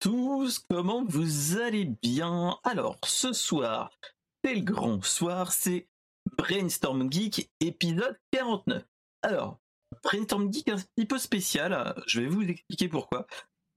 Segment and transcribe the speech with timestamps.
[0.00, 2.58] tous, comment vous allez bien?
[2.64, 3.90] Alors, ce soir,
[4.44, 5.88] c'est le grand soir, c'est
[6.36, 8.84] Brainstorm Geek, épisode 49.
[9.22, 9.58] Alors,
[10.02, 13.26] Brainstorm Geek un petit peu spécial, je vais vous expliquer pourquoi.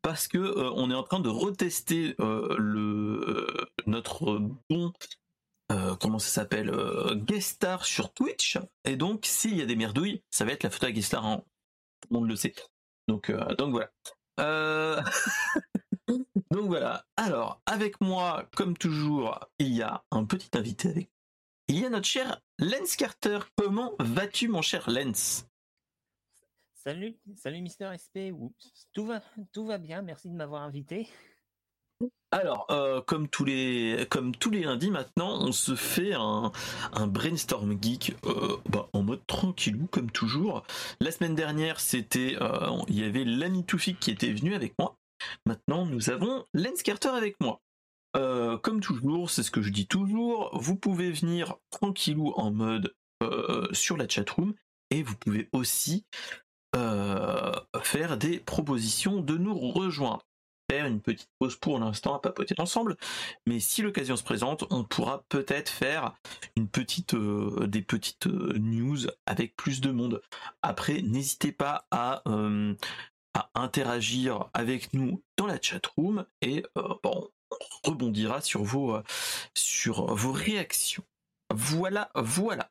[0.02, 3.48] Parce que euh, on est en train de retester euh, le
[3.86, 4.94] notre bon
[5.72, 6.72] euh, comment ça s'appelle
[7.26, 10.70] guest star sur Twitch et donc s'il y a des merdouilles ça va être la
[10.70, 12.54] photo à guest star tout le monde le sait
[13.08, 13.90] donc donc voilà
[14.40, 15.02] euh,
[16.52, 17.06] donc voilà.
[17.16, 21.10] Alors, avec moi, comme toujours, il y a un petit invité avec.
[21.68, 23.40] Il y a notre cher Lens Carter.
[23.56, 25.48] Comment vas-tu, mon cher Lens
[26.74, 28.32] Salut, salut Mister SP.
[28.94, 30.02] Tout va, tout va bien.
[30.02, 31.10] Merci de m'avoir invité.
[32.32, 36.52] Alors, euh, comme tous les comme tous les lundis maintenant, on se fait un,
[37.08, 40.64] brainstorm geek euh, bah, en mode tranquillou comme toujours.
[41.00, 44.98] La semaine dernière, c'était euh, il y avait l'ami Toufik qui était venu avec moi.
[45.46, 47.62] Maintenant, nous avons Lens Carter avec moi.
[48.14, 52.96] comme toujours, c'est ce que je dis toujours, vous pouvez venir tranquillou en mode
[53.74, 54.54] sur la chatroom
[54.90, 56.06] et vous pouvez aussi
[56.74, 60.28] faire des propositions de nous rejoindre
[60.70, 62.98] faire une petite pause pour l'instant à papoter ensemble.
[63.46, 66.14] Mais si l'occasion se présente, on pourra peut-être faire
[66.56, 70.22] une petite, euh, des petites euh, news avec plus de monde.
[70.62, 72.76] Après, n'hésitez pas à, euh,
[73.56, 77.30] interagir avec nous dans la chat room et bon,
[77.86, 78.98] on rebondira sur vos,
[79.56, 81.04] sur vos réactions.
[81.54, 82.70] Voilà, voilà.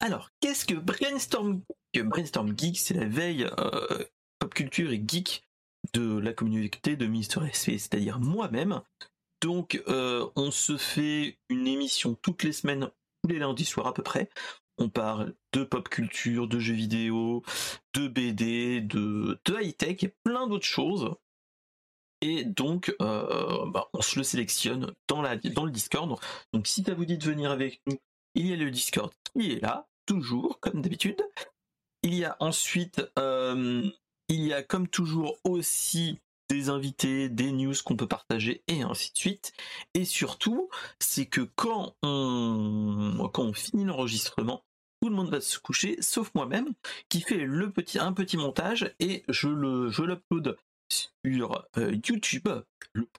[0.00, 1.62] Alors, qu'est-ce que Brainstorm
[1.96, 3.48] Brainstorm Geek, c'est la veille
[4.38, 5.42] pop culture et geek
[5.94, 8.82] de la communauté de Mister SV, c'est-à-dire moi-même.
[9.40, 12.90] Donc euh, on se fait une émission toutes les semaines,
[13.22, 14.28] tous les lundis soirs à peu près.
[14.78, 17.42] On parle de pop culture, de jeux vidéo,
[17.94, 21.14] de BD, de, high-tech et plein d'autres choses.
[22.20, 26.18] Et donc, euh, bah, on se le sélectionne dans, le Discord.
[26.52, 27.98] Donc, si ça vous dit de venir avec nous,
[28.34, 31.22] il y a le Discord qui est là, toujours, comme d'habitude.
[32.02, 33.88] Il y a ensuite euh,
[34.28, 36.18] il y a comme toujours aussi
[36.48, 39.52] des invités, des news qu'on peut partager et ainsi de suite.
[39.94, 40.68] Et surtout,
[40.98, 44.64] c'est que quand on, quand on finit l'enregistrement,
[45.00, 46.72] tout le monde va se coucher, sauf moi-même,
[47.08, 47.46] qui fait
[47.98, 50.02] un petit montage et je le, je
[51.24, 52.48] sur euh, YouTube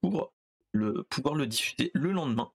[0.02, 0.34] pour
[0.72, 2.52] le, pouvoir le diffuser le lendemain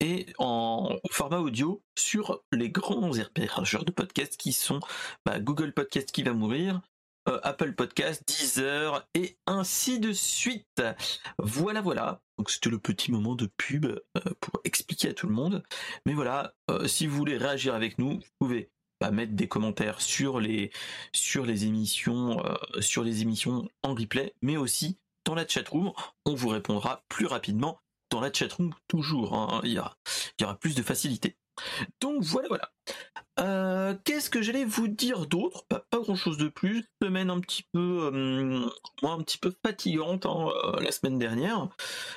[0.00, 4.80] et en format audio sur les grands hébergeurs de podcasts qui sont
[5.24, 6.80] bah, Google Podcast qui va mourir,
[7.42, 10.82] Apple Podcast, Deezer et ainsi de suite.
[11.38, 12.20] Voilà, voilà.
[12.38, 15.62] Donc c'était le petit moment de pub euh, pour expliquer à tout le monde.
[16.04, 18.70] Mais voilà, euh, si vous voulez réagir avec nous, vous pouvez
[19.00, 20.70] bah, mettre des commentaires sur les
[21.12, 22.42] émissions
[22.80, 25.92] sur les émissions en replay, mais aussi dans la chatroom.
[26.24, 27.78] On vous répondra plus rapidement
[28.10, 29.34] dans la chatroom toujours.
[29.34, 29.60] Hein.
[29.64, 31.36] Il y aura plus de facilité.
[32.00, 32.70] Donc voilà, voilà.
[33.38, 35.66] Euh, qu'est-ce que j'allais vous dire d'autre?
[35.68, 36.84] Pas, grand chose de plus.
[37.02, 38.66] Semaine un petit peu, euh,
[39.02, 41.68] un petit peu fatigante hein, euh, la semaine dernière,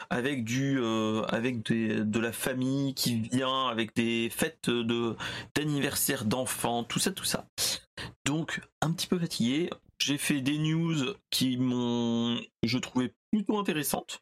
[0.10, 0.84] avec du,
[1.28, 5.16] avec de la famille qui vient, avec des fêtes de
[5.56, 7.48] d'anniversaire d'enfants, tout ça, tout ça.
[8.26, 9.70] Donc un petit peu fatigué.
[10.02, 14.22] J'ai fait des news qui m'ont, je trouvais plutôt intéressantes.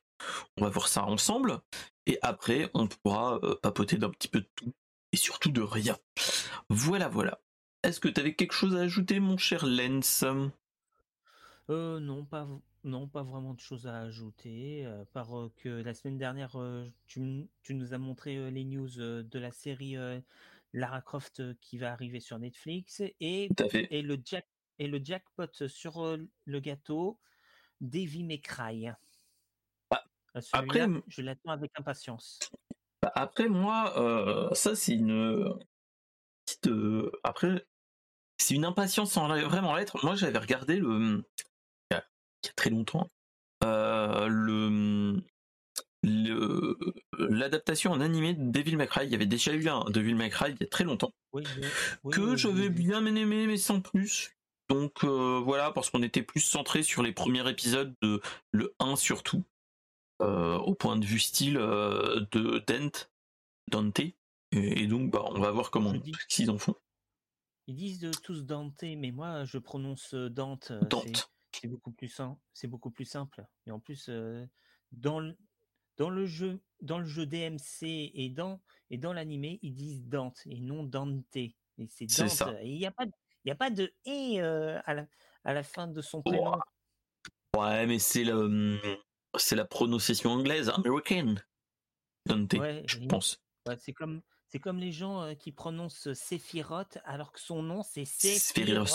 [0.58, 1.60] On va voir ça ensemble.
[2.08, 4.74] Et après, on pourra papoter d'un petit peu de tout
[5.12, 5.98] et surtout de rien.
[6.70, 7.42] Voilà, voilà.
[7.84, 10.26] Est-ce que tu avais quelque chose à ajouter, mon cher Lens?
[11.70, 12.48] Euh, non, pas,
[12.84, 14.86] non, pas vraiment de choses à ajouter.
[14.86, 16.58] Euh, par euh, que la semaine dernière,
[17.08, 19.96] tu, tu, nous as montré les news de la série
[20.74, 24.48] Lara Croft qui va arriver sur Netflix et, et, le, jack,
[24.80, 27.20] et le jackpot sur le gâteau,
[27.80, 28.92] Davy McCray.
[29.90, 30.04] Bah,
[30.54, 32.40] après, je l'attends avec impatience.
[33.02, 35.54] Bah, après, moi, euh, ça, c'est une
[36.46, 36.68] petite.
[36.68, 37.66] Euh, après,
[38.38, 40.04] c'est une impatience sans vraiment l'être.
[40.04, 41.24] Moi, j'avais regardé le.
[41.92, 42.04] Il y, a,
[42.56, 43.08] très longtemps.
[43.64, 45.24] Euh, le.
[47.18, 50.30] L'adaptation en animé de Devil May Cry, il y avait déjà eu un Devil May
[50.30, 51.12] Cry il y a très longtemps,
[52.12, 54.32] que j'avais bien aimé mais sans plus.
[54.70, 58.22] Donc voilà, parce qu'on était plus centré sur les premiers épisodes de
[58.52, 59.44] le 1 surtout.
[60.22, 63.08] Euh, au point de vue style euh, de Dent,
[63.68, 64.02] Dante.
[64.52, 65.94] Et, donc, bah, on va voir comment
[66.38, 66.74] ils en font.
[67.68, 70.72] Ils disent tous Dante, mais moi, je prononce Dante.
[70.90, 71.32] Dante.
[71.52, 72.40] C'est beaucoup plus simple.
[72.54, 73.46] C'est beaucoup plus simple.
[73.68, 74.10] Et en plus,
[74.92, 75.38] dans le,
[75.98, 78.60] dans le jeu, dans le jeu DMC et dans
[78.90, 81.36] et dans l'animé, ils disent Dante et non Dante.
[81.36, 81.56] Et
[81.90, 82.56] c'est Dante.
[82.62, 83.06] Et il n'y a pas,
[83.44, 85.06] il a pas de et à la
[85.44, 86.54] à la fin de son prénom.
[87.56, 88.80] Ouais, mais c'est le
[89.40, 91.44] c'est la prononciation anglaise, américaine.
[92.26, 92.56] Dante,
[92.86, 93.42] je pense.
[93.80, 98.92] c'est comme, c'est comme les gens qui prononcent Sephiroth alors que son nom c'est Sephiroth.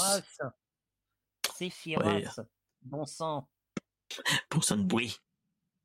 [1.56, 2.40] Sephiroth.
[2.82, 3.48] Bon sang.
[4.50, 5.16] Bon sang de bruit.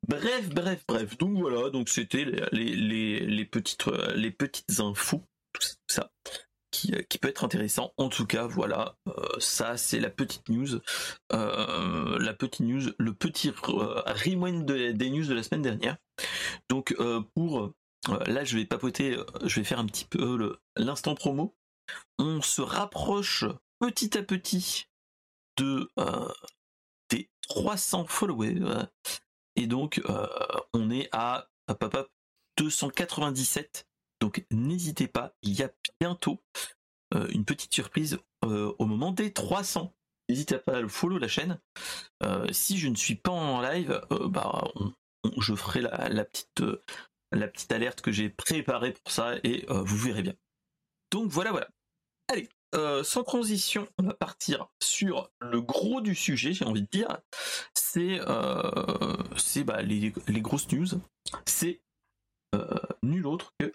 [0.06, 1.18] Bref, bref, bref.
[1.18, 5.22] Donc voilà, donc c'était les, les, les, petites, les petites infos,
[5.52, 6.10] tout ça,
[6.70, 7.92] qui, qui peut être intéressant.
[7.96, 8.96] En tout cas, voilà,
[9.38, 10.80] ça c'est la petite news,
[11.30, 15.96] la petite news, le petit rewind des news de la semaine dernière.
[16.68, 16.94] Donc
[17.34, 17.72] pour
[18.26, 21.56] là, je vais papoter, je vais faire un petit peu l'instant promo.
[22.18, 23.44] On se rapproche
[23.80, 24.86] petit à petit
[25.56, 25.90] de
[27.10, 28.84] des 300 followers.
[29.56, 30.00] Et donc,
[30.74, 31.48] on est à
[32.58, 33.87] 297.
[34.20, 35.70] Donc, n'hésitez pas, il y a
[36.00, 36.40] bientôt
[37.30, 39.94] une petite surprise au moment des 300.
[40.28, 41.58] N'hésitez pas à le follow la chaîne.
[42.50, 44.70] si je ne suis pas en live, bah,
[45.38, 50.34] je ferai la petite alerte que j'ai préparée pour ça et euh, vous verrez bien.
[51.10, 51.68] Donc voilà, voilà.
[52.30, 56.88] Allez, euh, sans transition, on va partir sur le gros du sujet, j'ai envie de
[56.90, 57.18] dire.
[57.74, 59.16] C'est euh,
[59.64, 60.86] bah, les, grosses news.
[61.46, 61.80] C'est
[63.02, 63.72] nul autre que.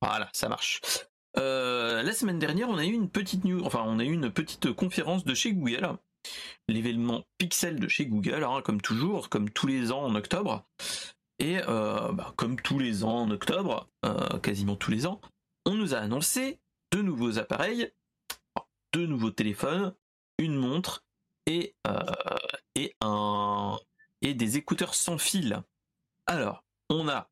[0.00, 0.80] voilà, ça marche.
[1.36, 4.72] la semaine dernière, on a eu une petite news, enfin, on a eu une petite
[4.72, 5.96] conférence de chez Google
[6.68, 10.66] l'événement Pixel de chez Google, hein, comme toujours, comme tous les ans en octobre.
[11.38, 15.20] Et euh, bah, comme tous les ans en octobre, euh, quasiment tous les ans,
[15.66, 16.58] on nous a annoncé
[16.92, 17.92] deux nouveaux appareils,
[18.92, 19.94] deux nouveaux téléphones,
[20.38, 21.04] une montre
[21.46, 22.00] et, euh,
[22.74, 23.78] et, un,
[24.22, 25.62] et des écouteurs sans fil.
[26.26, 27.28] Alors, on a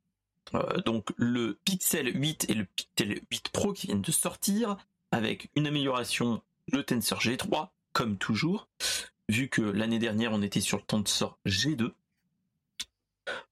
[0.84, 4.76] donc le Pixel 8 et le Pixel 8 Pro qui viennent de sortir
[5.10, 6.42] avec une amélioration
[6.72, 8.68] de Tensor G3 comme toujours,
[9.28, 11.92] vu que l'année dernière on était sur le Tensor G2.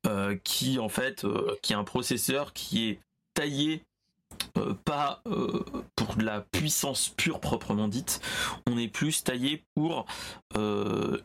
[0.07, 3.01] Euh, qui en fait, euh, qui est un processeur qui est
[3.33, 3.85] taillé
[4.59, 5.23] euh, pas
[5.97, 8.21] pour de la puissance pure proprement dite,
[8.69, 10.07] on est plus taillé pour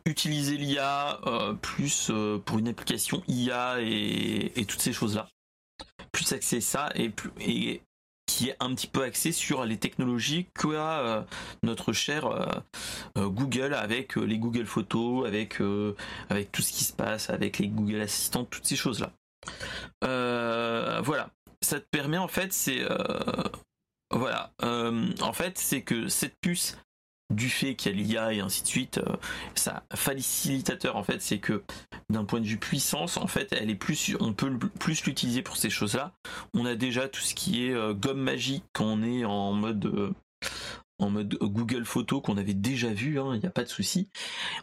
[0.06, 1.20] utiliser l'IA,
[1.62, 2.10] plus
[2.44, 5.28] pour une application IA et, toutes ces choses-là.
[6.12, 7.82] Plus axé ça et, et
[8.28, 11.22] qui est un petit peu axé sur les technologies qu'a euh,
[11.64, 12.46] notre cher euh,
[13.16, 18.02] euh, Google avec les Google Photos, avec tout ce qui se passe, avec les Google
[18.02, 19.10] Assistants, toutes ces choses-là.
[20.02, 21.30] voilà.
[21.62, 22.86] Ça te permet en fait, c'est
[24.10, 24.52] voilà.
[24.60, 26.76] en fait, c'est que cette puce
[27.32, 29.16] du fait qu'il y a l'IA et ainsi de suite, euh,
[29.54, 31.62] ça facilitateur en fait, c'est que
[32.10, 35.56] d'un point de vue puissance, en fait, elle est plus, on peut plus l'utiliser pour
[35.56, 36.12] ces choses-là.
[36.54, 39.84] On a déjà tout ce qui est euh, gomme magique quand on est en mode
[39.86, 40.10] euh,
[40.98, 44.08] en mode Google Photo qu'on avait déjà vu, hein, il n'y a pas de souci.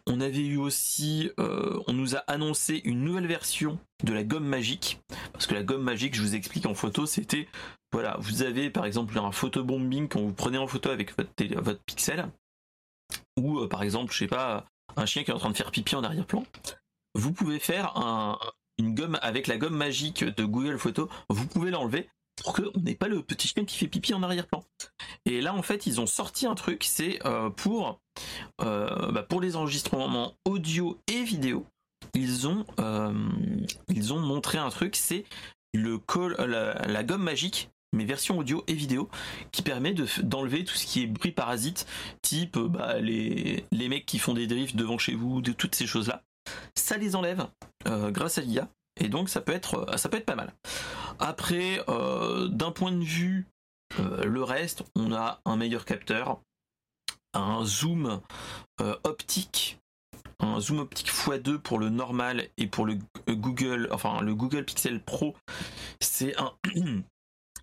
[0.06, 5.00] On avait eu aussi, on nous a annoncé une nouvelle version de la gomme magique,
[5.32, 7.48] parce que la gomme magique, je vous explique en photo, c'était,
[7.92, 11.84] voilà, vous avez par exemple un photobombing quand vous prenez en photo avec votre, votre
[11.84, 12.28] pixel,
[13.38, 14.66] ou euh, par exemple, je sais pas,
[14.98, 16.46] un chien qui est en train de faire pipi en arrière-plan,
[17.16, 17.94] vous pouvez faire
[18.78, 22.96] une gomme avec la gomme magique de Google Photos, vous pouvez l'enlever pour qu'on n'ait
[22.96, 24.64] pas le petit chien qui fait pipi en arrière-plan.
[25.26, 28.00] Et là, en fait, ils ont sorti un truc, c'est euh, pour,
[28.62, 31.66] euh, bah, pour les enregistrements audio et vidéo,
[32.14, 35.26] ils ont, ont montré un truc, c'est
[35.74, 39.10] la, gomme magique mais version audio et vidéo,
[39.52, 41.88] qui permet d'enlever tout ce qui est bruit parasite,
[42.22, 45.88] type bah, les, les mecs qui font des drifts devant chez vous, de toutes ces
[45.88, 46.22] choses-là.
[46.76, 47.48] Ça les enlève
[47.88, 50.54] euh, grâce à l'IA, et donc ça peut être, euh, ça peut être pas mal.
[51.20, 53.48] Après, euh, d'un point de vue
[54.00, 56.42] le reste, on a un meilleur capteur,
[57.34, 58.20] un zoom
[59.04, 59.78] optique
[60.40, 62.98] un zoom optique x2 pour le normal et pour le
[63.28, 65.36] Google, enfin le Google Pixel Pro,
[66.00, 66.54] c'est un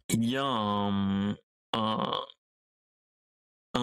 [0.08, 1.36] il y a un,
[1.72, 2.26] un,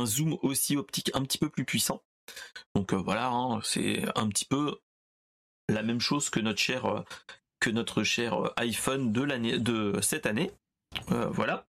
[0.05, 2.01] zoom aussi optique un petit peu plus puissant.
[2.75, 4.79] Donc euh, voilà, hein, c'est un petit peu
[5.69, 7.01] la même chose que notre cher, euh,
[7.59, 10.51] que notre cher euh, iPhone de, l'année, de cette année.
[11.07, 11.65] voilà.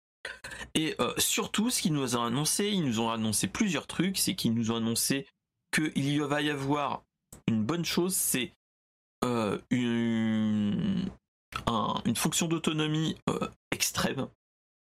[0.75, 4.53] Et surtout, ce qu'ils nous ont annoncé, ils nous ont annoncé plusieurs trucs, c'est qu'ils
[4.53, 5.27] nous ont annoncé
[5.71, 7.03] qu'il va y avoir
[7.47, 8.51] une bonne chose, c'est
[9.23, 11.09] une,
[12.05, 13.15] une fonction d'autonomie
[13.71, 14.27] extrême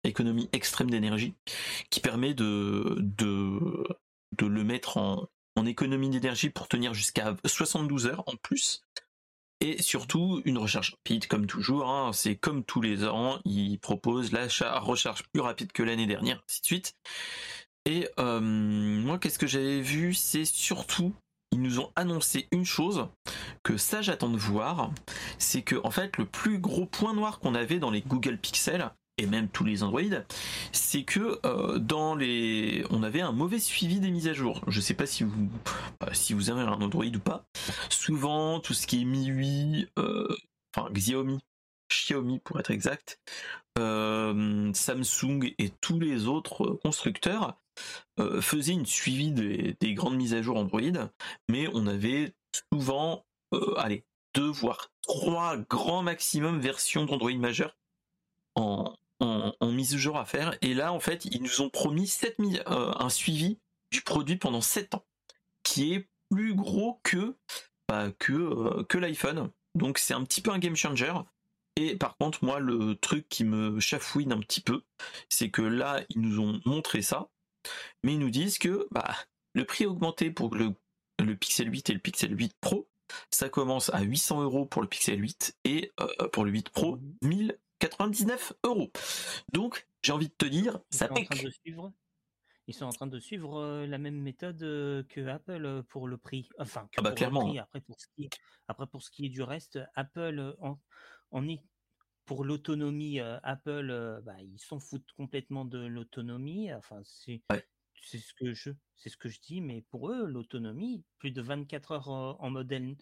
[0.05, 1.35] économie extrême d'énergie,
[1.91, 3.87] qui permet de, de,
[4.39, 5.29] de le mettre en,
[5.67, 8.83] économie d'énergie pour tenir jusqu'à 72 heures en plus.
[9.63, 14.33] Et surtout, une recharge rapide, comme toujours, hein, c'est comme tous les ans, il propose
[14.33, 14.47] la
[14.81, 16.95] recharge plus rapide que l'année dernière, ainsi de suite.
[17.85, 20.15] Et euh, moi, qu'est-ce que j'avais vu?
[20.15, 21.15] C'est surtout
[21.53, 23.09] ils nous ont annoncé une chose
[23.63, 24.93] que ça j'attends de voir,
[25.39, 28.91] c'est que en fait le plus gros point noir qu'on avait dans les Google Pixel
[29.21, 30.01] et même tous les Android,
[30.73, 34.63] c'est que euh, dans les, on avait un mauvais suivi des mises à jour.
[34.67, 35.49] Je sais pas si vous,
[36.03, 37.45] euh, si vous avez un Android ou pas.
[37.91, 40.35] Souvent, tout ce qui est MIUI, euh,
[40.75, 41.39] enfin Xiaomi,
[41.91, 43.21] Xiaomi pour être exact,
[43.77, 47.59] Samsung et tous les autres constructeurs
[48.41, 51.09] faisaient une suivi des, des, grandes mises à jour Android,
[51.49, 52.35] mais on avait
[52.71, 53.25] souvent,
[53.79, 57.75] allez, deux voire trois grands maximum versions d'Android majeur
[58.55, 60.57] en, en, mise à jour à faire.
[60.63, 63.59] Et là, en fait, ils nous ont promis 7 euh, un suivi
[63.93, 65.05] du produit pendant 7 ans,
[65.63, 67.37] qui est plus gros que,
[67.89, 69.51] bah, que, euh, que l'iPhone.
[69.75, 71.13] Donc c'est un petit peu un game changer.
[71.77, 74.83] Et par contre, moi, le truc qui me chafouine un petit peu,
[75.29, 77.29] c'est que là, ils nous ont montré ça,
[78.03, 79.15] mais ils nous disent que bah,
[79.55, 80.75] le prix augmenté pour le,
[81.21, 82.89] le Pixel 8 et le Pixel 8 Pro.
[83.31, 86.99] Ça commence à 800 euros pour le Pixel 8 et euh, pour le 8 Pro,
[87.23, 88.93] 1000 99 euros.
[89.53, 91.29] Donc, j'ai envie de te dire, ça pique.
[92.71, 96.07] Ils sont en train de suivre euh, la même méthode euh, que Apple euh, pour
[96.07, 96.49] le prix.
[96.57, 97.53] Enfin, ah bah, clairement.
[97.59, 98.31] Après pour, ce qui est,
[98.69, 100.55] après, pour ce qui est du reste, Apple,
[101.33, 101.65] en, est
[102.27, 106.73] pour l'autonomie, Apple, bah, ils s'en foutent complètement de l'autonomie.
[106.73, 107.43] Enfin, c'est
[108.05, 111.91] ce que je, c'est ce que je dis, mais pour eux, l'autonomie, plus de 24
[111.91, 112.95] heures en modèle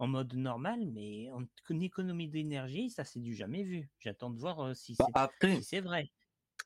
[0.00, 1.44] en mode normal, mais en
[1.78, 3.88] économie d'énergie, ça c'est du jamais vu.
[4.00, 5.30] J'attends de voir euh, si bah,
[5.62, 6.10] c'est vrai.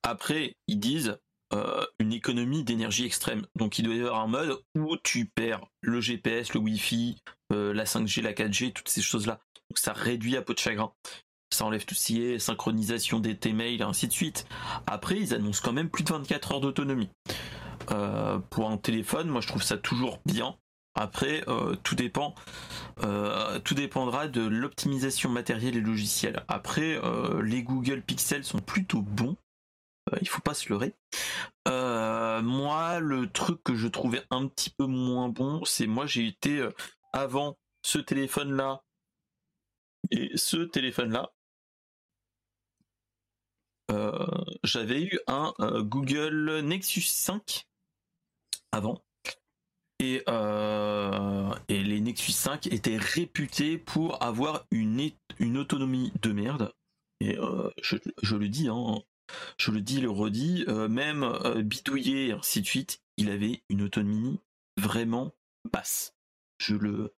[0.04, 1.18] Après, ils disent
[1.52, 3.44] euh, une économie d'énergie extrême.
[3.56, 7.20] Donc il doit y avoir un mode où tu perds le GPS, le Wi-Fi,
[7.52, 9.40] euh, la 5G, la 4G, toutes ces choses-là.
[9.68, 10.92] Donc ça réduit à peau de chagrin.
[11.50, 14.46] Ça enlève tout ce qui est synchronisation des tes mails, et ainsi de suite.
[14.86, 17.10] Après, ils annoncent quand même plus de 24 heures d'autonomie.
[18.50, 20.56] pour un téléphone, moi je trouve ça toujours bien.
[20.94, 22.34] Après, euh, tout dépend,
[23.02, 26.44] euh, tout dépendra de l'optimisation matérielle et logicielle.
[26.46, 29.36] Après, euh, les Google Pixel sont plutôt bons.
[30.20, 30.94] il faut pas se leurrer.
[31.66, 36.68] moi, le truc que je trouvais un petit peu moins bon, c'est moi j'ai été
[37.12, 38.84] avant ce téléphone-là
[40.10, 41.32] et ce téléphone-là.
[44.62, 47.66] J'avais eu un Google Nexus 5
[48.72, 49.02] avant
[50.28, 56.73] euh, et, les Nexus 5 étaient réputés pour avoir une, une autonomie de merde.
[57.20, 59.02] Et euh, je, le dis, hein,
[59.58, 61.26] je le dis, le redis, euh, même
[61.62, 64.40] bidouillé ainsi de suite, il avait une autonomie
[64.80, 65.32] vraiment
[65.70, 66.14] basse.
[66.58, 67.14] Je le,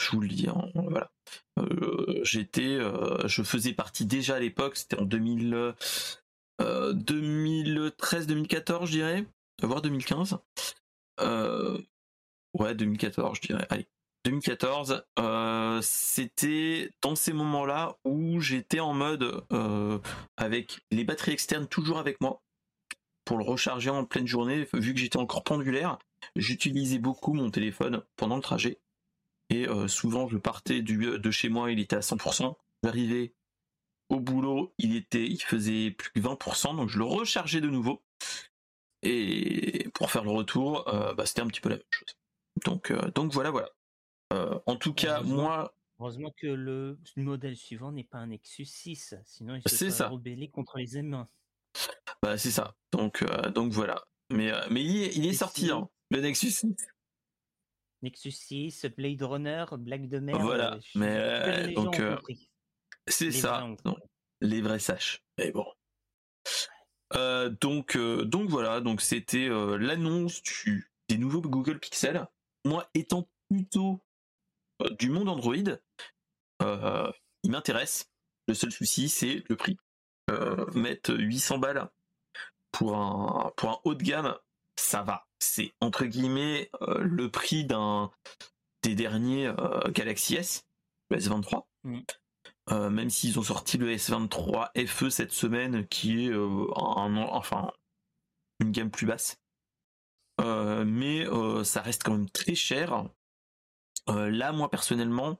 [0.00, 1.10] je vous le dis, hein, voilà.
[2.22, 2.78] J'étais,
[3.26, 5.74] je faisais partie déjà à l'époque, c'était en 2000,
[6.60, 9.26] 2013-2014, je dirais,
[9.62, 10.38] voire 2015.
[12.54, 13.66] Ouais, 2014, je dirais.
[13.68, 13.88] Allez.
[14.24, 19.98] 2014, euh, c'était dans ces moments-là où j'étais en mode euh,
[20.38, 22.42] avec les batteries externes toujours avec moi
[23.26, 24.66] pour le recharger en pleine journée.
[24.72, 25.98] Vu que j'étais encore pendulaire,
[26.36, 28.80] j'utilisais beaucoup mon téléphone pendant le trajet
[29.50, 32.54] et euh, souvent je partais de chez moi, il était à 100%.
[32.82, 33.34] J'arrivais
[34.08, 38.02] au boulot, il était, il faisait plus que 20%, donc je le rechargeais de nouveau.
[39.02, 40.84] Et pour faire le retour,
[41.14, 42.16] bah, c'était un petit peu la même chose.
[42.64, 43.68] Donc, euh, donc voilà, voilà.
[44.32, 45.74] Euh, en tout cas, moi.
[46.00, 50.50] Heureusement que le modèle suivant n'est pas un Nexus 6, sinon il se serait rebellé
[50.50, 51.24] contre les M1.
[52.20, 52.74] Bah c'est ça.
[52.90, 54.02] Donc, euh, donc voilà.
[54.30, 56.74] Mais, mais il est, sorti, hein, le Nexus 6.
[58.02, 60.38] Nexus 6, Blade Runner, Black de mer.
[60.40, 60.78] Voilà.
[60.96, 62.02] mais donc
[63.06, 63.66] c'est ça.
[64.40, 65.22] les vrais saches.
[65.38, 65.66] Mais bon.
[67.60, 68.80] donc, donc voilà.
[68.80, 70.42] Donc c'était l'annonce
[71.08, 72.26] des nouveaux Google Pixel
[72.64, 74.00] moi étant plutôt
[74.82, 75.54] euh, du monde Android,
[76.62, 78.10] euh, il m'intéresse.
[78.48, 79.78] Le seul souci, c'est le prix.
[80.30, 81.88] Euh, mettre 800 balles
[82.72, 84.36] pour un, pour un haut de gamme,
[84.76, 85.26] ça va.
[85.38, 88.10] C'est entre guillemets le prix d'un
[88.82, 89.52] des derniers
[89.90, 90.66] Galaxy S,
[91.10, 91.66] le S23.
[91.84, 92.88] Mm.
[92.88, 97.70] même s'ils ont sorti le S23 FE cette semaine, qui est un, enfin
[98.60, 99.36] une gamme plus basse.
[100.40, 103.08] Euh, mais euh, ça reste quand même très cher.
[104.08, 105.38] Euh, là, moi personnellement,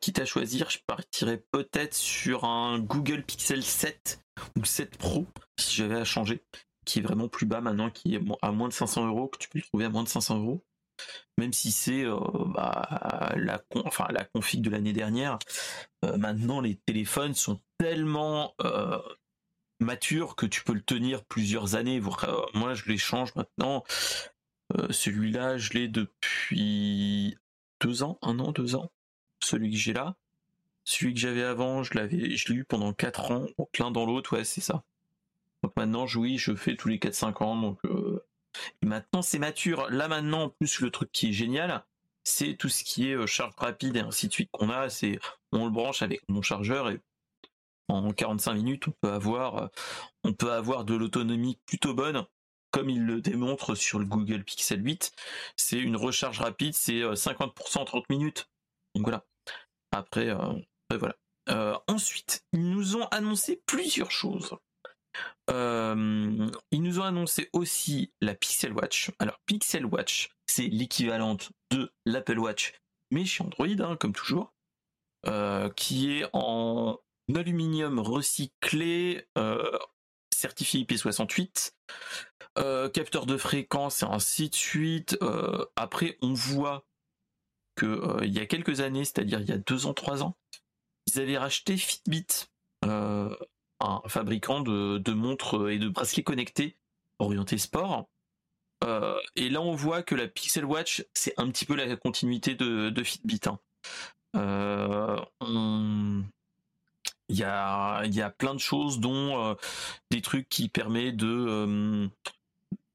[0.00, 4.24] quitte à choisir, je partirais peut-être sur un Google Pixel 7
[4.56, 5.26] ou 7 Pro
[5.58, 6.44] si j'avais à changer,
[6.84, 9.48] qui est vraiment plus bas maintenant, qui est à moins de 500 euros, que tu
[9.48, 10.64] peux trouver à moins de 500 euros.
[11.36, 15.40] Même si c'est bah, la, enfin, la config de l'année dernière,
[16.04, 18.54] maintenant les téléphones sont tellement
[19.80, 22.00] mature que tu peux le tenir plusieurs années.
[22.54, 23.84] Moi, je l'échange maintenant.
[24.78, 27.36] Euh, celui-là, je l'ai depuis
[27.80, 28.90] deux ans, un an, deux ans,
[29.40, 30.16] celui que j'ai là.
[30.84, 34.04] Celui que j'avais avant, je l'avais, je l'ai eu pendant quatre ans, donc l'un dans
[34.04, 34.82] l'autre, ouais, c'est ça.
[35.62, 38.24] Donc maintenant, oui, je fais tous les 4-5 ans, donc euh,
[38.82, 39.88] maintenant c'est mature.
[39.90, 41.84] Là maintenant, en plus le truc qui est génial,
[42.24, 44.88] c'est tout ce qui est euh, charge rapide et ainsi de suite qu'on a.
[44.88, 45.20] C'est
[45.52, 47.00] on le branche avec mon chargeur et
[47.88, 49.68] en 45 minutes, on peut avoir, euh,
[50.24, 52.24] on peut avoir de l'autonomie plutôt bonne,
[52.70, 55.12] comme il le démontre sur le Google Pixel 8.
[55.56, 58.48] C'est une recharge rapide, c'est 50% en 30 minutes.
[58.94, 59.24] Donc voilà.
[59.90, 60.34] Après,
[60.90, 61.82] voilà.
[61.86, 64.56] ensuite, ils nous ont annoncé plusieurs choses.
[65.50, 69.10] Euh, ils nous ont annoncé aussi la Pixel Watch.
[69.18, 72.74] Alors Pixel Watch, c'est l'équivalente de l'Apple Watch,
[73.10, 74.52] mais chez Android, hein, comme toujours,
[75.26, 76.98] euh, qui est en
[77.34, 79.78] aluminium recyclé, euh,
[80.34, 81.72] certifié IP68,
[82.92, 85.18] capteur de fréquence et ainsi de suite.
[85.76, 86.84] après, on voit
[87.76, 90.36] que il y a quelques années, c'est-à-dire il y a deux ans, trois ans,
[91.06, 92.48] ils avaient racheté Fitbit
[93.82, 96.76] un fabricant de, montres et de bracelets connectés
[97.18, 98.08] orientés sport.
[98.84, 102.54] Euh, et là, on voit que la Pixel Watch, c'est un petit peu la continuité
[102.54, 103.40] de, Fitbit.
[103.46, 103.58] Hein.
[104.36, 105.20] Euh,
[107.32, 109.54] il y, a, y a plein de choses, dont euh,
[110.10, 112.08] des trucs qui permettent de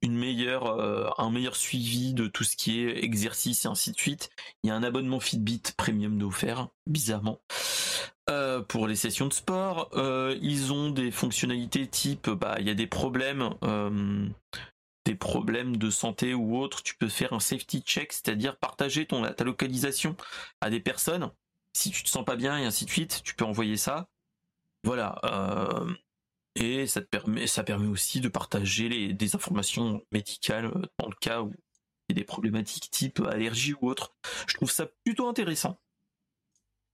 [0.03, 4.29] une meilleure, un meilleur suivi de tout ce qui est exercice et ainsi de suite.
[4.63, 7.41] Il y a un abonnement Fitbit premium d'offert, bizarrement.
[8.29, 12.69] Euh, pour les sessions de sport, euh, ils ont des fonctionnalités type, bah, il y
[12.69, 14.27] a des problèmes, euh,
[15.05, 16.83] des problèmes de santé ou autres.
[16.83, 20.17] Tu peux faire un safety check, c'est-à-dire partager ton ta localisation
[20.59, 21.31] à des personnes.
[21.73, 24.09] Si tu te sens pas bien et ainsi de suite, tu peux envoyer ça.
[24.87, 25.19] Voilà.
[26.55, 31.15] et ça te permet, ça permet aussi de partager les, des informations médicales dans le
[31.19, 31.51] cas où
[32.07, 34.15] il y a des problématiques type allergie ou autre.
[34.47, 35.77] Je trouve ça plutôt intéressant.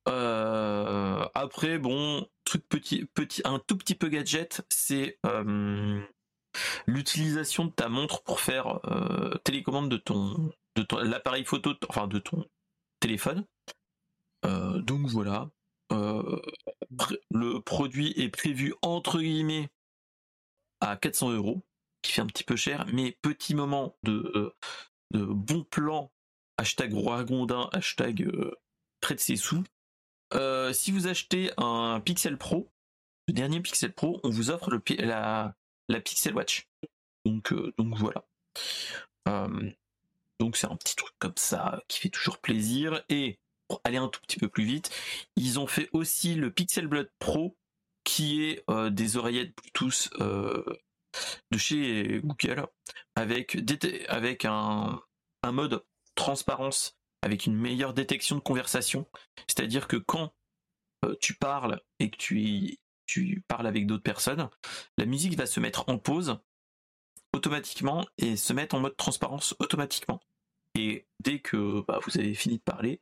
[0.08, 6.02] Euh, après, bon, truc petit, petit, un tout petit peu gadget, c'est euh,
[6.88, 12.08] l'utilisation de ta montre pour faire euh, télécommande de ton, de ton, l'appareil photo, enfin
[12.08, 12.46] de ton
[13.00, 13.46] téléphone.
[14.44, 15.50] donc voilà.
[15.94, 19.70] Le produit est prévu entre guillemets
[20.82, 21.62] à 400 euros,
[22.02, 24.54] qui fait un petit peu cher, mais petit moment de,
[25.12, 26.12] de bon plan,
[26.58, 27.26] hashtag roi
[27.72, 28.30] hashtag
[29.00, 29.64] près de ses sous,
[30.34, 32.72] euh, si vous achetez un Pixel Pro,
[33.28, 35.56] le dernier Pixel Pro, on vous offre la,
[36.04, 36.68] Pixel Watch.
[37.26, 38.26] Donc, euh, donc voilà.
[39.28, 39.72] Euh,
[40.40, 43.04] donc c'est un petit truc comme ça qui fait toujours plaisir.
[43.10, 43.40] Et
[43.84, 44.92] aller un tout petit peu plus vite,
[45.36, 47.58] ils ont fait aussi le Pixel Blood Pro,
[48.04, 52.68] qui est des oreillettes Bluetooth de chez Google,
[53.16, 53.58] avec,
[54.10, 55.00] avec un,
[55.44, 55.84] un mode
[56.16, 59.08] transparence avec une meilleure détection de conversation.
[59.48, 60.34] C'est-à-dire que quand
[61.06, 64.50] euh, tu parles et que tu, tu parles avec d'autres personnes,
[64.98, 66.40] la musique va se mettre en pause
[67.34, 70.20] automatiquement et se mettre en mode transparence automatiquement.
[70.76, 73.02] Et dès que bah, vous avez fini de parler,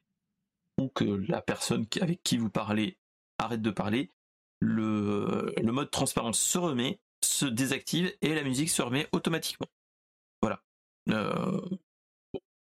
[0.81, 2.97] ou que la personne avec qui vous parlez
[3.37, 4.11] arrête de parler,
[4.59, 9.67] le, le mode transparence se remet, se désactive et la musique se remet automatiquement.
[10.41, 10.63] Voilà.
[11.09, 11.61] Euh,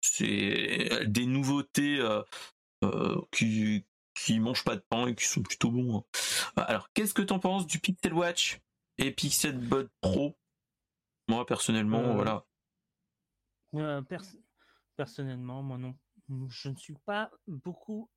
[0.00, 2.22] c'est des nouveautés euh,
[2.84, 5.98] euh, qui qui mangent pas de pain et qui sont plutôt bons.
[5.98, 6.62] Hein.
[6.66, 8.60] Alors, qu'est-ce que t'en penses du Pixel Watch
[8.98, 10.36] et Pixel Bud Pro?
[11.28, 12.44] Moi, personnellement, voilà.
[14.96, 15.94] personnellement, moi non,
[16.28, 18.10] je ne suis pas beaucoup,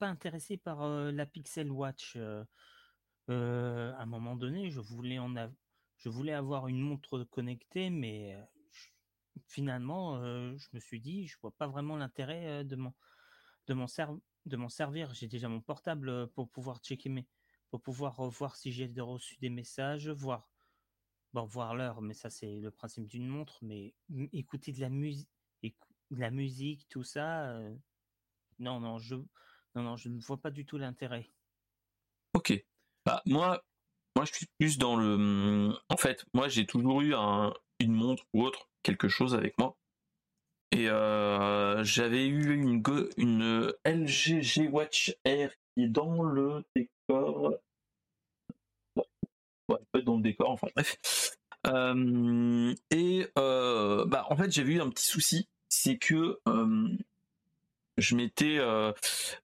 [0.00, 2.16] intéressé par la Pixel Watch.
[2.16, 2.46] à
[3.28, 8.36] un moment donné, je voulais avoir une montre connectée, mais
[9.46, 10.20] finalement,
[10.56, 12.76] je me suis dit, je vois pas vraiment l'intérêt de
[13.74, 15.14] m'en servir.
[15.14, 17.26] J'ai déjà mon portable pour pouvoir checker mes,
[17.70, 20.50] pour pouvoir voir si j'ai reçu des messages, voir,
[21.32, 23.58] voir l'heure, mais ça c'est le principe d'une montre.
[23.62, 23.94] Mais
[24.32, 25.30] écouter de la musique,
[26.20, 27.58] la musique, tout ça,
[28.58, 29.16] non, non, je,
[29.74, 31.30] non, non, je ne vois pas du tout l'intérêt.
[32.34, 32.64] Ok.
[33.04, 33.62] Bah moi,
[34.16, 35.16] moi je suis plus dans le.
[35.16, 39.58] Mmh, en fait, moi j'ai toujours eu un, une montre ou autre quelque chose avec
[39.58, 39.76] moi.
[40.72, 40.86] Et
[41.84, 42.82] j'avais eu une,
[43.16, 47.54] une LG Watch R qui est dans le décor.
[50.04, 51.36] Dans le décor, enfin bref.
[52.90, 56.40] Et bah en fait j'avais eu un petit souci, c'est que
[57.96, 58.58] je m'étais,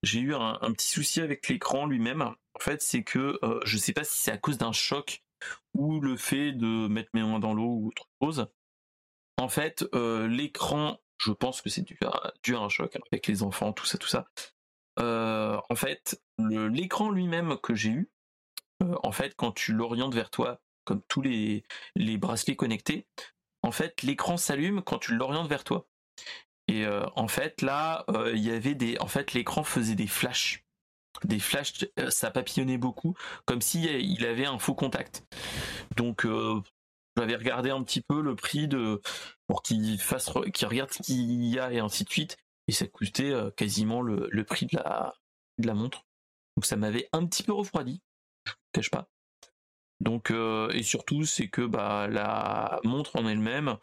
[0.02, 2.22] j'ai eu un, petit souci avec l'écran lui-même.
[2.22, 5.22] En fait, c'est que je sais pas si c'est à cause d'un choc
[5.74, 8.48] ou le fait de mettre mes mains dans l'eau ou autre chose
[9.40, 13.26] en fait, euh, l'écran je pense que c'est dû à, dû à un choc avec
[13.26, 14.26] les enfants, tout ça, tout ça.
[14.96, 18.10] en fait, l'écran lui-même que j'ai eu,
[19.02, 21.62] en fait, quand tu l'orientes vers toi, comme tous les,
[21.94, 23.06] les bracelets connectés,
[23.62, 25.86] en fait, l'écran s'allume quand tu l'orientes vers toi.
[26.68, 30.64] Et en fait, là, il y avait des, en fait, l'écran faisait des flashs
[31.24, 35.24] des flashs, euh, ça papillonnait beaucoup, comme si il avait un faux contact.
[35.96, 36.60] Donc euh,
[37.16, 39.00] j'avais regardé un petit peu le prix de
[39.46, 42.36] pour qu'il fasse, qu'il regarde ce qu'il y a et ainsi de suite,
[42.68, 45.14] et ça coûtait euh, quasiment le, prix de la
[45.58, 46.04] de la montre.
[46.56, 48.00] Donc ça m'avait un petit peu refroidi,
[48.46, 49.08] je ne cache pas.
[50.00, 53.76] Donc et surtout c'est que bah la montre en elle-même,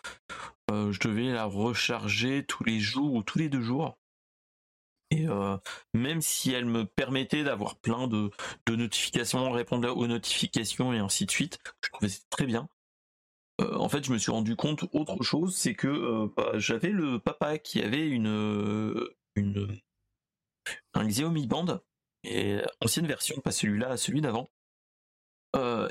[0.70, 3.98] je devais la recharger tous les jours ou tous les deux jours.
[5.10, 5.58] Et euh,
[5.94, 8.30] même si elle me permettait d'avoir plein de,
[8.68, 12.68] notifications, répondre aux notifications et ainsi de suite, je trouvais c'était très bien.
[13.62, 16.90] Euh, en fait, je me suis rendu compte autre chose, c'est que euh, bah, j'avais
[16.90, 18.96] le papa qui avait une,
[19.36, 19.80] une
[20.94, 21.80] un Xiaomi Band,
[22.24, 24.50] et ancienne version, pas celui-là, celui d'avant.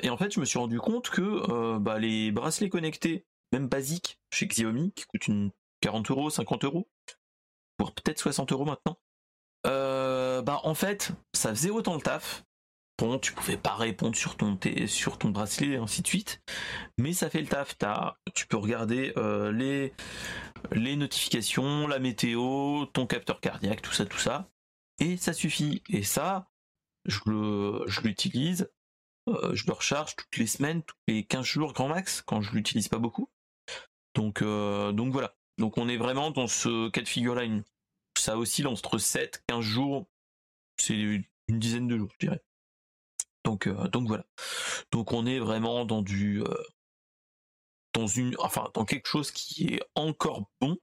[0.03, 4.21] Et en fait, je me suis rendu compte que bah, les bracelets connectés, même basiques,
[4.33, 5.51] chez Xiaomi, qui coûtent une
[5.81, 6.89] 40 euros, 50 euros,
[7.79, 8.99] voire peut-être 60 euros maintenant,
[9.67, 12.45] euh, bah en fait, ça faisait autant le taf.
[12.99, 16.41] Bon, tu pouvais pas répondre sur ton, sur ton bracelet et ainsi de suite,
[16.97, 17.77] mais ça fait le taf.
[18.35, 19.93] tu peux regarder euh, les,
[20.73, 24.49] les notifications, la météo, ton capteur cardiaque, tout ça, tout ça,
[24.99, 25.83] et ça suffit.
[25.91, 26.49] Et ça,
[27.05, 27.21] je
[28.03, 28.71] l'utilise,
[29.29, 32.53] euh, je le recharge toutes les semaines, tous les 15 jours grand max, quand je
[32.53, 33.29] l'utilise pas beaucoup.
[34.15, 35.37] Donc, donc voilà.
[35.59, 37.63] Donc on est vraiment dans ce cas de figure-là, une
[38.19, 40.07] ça oscille entre 7, 15 jours,
[40.79, 42.43] c'est une dizaine de jours, je dirais.
[43.45, 44.27] Donc, euh, donc voilà.
[44.91, 46.63] Donc on est vraiment dans du, euh,
[47.95, 50.77] dans une, enfin dans quelque chose qui est encore bon.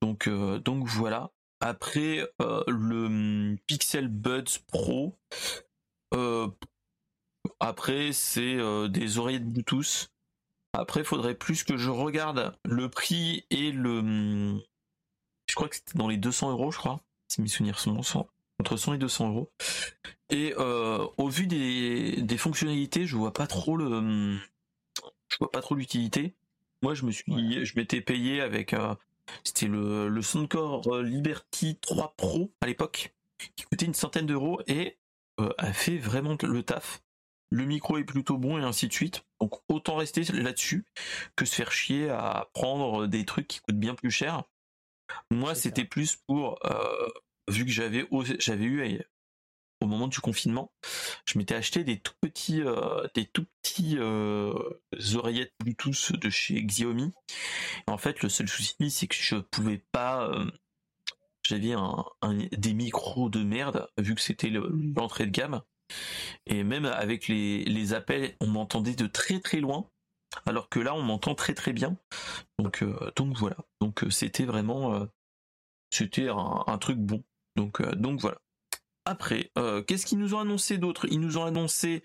[0.00, 1.30] Donc, euh, donc voilà.
[1.60, 5.18] Après le hum, Pixel Buds Pro,
[7.60, 10.10] après c'est des oreillettes Bluetooth.
[10.76, 14.60] Après, il faudrait plus que je regarde le prix et le,
[15.48, 18.26] je crois que c'était dans les 200 euros, je crois, si mes souvenirs sont bons,
[18.60, 19.52] entre 100 et 200 euros.
[20.30, 24.36] Et euh, au vu des, fonctionnalités, je vois pas trop le,
[25.28, 26.34] je vois pas trop l'utilité.
[26.82, 28.94] Moi, je me suis, je m'étais payé avec, euh,
[29.44, 33.14] c'était le, le Soundcore Liberty 3 Pro à l'époque,
[33.54, 34.98] qui coûtait une centaine d'euros et
[35.38, 37.03] euh, a fait vraiment le taf.
[37.54, 39.24] Le micro est plutôt bon et ainsi de suite.
[39.40, 40.84] Donc autant rester là-dessus
[41.36, 44.44] que se faire chier à prendre des trucs qui coûtent bien plus cher
[45.30, 47.08] moi, c'était plus pour, euh,
[47.48, 48.06] vu que j'avais
[48.38, 49.02] j'avais eu
[49.80, 50.72] au moment du confinement,
[51.26, 54.54] je m'étais acheté des tout petits, euh, des tout petits euh,
[55.14, 57.12] oreillettes Bluetooth de chez Xiaomi.
[57.86, 60.30] En fait, le seul souci, c'est que je pouvais pas.
[61.42, 62.04] j'avais un,
[62.52, 65.60] des micros de merde, vu que c'était l'entrée de gamme.
[66.46, 69.88] Et même avec les, appels, on m'entendait de très très loin
[70.46, 71.96] alors que là on m'entend très très bien.
[72.58, 73.56] Donc euh, voilà.
[73.80, 75.06] Donc euh, c'était vraiment euh,
[75.90, 77.22] c'était un, truc bon.
[77.56, 78.38] Donc donc voilà.
[79.06, 79.52] Après,
[79.86, 81.06] qu'est-ce qu'ils nous ont annoncé d'autre?
[81.10, 82.02] Ils nous ont annoncé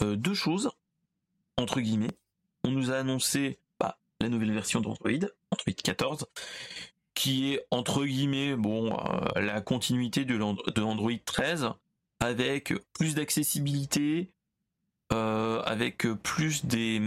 [0.00, 0.70] deux choses
[1.56, 2.10] entre guillemets.
[2.64, 6.26] On nous a annoncé bah, la nouvelle version d'Android, Android 14,
[7.14, 8.96] qui est entre guillemets bon
[9.36, 11.70] la continuité de, de Android 13
[12.24, 14.32] avec plus d'accessibilité,
[15.12, 17.00] euh, avec plus des,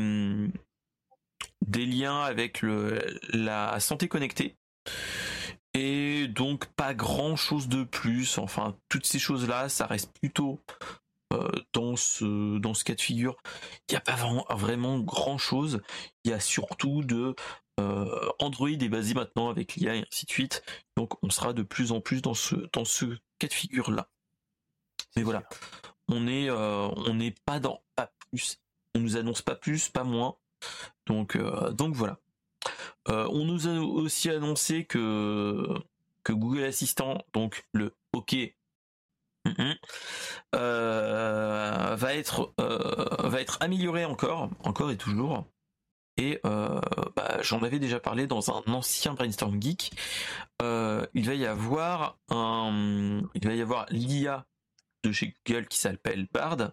[1.66, 2.62] des liens avec
[3.34, 4.56] la santé connectée.
[5.74, 8.38] Et donc pas grand chose de plus.
[8.38, 10.60] Enfin, toutes ces choses-là, ça reste plutôt
[11.34, 13.36] euh, dans, ce, dans ce cas de figure.
[13.90, 15.82] Il n'y a pas vraiment, vraiment grand chose.
[16.24, 17.36] Il y a surtout de
[17.80, 20.64] euh, Android est basé maintenant avec l'IA et ainsi de suite.
[20.96, 23.06] Donc on sera de plus en plus dans ce, dans ce
[23.40, 24.10] cas de figure-là.
[25.18, 25.44] Mais voilà
[26.10, 28.60] on est euh, on n'est pas dans pas plus.
[28.96, 30.38] On nous annonce pas plus, pas moins.
[31.06, 32.18] Donc euh, donc voilà.
[33.10, 35.68] Euh, on nous a aussi annoncé que
[36.24, 38.36] que Google Assistant, donc le OK
[40.54, 45.46] va être va être amélioré encore, encore et toujours.
[46.18, 49.92] Et bah, j'en avais déjà parlé dans un ancien brainstorm geek.
[50.60, 54.46] il va y avoir un, il va y avoir l'IA
[55.04, 56.72] de chez Google qui s'appelle Bard,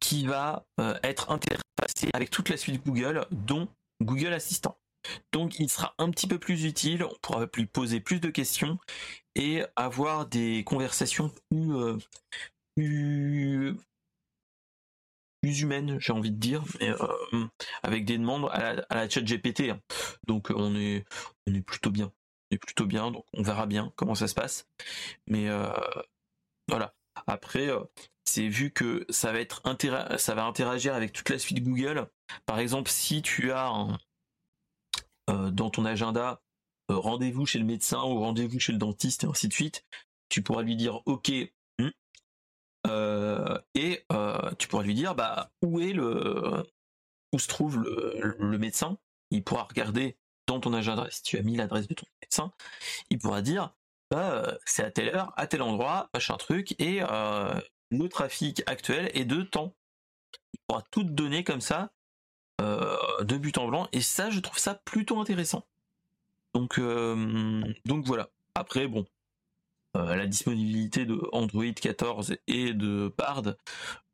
[0.00, 3.68] qui va euh, être interfacé avec toute la suite Google, dont
[4.02, 4.78] Google Assistant.
[5.32, 8.78] Donc il sera un petit peu plus utile, on pourra lui poser plus de questions
[9.34, 11.98] et avoir des conversations plus, euh,
[12.74, 13.76] plus,
[15.60, 17.46] humaines, j'ai envie de dire, euh,
[17.82, 19.74] avec des demandes à la, chat GPT.
[20.26, 21.04] Donc on est,
[21.46, 22.10] on est plutôt bien.
[22.50, 24.66] est plutôt bien, donc on verra bien comment ça se passe.
[25.26, 25.50] Mais
[26.68, 26.94] voilà.
[27.26, 27.68] Après,
[28.24, 32.08] c'est vu que ça va interagir avec toute la suite Google.
[32.46, 33.70] Par exemple, si tu as
[35.28, 36.42] dans ton agenda
[36.88, 39.84] rendez-vous chez le médecin ou rendez-vous chez le dentiste et ainsi de suite,
[40.28, 41.32] tu pourras lui dire OK.
[41.78, 41.90] Hmm,
[43.74, 44.04] et
[44.58, 46.62] tu pourras lui dire bah où est le
[47.32, 48.98] où se trouve le médecin?
[49.30, 52.52] Il pourra regarder dans ton agenda, si tu as mis l'adresse de ton médecin,
[53.08, 53.74] il pourra dire
[54.14, 59.10] euh, c'est à telle heure, à tel endroit, machin truc, et euh, le trafic actuel
[59.14, 59.74] est de temps.
[60.52, 61.90] Il pourra tout donner comme ça,
[62.60, 65.66] euh, de but en blanc, et ça, je trouve ça plutôt intéressant.
[66.54, 66.78] Donc,
[68.06, 68.30] voilà.
[68.54, 69.04] Après, bon,
[69.94, 73.56] la disponibilité de Android 14 et de Bard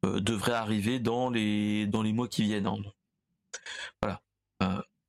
[0.03, 2.67] devrait arriver dans les, dans mois qui viennent.
[2.67, 2.77] Hein.
[4.01, 4.23] Voilà.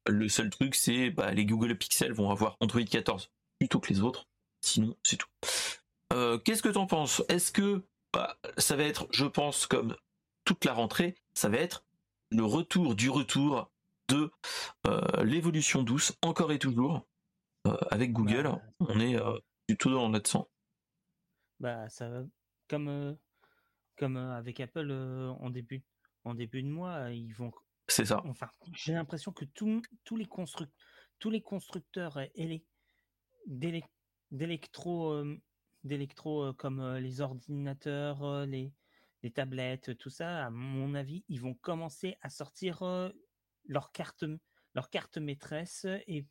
[0.08, 4.02] Le seul truc, c'est bah, les Google Pixel vont avoir Android 14 plutôt que les
[4.02, 4.28] autres.
[4.62, 5.30] Sinon, c'est tout.
[6.14, 7.24] Euh, qu'est-ce que t'en penses?
[7.30, 9.96] Est-ce que bah, ça va être, je pense, comme
[10.46, 11.84] toute la rentrée, ça va être
[12.30, 13.72] le retour du retour
[14.08, 14.32] de
[14.88, 17.08] euh, l'évolution douce, encore et toujours,
[17.68, 18.44] euh, avec Google.
[18.44, 19.18] Bah, on est
[19.68, 20.50] plutôt dans notre sang.
[21.60, 22.24] Bah, ça va
[22.68, 23.18] comme
[23.98, 25.84] comme avec Apple en début
[26.24, 27.52] en début de mois, ils vont
[27.92, 28.22] c'est ça.
[28.26, 29.82] Enfin, j'ai l'impression que tous les,
[31.20, 32.18] tous les constructeurs
[33.48, 34.01] d'électro, euh,
[34.32, 38.74] d'électro euh, comme euh, les ordinateurs, les,
[39.34, 42.82] tablettes, tout ça, à mon avis, ils vont commencer à sortir
[43.66, 44.26] leur carte,
[44.74, 46.26] leur carte maîtresse et,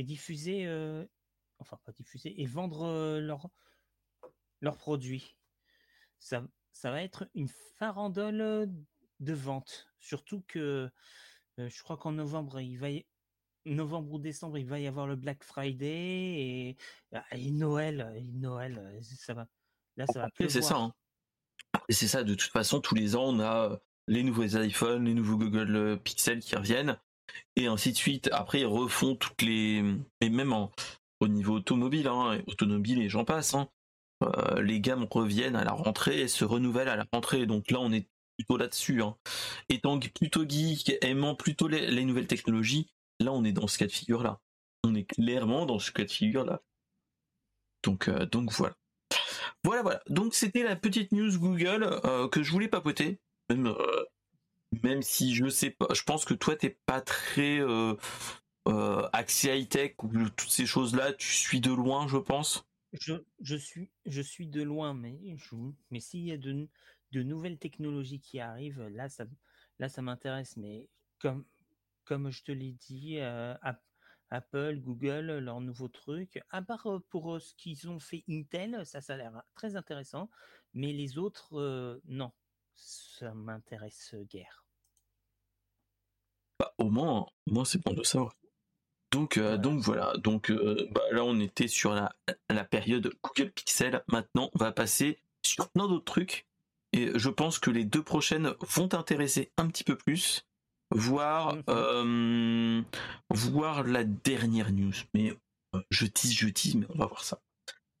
[0.00, 0.66] diffuser,
[1.60, 3.48] enfin pas diffuser, et vendre leurs
[4.60, 5.36] leurs produits.
[6.18, 8.68] Ça, ça va être une farandole
[9.20, 9.86] de vente.
[10.00, 10.90] Surtout que
[11.58, 13.06] je crois qu'en novembre, il va y...
[13.74, 16.76] novembre ou décembre, il va y avoir le Black Friday et,
[17.12, 18.22] ah, Noël.
[18.34, 19.46] Noël, ça va.
[19.96, 20.76] Là, ça va C'est ça.
[20.76, 20.92] Hein.
[21.88, 22.24] Et c'est ça.
[22.24, 26.40] De toute façon, tous les ans, on a les nouveaux iPhones, les nouveaux Google Pixel
[26.40, 26.98] qui reviennent
[27.56, 28.28] et ainsi de suite.
[28.32, 29.82] Après, ils refont toutes les
[30.20, 30.52] et même
[31.20, 33.54] au niveau automobile, hein, automobile et j'en passe.
[33.54, 33.68] Hein,
[34.60, 37.46] les gammes reviennent à la rentrée et se renouvellent à la rentrée.
[37.46, 39.02] Donc là, on est plutôt là-dessus.
[39.68, 42.88] Étant plutôt geek, aimant plutôt les, nouvelles technologies,
[43.20, 44.40] là on est dans ce cas de figure-là.
[44.84, 46.62] On est clairement dans ce cas de figure-là.
[47.82, 48.76] Donc, euh, donc voilà.
[49.64, 50.02] Voilà, voilà.
[50.08, 53.20] Donc c'était la petite news Google euh, que je voulais papoter.
[53.48, 57.60] Même, euh, si je sais pas, je pense que toi t'es pas très
[59.12, 62.66] axé high-tech ou toutes ces choses-là, tu suis de loin, je pense.
[62.92, 65.18] Je, je, suis, je suis de loin, mais,
[65.90, 66.68] mais s'il y a de,
[67.12, 69.24] de nouvelles technologies qui arrivent, là, ça,
[69.78, 70.56] là, ça m'intéresse.
[70.56, 70.88] Mais
[71.20, 71.44] comme,
[72.06, 73.54] comme je te l'ai dit, euh,
[74.30, 78.86] Apple, Google, leurs nouveaux trucs, à part euh, pour euh, ce qu'ils ont fait Intel,
[78.86, 80.30] ça, ça a l'air très intéressant.
[80.72, 82.32] Mais les autres, non,
[82.74, 84.64] ça m'intéresse guère.
[86.58, 88.34] Bah, au moins, au c'est bon de savoir.
[89.10, 90.12] Donc, donc voilà.
[90.18, 92.14] Donc bah, là, on était sur la,
[92.50, 94.04] la période Google Pixel.
[94.08, 96.46] Maintenant, on va passer sur plein d'autres trucs
[96.92, 100.46] et je pense que les deux prochaines vont t'intéresser un petit peu plus,
[100.90, 101.62] voire, mhm.
[101.68, 102.82] euh,
[103.30, 104.94] voir la dernière news.
[105.14, 105.36] Mais
[105.74, 107.40] euh, je tease, je tease, mais on va voir ça.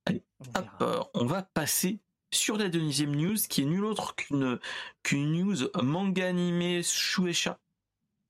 [0.06, 1.98] Allez, on, hop, euh, on va passer
[2.32, 4.58] sur la deuxième news, qui est nulle autre qu'une
[5.02, 7.58] qu'une news manga animé Shueisha.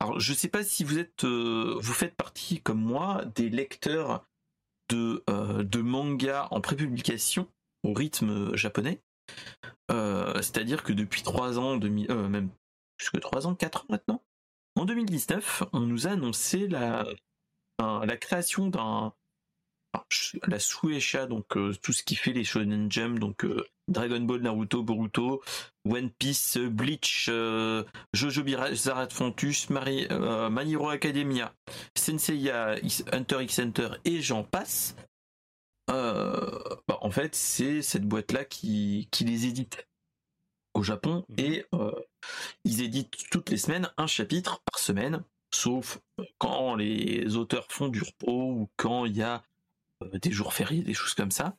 [0.01, 4.27] Alors, je sais pas si vous êtes, vous faites partie comme moi des lecteurs
[4.91, 7.49] de de manga en prépublication
[7.83, 9.01] au rythme japonais.
[9.91, 12.51] Euh, c'est-à-dire que depuis 3 ans, demi, euh, même
[12.97, 14.23] plus que 3 ans, 4 ans maintenant,
[14.77, 17.05] en 2019, on nous a annoncé la,
[18.21, 19.13] création d'un
[20.47, 23.47] la Suesha, donc euh, tout ce qui fait les Shonen Jump, donc
[23.89, 25.43] Dragon Ball, Naruto, Boruto,
[25.89, 27.31] One Piece, Bleach,
[28.13, 31.55] Jojo Bizarre Fontus, Marie, My Hero Academia,
[31.97, 32.77] Senseiya,
[33.13, 34.95] Hunter x Hunter et j'en passe.
[35.91, 36.59] Euh,
[36.89, 39.87] bah, en fait, c'est cette boîte-là qui, qui les édite
[40.77, 41.35] au Japon mhm.
[41.39, 41.93] et euh,
[42.65, 46.01] ils éditent toutes les semaines un chapitre par semaine, sauf
[46.39, 49.43] quand les auteurs font du repos ou quand il y a
[50.03, 51.57] euh, des jours fériés, des choses comme ça.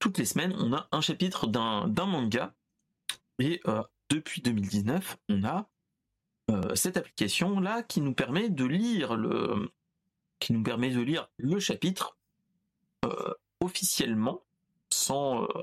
[0.00, 2.52] Toutes les semaines, on a un chapitre d'un manga
[3.38, 3.62] et
[4.10, 5.68] depuis 2019, on a
[6.74, 9.70] cette application là qui nous permet de lire le
[10.40, 12.18] qui nous permet de lire le chapitre
[13.60, 14.42] officiellement
[14.92, 15.62] sans euh,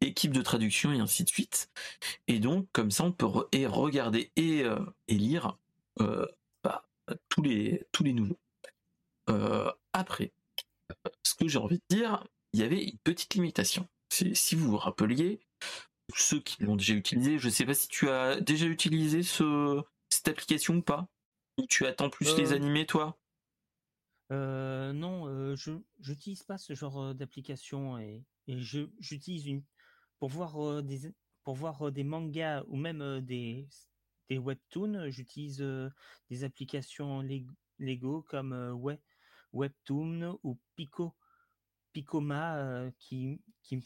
[0.00, 1.70] équipe de traduction et ainsi de suite.
[2.26, 4.78] Et donc, comme ça, on peut et regarder et, euh,
[5.08, 5.58] et lire
[6.00, 6.26] euh,
[6.62, 6.86] bah,
[7.28, 8.38] tous, les, tous les nouveaux.
[9.92, 10.32] après,
[11.22, 13.88] ce que j'ai envie de dire, il y avait une petite limitation.
[14.10, 15.40] Si vous vous rappeliez,
[16.16, 20.28] ceux qui l'ont déjà utilisé, je sais pas si tu as déjà utilisé ce, cette
[20.28, 21.08] application ou pas.
[21.58, 23.18] Ou tu attends plus les animés, toi?
[24.30, 29.62] Euh, non, euh, je j'utilise pas ce genre d'application et j'utilise une
[30.18, 31.12] pour voir des
[31.44, 33.68] pour voir des mangas ou même des
[34.28, 35.10] des webtoons.
[35.10, 35.64] J'utilise
[36.30, 37.22] des applications
[37.78, 39.00] Lego comme Web,
[39.52, 41.14] Webtoon ou Pico
[41.92, 43.82] Picoma qui qui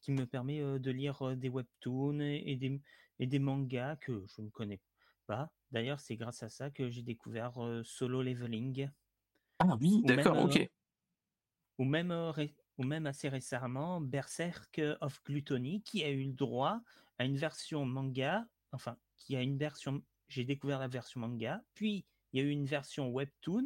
[0.00, 2.80] qui me permet de lire des webtoons et des
[3.18, 4.80] et des mangas que je ne connais
[5.26, 5.52] pas.
[5.72, 8.88] D'ailleurs, c'est grâce à ça que j'ai découvert Solo Leveling.
[9.58, 10.68] Ah oui, d'accord, ok.
[11.78, 12.12] Ou même,
[12.78, 16.80] ou même assez récemment, Berserk of Gluttony, qui a eu le droit
[17.18, 22.04] à une version manga, enfin, qui a une version, j'ai découvert la version manga, puis
[22.32, 23.64] il y a eu une version webtoon,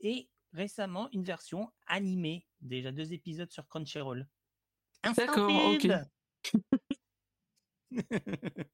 [0.00, 4.26] et récemment une version animée, déjà deux épisodes sur Crunchyroll.
[5.16, 5.88] D'accord, ok.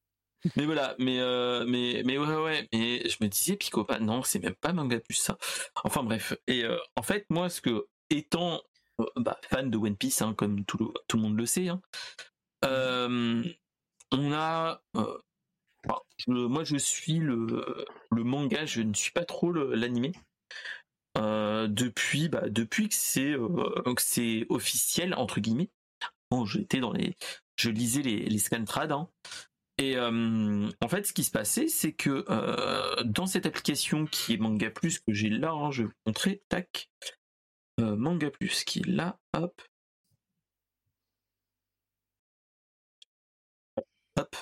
[0.55, 4.39] mais voilà, mais euh, mais mais ouais ouais, mais je me disais Picopa, non, c'est
[4.39, 5.37] même pas manga plus ça.
[5.83, 8.61] Enfin bref, et euh, en fait moi ce que étant
[9.15, 11.81] bah, fan de One Piece, hein, comme tout le, tout le monde le sait, hein,
[14.11, 14.81] on a
[16.27, 20.11] moi je suis le le manga, je ne suis pas trop l'animé.
[21.15, 23.35] depuis bah, depuis que c'est
[24.49, 25.69] officiel entre guillemets.
[26.45, 27.15] J'étais dans les
[27.55, 29.09] je lisais les les scantrad hein,
[29.79, 34.33] et euh, en fait, ce qui se passait, c'est que euh, dans cette application qui
[34.33, 37.07] est Manga Plus que j'ai là, hein, je vais vous montrer, tac, euh,
[37.77, 39.61] Manga Plus qui là, hop,
[44.17, 44.35] hop,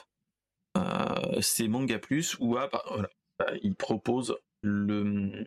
[1.42, 5.46] c'est Manga Plus où ah, bah, il propose le,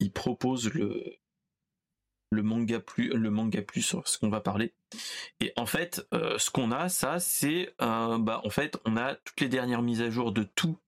[0.00, 1.16] il propose le
[2.30, 4.74] le manga plus le manga plus sur ce qu'on va parler.
[5.40, 9.14] Et en fait euh, ce qu'on a ça c'est euh, bah en fait on a
[9.14, 10.78] toutes les dernières mises à jour de tous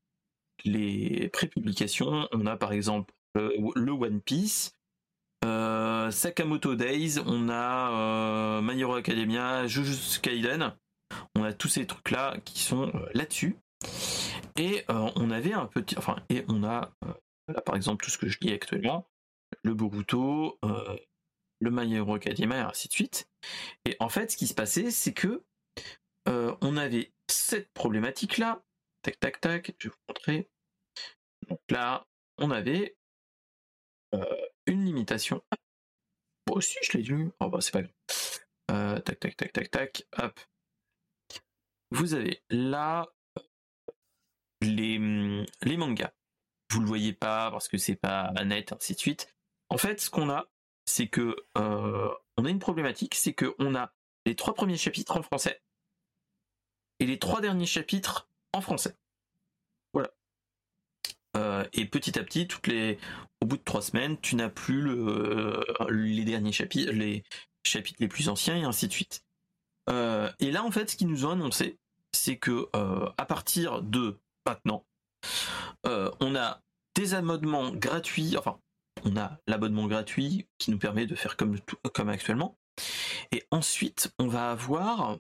[0.65, 2.29] les pré-publications.
[2.33, 4.76] On a par exemple le, One Piece
[5.47, 10.75] euh, Sakamoto Days on a My Hero Academia Jujutsu Kaiden
[11.35, 13.57] on a tous ces trucs là qui sont là-dessus
[14.57, 16.91] et on avait un petit enfin et on a
[17.65, 19.07] par exemple tout ce que je lis actuellement
[19.63, 20.59] le Boruto,
[21.61, 23.29] le My Hero Academia et ainsi de suite.
[23.85, 25.43] Et en fait, ce qui se passait, c'est que
[26.29, 28.63] euh, on avait cette problématique là.
[29.03, 29.75] Tac, tac, tac.
[29.79, 30.49] Je vais vous montrer.
[31.49, 32.07] Donc là,
[32.39, 32.97] on avait
[34.15, 35.43] euh, une limitation.
[36.49, 37.29] Moi aussi, je l'ai.
[37.41, 37.83] Oh bah, c'est pas.
[38.71, 40.07] Euh, tac, tac, tac, tac, tac.
[40.19, 40.41] Hop.
[41.91, 43.07] Vous avez là
[44.61, 44.99] les,
[45.63, 46.13] les mangas.
[46.71, 49.35] Vous le voyez pas parce que c'est pas net, ainsi de suite.
[49.69, 50.49] En fait, ce qu'on a,
[50.85, 53.93] c'est que euh, on a une problématique, c'est que on a
[54.25, 55.63] les trois premiers chapitres en français
[56.99, 58.97] et les trois derniers chapitres en français.
[61.37, 62.49] Euh, et petit à petit,
[63.41, 67.25] au bout de trois semaines, tu n'as plus le, les derniers chapitres, les
[67.65, 69.23] chapitres les plus anciens et ainsi de suite.
[69.89, 71.79] Euh, et là, en fait, ce qu'ils nous ont annoncé,
[72.13, 74.87] c'est que à partir de maintenant,
[75.85, 76.63] on a
[76.95, 78.59] des amendements gratuits, enfin
[79.05, 81.59] on a l'abonnement gratuit qui nous permet de faire comme,
[81.93, 82.57] comme actuellement.
[83.33, 85.19] Et ensuite, on va avoir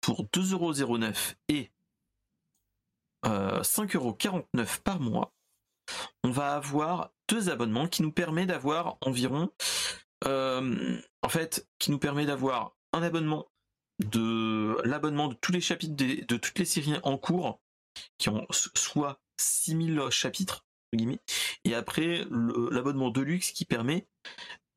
[0.00, 1.70] pour 2,09€ et
[3.26, 5.32] euh, 5,49€ par mois,
[6.24, 9.50] on va avoir deux abonnements qui nous permet d'avoir environ,
[10.24, 13.46] euh, en fait, qui nous permet d'avoir un abonnement
[13.98, 17.60] de l'abonnement de tous les chapitres de, de toutes les séries en cours
[18.18, 20.64] qui ont soit 6000 chapitres
[21.64, 22.24] et après
[22.70, 24.06] l'abonnement Deluxe qui permet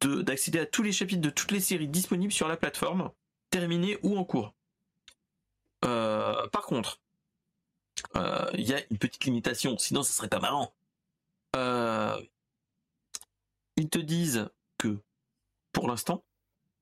[0.01, 3.11] d'accéder à tous les chapitres de toutes les séries disponibles sur la plateforme,
[3.49, 4.53] terminées ou en cours.
[5.85, 6.99] Euh, par contre,
[8.15, 10.73] euh, il y a une petite limitation, sinon ce serait pas marrant.
[11.55, 12.19] Euh,
[13.75, 14.97] ils te disent que
[15.71, 16.23] pour l'instant,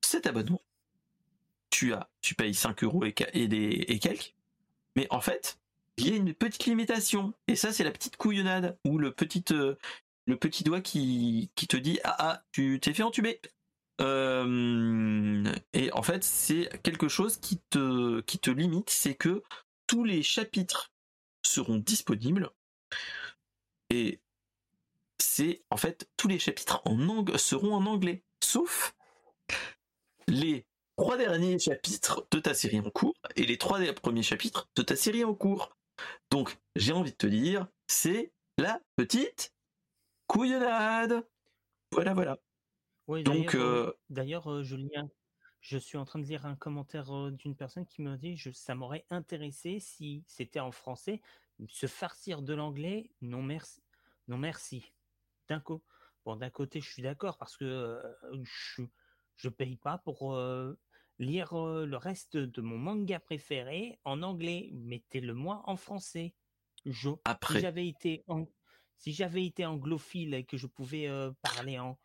[0.02, 0.62] cet abonnement,
[1.70, 4.34] tu as, tu payes 5 euros et, et quelques,
[4.96, 5.58] mais en fait,
[5.96, 7.34] il y a une petite limitation.
[7.48, 9.76] Et ça, c'est la petite couillonnade ou le petit, euh,
[10.26, 13.40] le petit doigt qui, te dit Ah, ah, tu t'es fait entuber.
[14.00, 19.42] Et en fait, c'est quelque chose qui te limite c'est que
[19.86, 20.91] tous les chapitres
[21.42, 22.50] seront disponibles.
[23.90, 24.20] Et
[25.18, 28.94] c'est en fait tous les chapitres en seront en anglais, sauf
[30.28, 30.66] les
[30.96, 34.96] trois derniers chapitres de ta série en cours et les trois premiers chapitres de ta
[34.96, 35.76] série en cours.
[36.30, 39.52] Donc, j'ai envie de te dire, c'est la petite
[40.26, 41.26] couillonnade.
[41.92, 42.38] Voilà, voilà.
[43.08, 43.56] Oui, Donc,
[44.10, 44.76] d'ailleurs, je
[45.62, 48.74] je suis en train de lire un commentaire d'une personne qui me dit je, ça
[48.74, 51.22] m'aurait intéressé si c'était en français.
[51.68, 53.80] Se farcir de l'anglais, non merci.
[54.26, 54.92] Non merci.
[55.48, 55.80] D'un coup.
[56.24, 58.00] Bon, d'un côté, je suis d'accord parce que
[58.42, 58.82] je
[59.36, 60.36] je paye pas pour
[61.18, 64.70] lire le reste de mon manga préféré en anglais.
[64.72, 66.34] Mettez-le-moi en français.
[66.84, 67.54] Je, Après.
[67.54, 68.24] Si j'avais été
[68.98, 71.08] si j'avais été anglophile et que je pouvais
[71.40, 72.00] parler en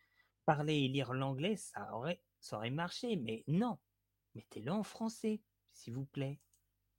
[0.46, 3.16] parler et lire l'anglais, ça aurait ça aurait marché.
[3.16, 3.78] Mais non,
[4.36, 5.40] mettez-le en français,
[5.74, 6.40] s'il vous plaît.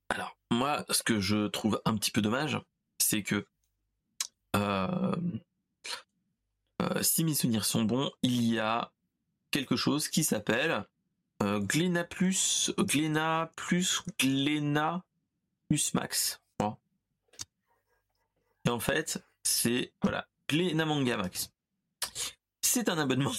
[0.09, 2.59] Alors moi, ce que je trouve un petit peu dommage,
[2.99, 3.47] c'est que
[4.57, 5.17] euh,
[7.03, 8.93] si mes souvenirs sont bons, il y a
[9.51, 10.87] quelque chose qui s'appelle
[11.43, 15.05] euh, Glena plus, Glena plus, Glena
[15.69, 16.41] plus Max.
[18.65, 21.51] Et en fait, c'est voilà, Glena Manga Max.
[22.61, 23.33] C'est un abonnement.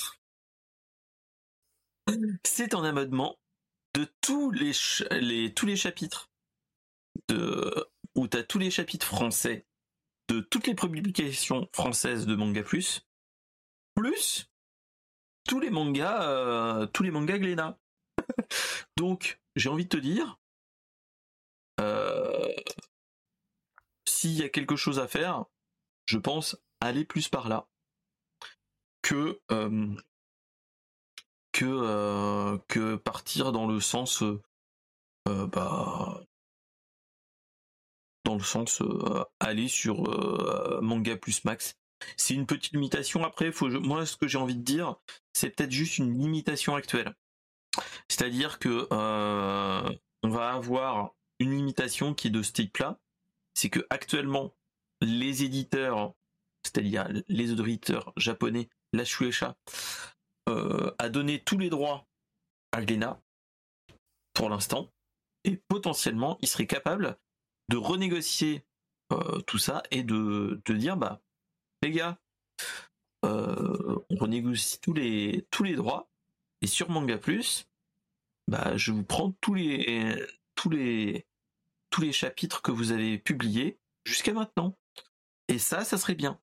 [2.44, 3.38] C'est un abonnement
[3.96, 4.72] de tous les,
[5.20, 6.30] les tous les chapitres
[7.28, 9.66] de où tu as tous les chapitres français
[10.28, 13.06] de toutes les publications françaises de Manga Plus
[13.96, 14.50] plus
[15.50, 17.80] tous les mangas, euh, tous les mangas Glénat.
[18.98, 20.40] Donc, j'ai envie de te dire,
[21.80, 22.54] euh,
[24.08, 25.46] s'il y a quelque chose à faire,
[26.06, 27.68] je pense aller plus par là
[29.02, 29.96] que euh,
[31.60, 34.24] que que partir dans le sens
[35.26, 36.22] bah
[38.26, 38.82] dans le sens
[39.40, 40.04] aller sur
[40.82, 41.76] manga plus max
[42.18, 43.24] c'est une petite limitation.
[43.24, 44.96] Après, faut, moi, ce que j'ai envie de dire,
[45.34, 47.16] c'est peut-être juste une limitation actuelle.
[48.08, 49.90] C'est-à-dire que euh,
[50.24, 53.00] on va avoir une limitation qui est de ce type-là.
[53.54, 54.54] C'est que actuellement,
[55.02, 56.14] les éditeurs,
[56.64, 59.56] c'est-à-dire les auditeurs japonais, la Shueisha,
[60.50, 62.08] euh, a donné tous les droits
[62.72, 63.22] à Glena
[64.34, 64.90] pour l'instant,
[65.44, 67.18] et potentiellement, il serait capable
[67.70, 68.66] de renégocier
[69.12, 71.22] euh, tout ça et de, de dire bah
[71.82, 72.20] les gars,
[73.26, 76.10] euh, on renégocie tous les, tous les droits,
[76.62, 77.68] et sur Manga Plus,
[78.48, 80.16] bah, je vous prends tous les,
[80.56, 81.26] tous les,
[81.90, 84.78] tous les chapitres que vous avez publiés jusqu'à maintenant.
[85.48, 86.40] Et ça, ça serait bien.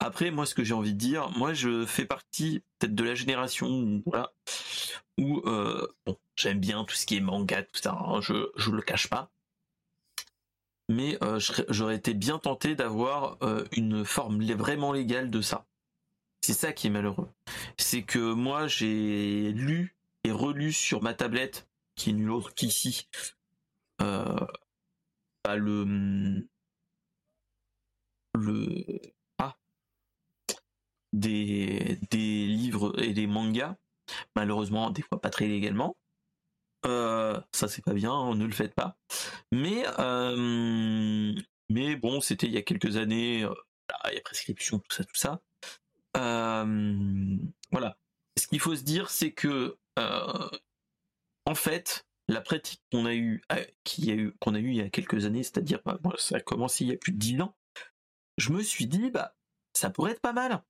[0.00, 3.14] Après, moi, ce que j'ai envie de dire, moi, je fais partie peut-être de la
[3.14, 4.02] génération
[5.18, 8.70] où, euh, bon, j'aime bien tout ce qui est manga, tout ça, hein, je je
[8.70, 9.32] le cache pas
[10.88, 11.38] mais euh,
[11.68, 15.66] j'aurais été bien tenté d'avoir euh, une forme vraiment légale de ça.
[16.40, 17.28] C'est ça qui est malheureux.
[17.76, 23.08] C'est que moi j'ai lu et relu sur ma tablette, qui est nulle autre qu'ici,
[23.98, 26.46] bah, le
[28.34, 28.84] le
[31.18, 31.98] des
[32.46, 33.76] livres et des mangas,
[34.36, 35.96] malheureusement des fois pas très légalement,
[36.86, 38.96] euh, ça c'est pas bien, ne le faites pas.
[39.52, 41.34] Mais euh,
[41.68, 43.54] mais bon, c'était il y a quelques années, euh,
[44.10, 45.40] il y a prescription, tout ça, tout ça.
[47.72, 47.96] voilà.
[48.38, 53.42] Ce qu'il faut se dire, c'est que en fait, la pratique qu'on a eu,
[53.84, 56.40] qui a eu, qu'on a eu il y a quelques années, c'est-à-dire, bah, ça a
[56.40, 57.56] commencé il y a plus de dix ans.
[58.36, 59.34] Je me suis dit, bah,
[59.72, 60.62] ça pourrait être pas mal.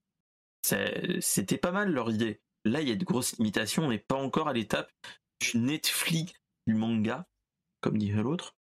[1.21, 2.41] C'était pas mal leur idée.
[2.65, 3.85] Là, il y a de grosses limitations.
[3.85, 4.93] On n'est pas encore à l'étape
[5.41, 6.33] du Netflix
[6.67, 7.27] du manga,
[7.81, 8.57] comme dirait l'autre.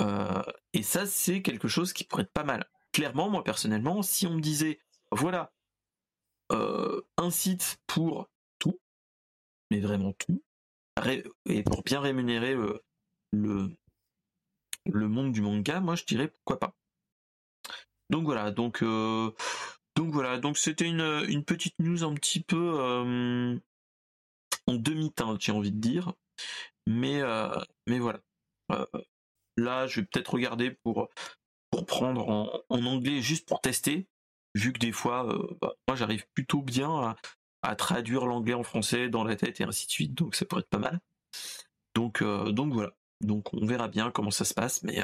[0.00, 0.42] Euh,
[0.72, 2.68] et ça, c'est quelque chose qui pourrait être pas mal.
[2.92, 4.80] Clairement, moi personnellement, si on me disait,
[5.12, 5.52] voilà,
[6.52, 8.28] euh, un site pour
[8.58, 8.78] tout,
[9.70, 10.42] mais vraiment tout,
[11.46, 12.82] et pour bien rémunérer le,
[14.86, 16.74] le, monde du manga, moi je dirais pourquoi pas.
[18.08, 19.32] Donc voilà, donc euh,
[19.96, 23.60] donc voilà, donc c'était une, petite news un petit peu
[24.66, 26.12] en demi-teinte, j'ai envie de dire.
[26.86, 27.48] Mais, euh,
[27.86, 28.20] voilà.
[28.72, 28.86] Euh,
[29.56, 31.08] là, je vais peut-être regarder pour,
[31.86, 34.08] prendre en, anglais juste pour tester,
[34.54, 37.14] vu que des fois, euh, bah, moi j'arrive plutôt bien
[37.62, 40.62] à, traduire l'anglais en français dans la tête et ainsi de suite, donc ça pourrait
[40.62, 41.00] être pas mal.
[41.94, 42.92] Donc, donc voilà.
[43.20, 45.02] Donc on verra bien comment ça se passe, mais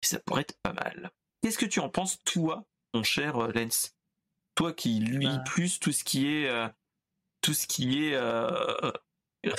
[0.00, 1.10] ça pourrait être pas mal.
[1.42, 3.94] Qu'est-ce que tu en penses, toi, mon cher Lens
[4.54, 5.42] Toi qui lis bah.
[5.44, 6.50] plus tout ce qui est
[7.46, 8.90] tout ce qui est euh,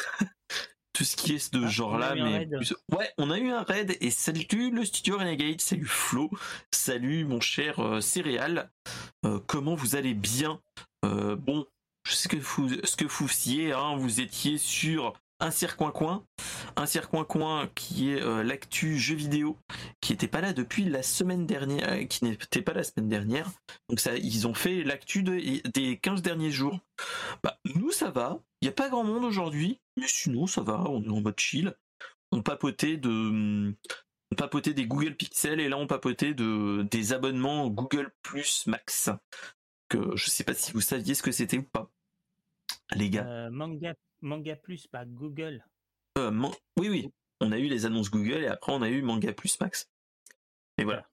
[0.94, 2.46] tout ce qui est de ah, genre là mais
[2.92, 3.96] ouais on a eu un raid.
[4.02, 6.30] Et salut le studio Renegade salut Flo
[6.74, 8.70] salut mon cher euh, céréal.
[9.24, 10.62] Euh, comment vous allez bien?
[11.04, 11.66] Bon
[12.06, 16.26] je sais que vous, ce que vous faisiez hein, vous étiez sur un circoin coin
[16.78, 19.58] un circuit coin qui est l'actu jeu vidéo,
[20.00, 23.50] qui n'était pas là depuis la semaine dernière, qui n'était pas la semaine dernière.
[23.90, 26.80] Donc ça, ils ont fait l'actu des 15 derniers jours.
[27.44, 30.84] Bah, nous ça va, il n'y a pas grand monde aujourd'hui, mais sinon ça va,
[30.88, 31.76] on est en mode chill.
[32.32, 33.74] On papotait de
[34.36, 39.10] papotait des Google Pixel et là on papotait de des abonnements Google Plus Max.
[39.90, 41.90] Que je sais pas si vous saviez ce que c'était ou pas.
[42.96, 43.28] Les gars.
[43.28, 45.66] Euh, manga, manga Plus, pas Google.
[46.18, 46.32] Euh,
[46.78, 47.12] oui, oui.
[47.42, 49.90] On a eu les annonces Google et après on a eu Manga Plus Max.
[50.78, 51.08] Et voilà.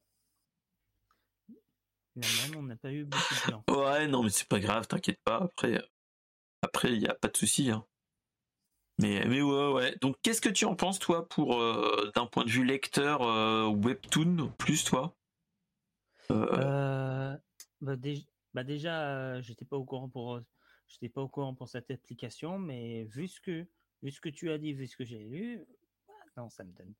[2.56, 3.64] on n'a pas eu beaucoup de temps.
[3.68, 5.42] Ouais, non, mais c'est pas grave, t'inquiète pas.
[5.42, 5.82] Après,
[6.62, 7.70] après, il n'y a pas de souci.
[7.70, 7.84] Hein.
[8.98, 9.96] Mais, mais ouais, ouais.
[10.00, 13.20] Donc, qu'est-ce que tu en penses, toi, pour euh, d'un point de vue lecteur
[13.70, 15.14] webtoon plus, toi?
[16.30, 17.36] Bah,
[17.80, 20.40] bah, déjà, j'étais pas au courant pour
[20.88, 23.66] j'étais pas au courant pour cette application, mais vu ce que
[24.02, 25.64] vu ce que tu as dit, vu ce que j'ai lu,
[26.06, 26.94] bah, non, ça me donne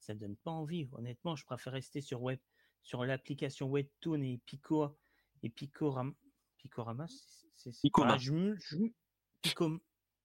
[0.00, 0.88] ça me donne pas envie.
[0.92, 2.38] Honnêtement, je préfère rester sur web
[2.82, 4.88] sur l'application Webtoon et Pico
[5.42, 6.12] et Picorama.
[6.58, 7.06] Picorama,
[7.56, 8.18] c'est Picoma.
[8.18, 8.54] je,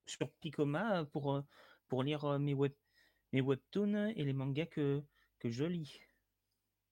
[0.06, 1.42] sur Picoma pour
[1.88, 2.74] pour lire mes web
[3.34, 5.04] mes webtoons et les mangas que
[5.40, 6.00] que je lis.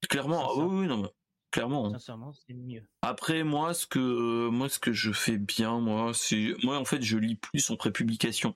[0.09, 1.09] Clairement, ah oui, non,
[1.53, 1.85] clairement.
[1.85, 1.91] Hein.
[1.91, 2.83] Sincèrement, c'est mieux.
[3.01, 7.01] Après moi, ce que moi ce que je fais bien, moi, c'est moi en fait
[7.01, 8.55] je lis plus en prépublication.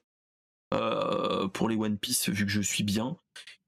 [0.73, 3.17] Euh, pour les One Piece vu que je suis bien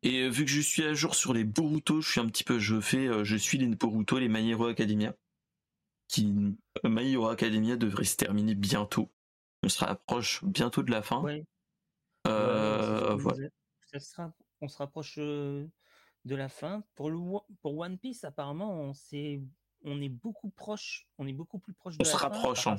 [0.03, 2.59] et vu que je suis à jour sur les Boruto je suis un petit peu
[2.59, 5.15] je fais euh, je suis les Boruto les My Hero Academia
[6.09, 6.25] qui
[6.83, 9.09] My Hero Academia devrait se terminer bientôt
[9.63, 11.23] on se rapproche bientôt de la fin
[12.27, 13.47] euh, voilà.
[14.59, 15.19] on se rapproche
[16.29, 17.17] de la fin pour le
[17.61, 18.93] pour One Piece apparemment on
[19.83, 22.77] on est beaucoup proche on est beaucoup plus proche de on se rapproche hein.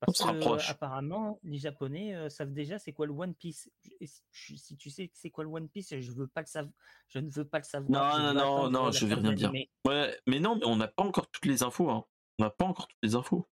[0.00, 3.68] Parce que, apparemment, les Japonais euh, savent déjà c'est quoi le One Piece.
[4.00, 6.72] si tu sais c'est quoi le One Piece, je veux pas le savoir.
[7.08, 8.14] Je ne veux pas le savoir.
[8.14, 9.50] Non, non, non, non, je vais rien dire.
[9.50, 9.68] Mais...
[9.84, 11.90] Ouais, mais non, mais on n'a pas encore toutes les infos.
[11.90, 12.04] Hein.
[12.38, 13.48] On n'a pas encore toutes les infos.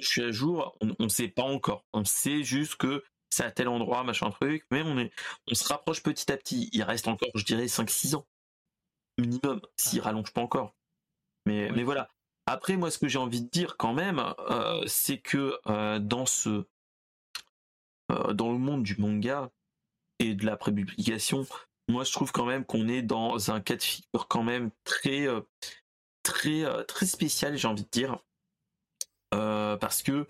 [0.00, 1.84] Je suis à jour, on ne sait pas encore.
[1.92, 5.12] On sait juste que c'est à tel endroit, machin truc, mais on est,
[5.50, 6.70] on se rapproche petit à petit.
[6.72, 8.26] Il reste encore, je dirais, 5-6 ans
[9.18, 10.74] minimum, s'il rallonge pas encore.
[11.46, 12.08] Mais, mais voilà.
[12.46, 16.26] Après, moi, ce que j'ai envie de dire quand même, euh, c'est que euh, dans
[16.26, 16.64] ce,
[18.12, 19.50] euh, dans le monde du manga
[20.18, 21.46] et de la prépublication,
[21.88, 25.26] moi, je trouve quand même qu'on est dans un cas de figure quand même très,
[26.22, 28.18] très, très spécial, j'ai envie de dire,
[29.30, 30.26] parce que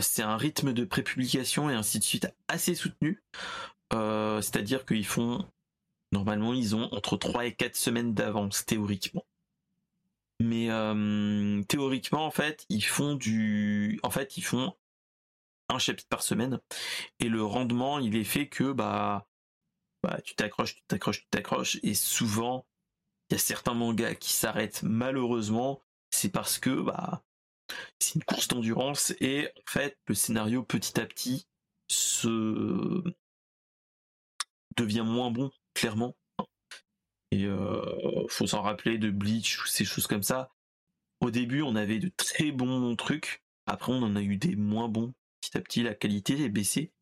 [0.00, 3.22] c'est un rythme de prépublication et ainsi de suite assez soutenu.
[3.92, 5.46] C'est-à-dire qu'ils font,
[6.12, 9.24] normalement, ils ont entre 3 et 4 semaines d'avance, théoriquement.
[10.40, 14.74] Mais euh, théoriquement, en fait, ils font du, en fait, ils font
[15.68, 16.60] un chapitre par semaine
[17.18, 19.28] et le rendement, il est fait que bah,
[20.02, 22.66] bah tu t'accroches, tu t'accroches, tu t'accroches et souvent
[23.28, 27.22] il y a certains mangas qui s'arrêtent malheureusement, c'est parce que bah
[27.98, 31.46] c'est une course d'endurance et en fait le scénario petit à petit
[31.88, 33.02] se
[34.76, 36.14] devient moins bon clairement
[37.30, 40.50] et euh, faut s'en rappeler de Bleach ou ces choses comme ça.
[41.20, 43.42] Au début, on avait de très bons trucs.
[43.66, 45.12] Après, on en a eu des moins bons.
[45.40, 46.92] Petit à petit, la qualité est baissée.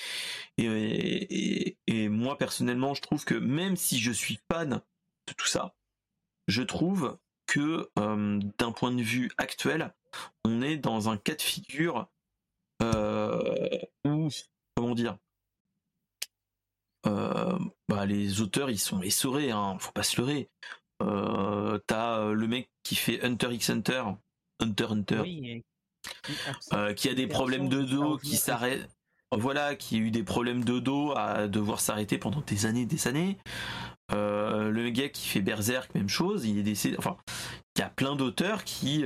[0.59, 4.81] Et, et, moi, personnellement, je trouve que même si je suis fan
[5.27, 5.75] de tout ça,
[6.47, 7.19] je trouve
[7.49, 9.93] que euh, d'un point de vue actuel,
[10.45, 12.07] on est dans un cas de figure
[12.83, 14.29] euh, où,
[14.77, 15.17] comment dire,
[17.07, 20.49] euh, bah, les auteurs ils sont essorés, hein, faut pas se leurrer.
[21.87, 24.05] T'as le mec qui fait Hunter x Hunter,
[24.61, 25.23] Hunter Hunter,
[26.97, 28.91] qui a des problèmes de dos, qui s'arrête,
[29.33, 33.09] voilà, qui a eu des problèmes de dos à devoir s'arrêter pendant des années, des
[33.09, 33.39] années.
[34.11, 36.97] Le gars qui fait Berserk, même chose, il est décédé.
[36.99, 37.17] Enfin,
[37.77, 39.05] il y a plein d'auteurs qui,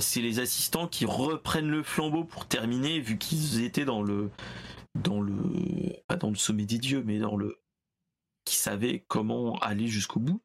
[0.00, 4.30] c'est les assistants qui reprennent le flambeau pour terminer, vu qu'ils étaient dans le
[4.94, 5.34] dans le
[6.06, 7.58] pas dans le sommet des dieux, mais dans le
[8.46, 10.40] qui savait comment aller jusqu'au bout.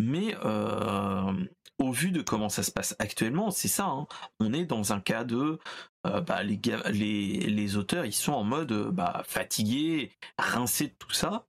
[0.00, 1.32] Mais euh,
[1.78, 3.86] au vu de comment ça se passe actuellement, c'est ça.
[3.86, 4.08] Hein.
[4.40, 5.60] on est dans un cas de
[6.06, 11.46] euh, bah, les, auteurs, ils sont en mode bah, fatigués, rincés de tout ça.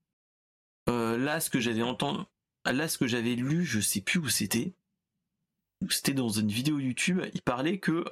[0.90, 2.24] Euh, là, ce que j'avais entendu,
[2.66, 4.74] là, ce que j'avais lu, je sais plus où c'était.
[5.90, 7.22] C'était dans une vidéo YouTube.
[7.34, 8.04] Il parlait que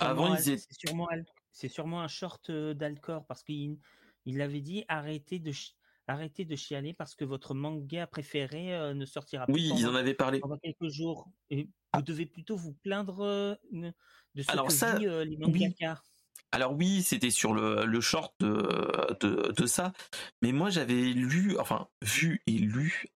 [0.00, 0.62] avant ils étaient
[1.50, 3.78] c'est sûrement un short d'Alcor parce qu'il
[4.24, 5.52] il avait dit arrêtez de
[6.06, 9.52] arrêtez de chialer parce que votre manga préféré ne sortira pas.
[9.52, 10.38] Oui, ils en avaient parlé.
[10.38, 11.28] Pendant quelques jours.
[11.50, 12.02] Et vous ah.
[12.02, 16.00] devez plutôt vous plaindre de ce que ça, vit, les mangaka.
[16.52, 19.92] Alors oui, c'était sur le, short de, ça,
[20.42, 23.06] mais moi j'avais lu, enfin vu et lu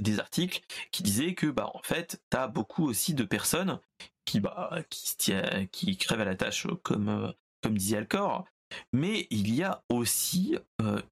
[0.00, 0.60] des articles
[0.90, 3.80] qui disaient que bah en fait t'as beaucoup aussi de personnes
[4.26, 8.44] qui bah qui crèvent à la tâche comme comme disait Alcor,
[8.92, 10.58] mais il y a aussi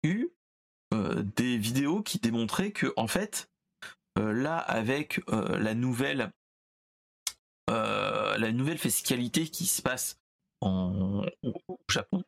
[0.02, 0.28] eu
[0.92, 3.48] des vidéos qui démontraient que en fait
[4.16, 6.32] là avec la nouvelle
[7.68, 10.18] la nouvelle fiscalité qui se passe
[10.64, 12.24] en, au Japon,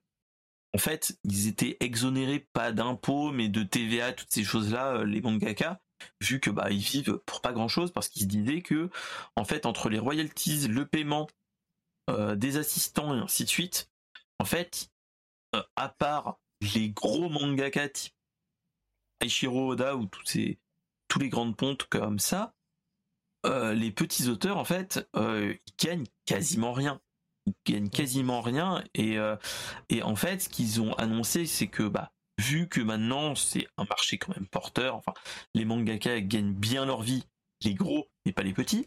[0.75, 5.81] en fait, ils étaient exonérés pas d'impôts, mais de TVA, toutes ces choses-là, les mangaka,
[6.21, 8.91] vu que bah ils vivent pour pas grand-chose, parce qu'ils se disaient que,
[9.37, 11.29] en fait, entre les royalties, le paiement
[12.37, 13.91] des assistants et ainsi de suite,
[14.39, 14.91] en fait,
[15.75, 18.15] à part les gros mangaka type
[19.21, 20.59] Aichiro Oda ou tous ces
[21.19, 22.55] les grandes pontes comme ça,
[23.47, 27.01] euh, les petits auteurs en fait euh, ils gagnent quasiment rien.
[27.65, 29.37] Gagnent quasiment rien et euh,
[29.89, 33.85] et en fait ce qu'ils ont annoncé c'est que bah vu que maintenant c'est un
[33.85, 35.15] marché quand même porteur, enfin
[35.55, 37.25] les mangaka gagnent bien leur vie,
[37.63, 38.87] les gros mais pas les petits.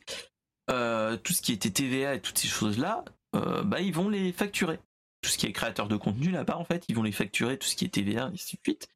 [0.67, 4.79] tout ce qui était TVA et toutes ces choses là, bah ils vont les facturer
[5.21, 7.67] tout ce qui est créateur de contenu là-bas, en fait, ils vont les facturer, tout
[7.67, 8.87] ce qui est TVA, et ainsi de suite.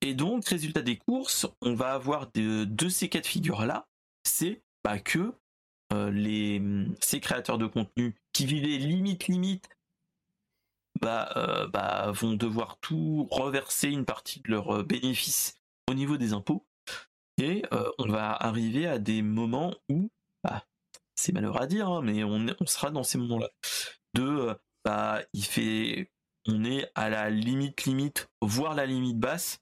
[0.00, 3.86] Et donc, résultat des courses, on va avoir de, ces cas de figure-là,
[4.24, 5.32] c'est bah, que euh,
[5.92, 6.62] les,
[7.00, 9.68] ces créateurs de contenu qui vivaient limite, limite,
[11.00, 16.16] bah, euh, bah, vont devoir tout reverser une partie de leurs euh, bénéfices au niveau
[16.16, 16.66] des impôts.
[17.38, 17.62] Et
[17.98, 20.10] on va arriver à des moments où,
[20.44, 20.64] bah,
[21.14, 23.48] c'est malheureux à dire, hein, mais on, on, sera dans ces moments-là.
[24.14, 26.12] De bah, il fait,
[26.46, 29.60] on est à la limite limite, voire la limite basse,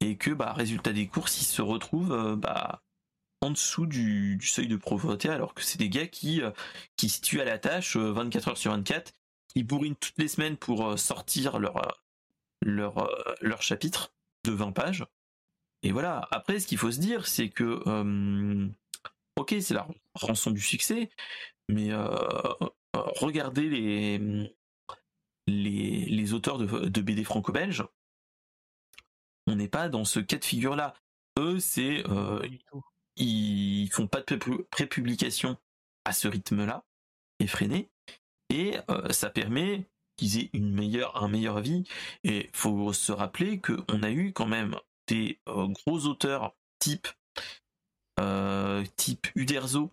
[0.00, 2.82] et que bah résultat des courses, ils se retrouvent euh, bah
[3.44, 6.50] en dessous du, seuil de pauvreté, alors que c'est des gars qui euh,
[6.96, 9.12] qui se tuent à la tâche 24 euh, heures sur 24,
[9.54, 11.98] ils bourrinent toutes les semaines pour sortir leur
[12.62, 13.08] leur
[13.40, 14.12] leur chapitre
[14.44, 15.04] de 20 pages.
[15.82, 16.26] Et voilà.
[16.30, 17.82] Après, ce qu'il faut se dire, c'est que
[19.36, 21.10] ok, c'est la rançon du succès,
[21.68, 21.90] mais
[22.94, 24.50] regardez les,
[25.46, 27.84] les, auteurs de, BD franco-belges,
[29.46, 30.94] on n'est pas dans ce cas de figure-là.
[31.38, 32.40] Eux, c'est euh,
[33.16, 34.36] ils font pas de
[34.70, 35.56] prépublication
[36.04, 36.84] à ce rythme-là,
[37.40, 37.90] effréné,
[38.50, 41.84] et euh, ça permet qu'ils aient une meilleure, un meilleur vie.
[42.22, 44.76] Et faut se rappeler qu'on a eu quand même
[45.08, 47.08] des euh, gros auteurs type
[48.96, 49.92] type Uderzo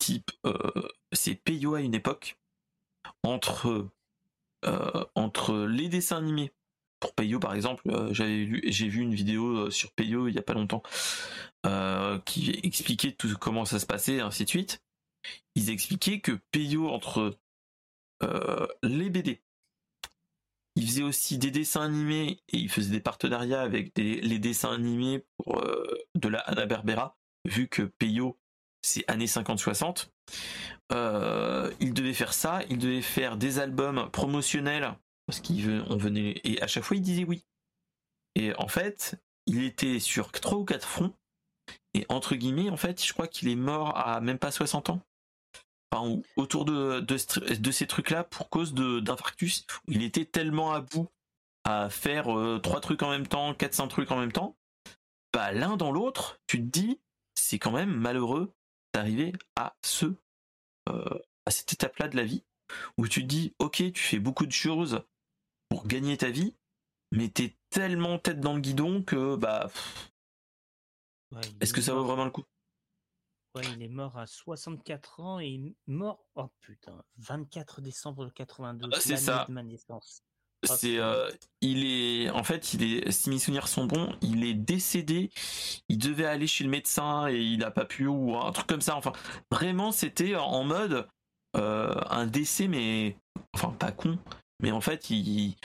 [0.00, 2.40] type euh, c'est Peyo à une époque
[3.22, 3.88] entre
[4.64, 6.52] euh, entre les dessins animés
[7.00, 10.42] pour Peyo par exemple euh, j'avais j'ai vu une vidéo sur Peyo il y a
[10.42, 10.82] pas longtemps
[12.24, 14.82] qui expliquait tout comment ça se passait ainsi de suite
[15.54, 17.38] ils expliquaient que Peyo entre
[18.82, 19.42] les BD
[20.76, 25.24] il faisait aussi des dessins animés et il faisait des partenariats avec les dessins animés
[26.14, 28.38] de la Hanna Berbera vu que Peyo
[28.82, 30.08] c'est années 50-60.
[30.92, 34.94] Euh, il devait faire ça, il devait faire des albums promotionnels
[35.30, 37.44] parce qu'on venait et à chaque fois il disait oui.
[38.34, 39.14] Et en fait,
[39.46, 41.14] il était sur trois ou quatre fronts
[41.94, 45.00] et entre guillemets, en fait, je crois qu'il est mort à même pas 60 ans.
[45.92, 51.08] Enfin, autour de, de, ces trucs-là pour cause d'infarctus, il était tellement à bout
[51.64, 54.56] à faire euh, trois trucs en même temps, 400 trucs en même temps,
[55.32, 56.98] bah l'un dans l'autre, tu te dis,
[57.34, 58.52] c'est quand même malheureux
[58.94, 60.06] d'arriver à ce
[60.88, 62.42] euh, à cette étape-là de la vie
[62.96, 65.02] où tu te dis ok tu fais beaucoup de choses
[65.70, 66.54] pour gagner ta vie
[67.12, 69.70] mais t'es tellement tête dans le guidon que bah
[71.60, 72.44] est-ce que ça vaut vraiment le coup?
[73.54, 79.00] Ouais, il est mort à 64 ans et mort oh putain 24 décembre 82 ah,
[79.00, 79.44] c'est ça.
[79.48, 80.22] de ma naissance.
[80.62, 81.30] C'est euh,
[81.62, 85.30] il est en fait il est si mes souvenirs sont bons il est décédé
[85.88, 88.82] il devait aller chez le médecin et il n'a pas pu ou un truc comme
[88.82, 89.12] ça enfin
[89.50, 91.08] vraiment c'était en mode
[91.56, 93.16] euh, un décès mais
[93.54, 94.18] enfin pas con
[94.60, 95.56] mais en fait il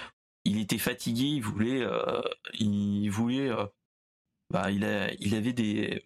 [0.46, 2.22] il était fatigué il voulait euh,
[2.54, 3.52] il voulait
[4.50, 6.04] bah il a il avait des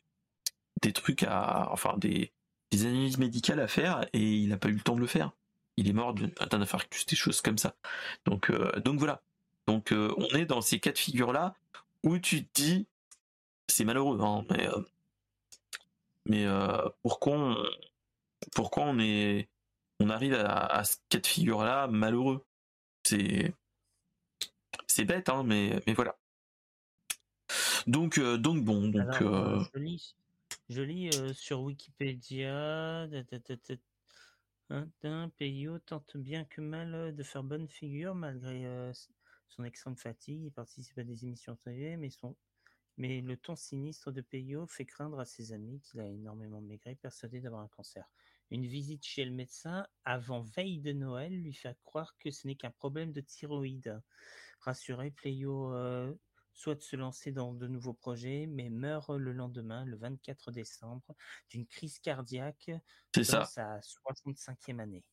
[0.82, 2.32] des trucs à enfin des
[2.72, 5.32] des analyses médicales à faire et il n'a pas eu le temps de le faire
[5.80, 7.74] il est mort d'un infarctus, des choses comme ça.
[8.26, 9.22] Donc, euh, donc voilà.
[9.66, 11.56] Donc euh, on est dans ces cas de figure là
[12.04, 12.86] où tu te dis,
[13.68, 14.82] c'est malheureux, hein, mais euh,
[16.26, 16.46] mais
[17.02, 17.58] pourquoi on,
[18.54, 19.48] pourquoi on est
[20.00, 22.46] on arrive à, ce cas de figure là malheureux?
[23.04, 23.54] C'est
[24.88, 26.18] c'est bête, hein, mais mais voilà.
[27.88, 29.06] Donc donc bon donc.
[29.20, 30.16] je lis,
[30.70, 33.08] je lis sur Wikipédia.
[34.70, 38.92] Un Peyo tente bien que mal de faire bonne figure malgré
[39.48, 40.44] son extrême fatigue.
[40.44, 42.36] Il participe à des émissions télé, mais, son...
[42.98, 46.96] mais le ton sinistre de Peyo fait craindre à ses amis qu'il a énormément maigré,
[46.96, 48.08] persuadé d'avoir un cancer.
[48.52, 52.56] Une visite chez le médecin avant veille de Noël lui fait croire que ce n'est
[52.56, 54.02] qu'un problème de thyroïde.
[54.62, 55.72] Rassuré, Peyo
[56.60, 61.16] souhaite se lancer dans de nouveaux projets, mais meurt le lendemain, le 24 décembre,
[61.50, 62.72] d'une crise cardiaque
[63.16, 63.46] C'est dans ça.
[63.46, 65.04] sa 65e année.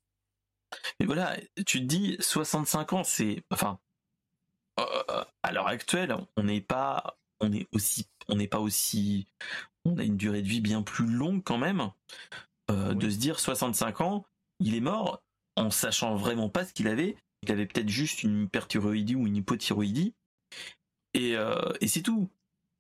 [0.99, 3.79] Mais voilà, tu te dis 65 ans, c'est enfin
[4.81, 9.29] euh, à l'heure actuelle, on n'est pas on est aussi on n'est pas aussi
[9.85, 11.91] on a une durée de vie bien plus longue quand même
[12.71, 14.25] euh, de se dire 65 ans,
[14.61, 15.23] il est mort
[15.57, 19.37] en sachant vraiment pas ce qu'il avait, il avait peut-être juste une hyperthyroïdie ou une
[19.37, 20.15] hypothyroïdie
[21.15, 22.29] et, euh, et c'est tout.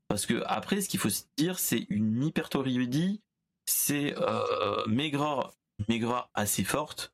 [0.08, 3.22] Parce que après ce qu'il faut se dire c'est une hyperthyroïdie,
[3.66, 5.54] c'est euh, maigreur
[5.88, 7.12] maigreur assez forte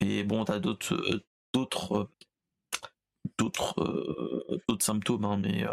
[0.00, 2.10] et bon, t'as d'autres, euh, d'autres,
[3.38, 5.64] d'autres, d'autres symptômes, hein, mais,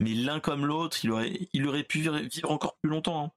[0.00, 3.26] mais l'un comme l'autre, il aurait, il aurait pu vivre vivre encore plus longtemps.
[3.26, 3.32] hein.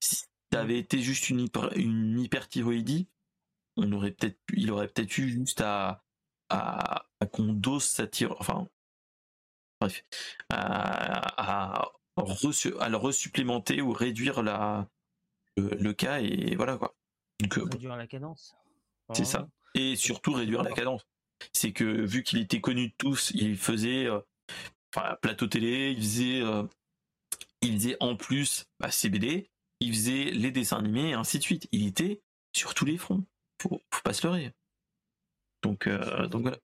[0.00, 0.24] Si
[0.54, 3.08] t'avais été juste une, hyper, une hyperthyroïdie,
[3.76, 6.04] on aurait peut-être, il aurait peut-être eu juste à,
[6.48, 8.68] à, à qu'on dose sa thyroïde, enfin,
[9.80, 10.04] bref,
[10.50, 14.88] à, à, à le resupplémenter ou réduire la,
[15.56, 16.96] le, le cas et voilà quoi.
[17.40, 17.64] Donc, euh.
[17.64, 18.54] Réduire la cadence.
[19.12, 19.48] C'est ça.
[19.74, 21.04] Et surtout réduire la cadence.
[21.52, 24.20] C'est que vu qu'il était connu de tous, il faisait euh,
[24.94, 26.62] enfin, plateau télé, il faisait, euh,
[27.60, 29.50] il faisait en plus bah, CBD,
[29.84, 31.68] il faisait les dessins animés et ainsi de suite.
[31.72, 32.20] Il était
[32.54, 33.24] sur tous les fronts.
[33.62, 34.52] Faut, faut pas se leurrer.
[35.62, 36.58] Donc, euh, donc voilà.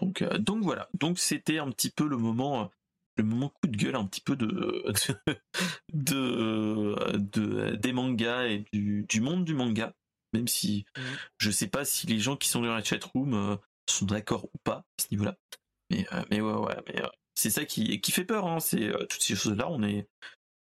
[0.00, 0.88] Donc, euh, donc voilà.
[0.94, 2.70] Donc c'était un petit peu le moment,
[3.16, 4.84] le moment coup de gueule un petit peu de,
[5.92, 9.94] de, de- des mangas et du, du monde du manga.
[10.34, 11.04] Même si Mhm.
[11.38, 13.56] je sais pas si les gens qui sont dans la chatroom euh,
[13.88, 15.36] sont d'accord ou pas à ce niveau-là.
[15.90, 17.02] Mais, mais ouais, ouais, mais
[17.34, 18.46] c'est ça qui, qui fait peur.
[18.46, 19.68] Hein, c'est toutes ces choses-là.
[19.70, 20.06] On est,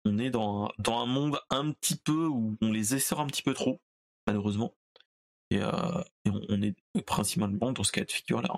[0.07, 3.27] on est dans, un- dans un monde un petit peu où on les essore un
[3.27, 3.81] petit peu trop,
[4.27, 4.75] malheureusement.
[5.51, 6.75] Et, euh, et on, on est
[7.07, 8.49] principalement dans ce cas de figure-là.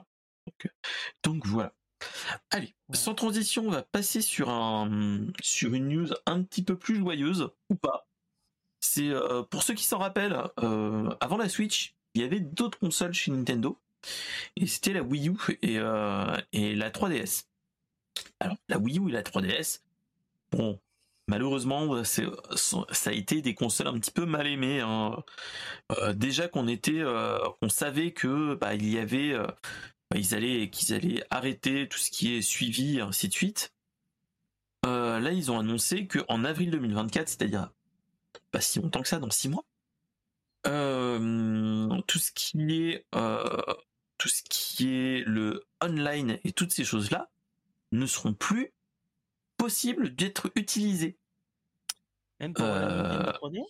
[0.47, 0.71] Donc, euh,
[1.23, 1.75] donc voilà.
[2.51, 6.97] Allez, sans transition, on va passer sur un sur une news un petit peu plus
[6.97, 8.09] joyeuse ou pas.
[8.81, 12.79] C'est euh, pour ceux qui s'en rappellent, euh, avant la Switch, il y avait d'autres
[12.79, 13.77] consoles chez Nintendo
[14.55, 15.75] et c'était la Wii U et,
[16.53, 17.47] et la 3DS.
[18.39, 19.81] Alors la Wii U et la 3DS,
[20.53, 20.81] bon,
[21.29, 22.24] malheureusement, c'est
[22.55, 24.81] ça a été des consoles un petit peu mal aimées.
[24.81, 25.22] hein.
[25.93, 29.47] Euh, déjà qu'on était, euh, qu'on savait que bah, il y avait euh,
[30.11, 33.72] bah, ils allaient qu'ils allaient arrêter tout ce qui est suivi ainsi de suite.
[34.87, 37.70] Euh, là, ils ont annoncé que en avril 2024, c'est-à-dire
[38.51, 39.64] pas si longtemps que ça, dans six mois,
[40.66, 43.62] euh, tout ce qui est euh,
[44.18, 47.31] tout ce qui est le online et toutes ces choses-là
[47.93, 48.72] ne seront plus
[49.59, 50.51] possibles d'être.
[52.41, 53.65] Même pour la Euh, Nintendo 3DS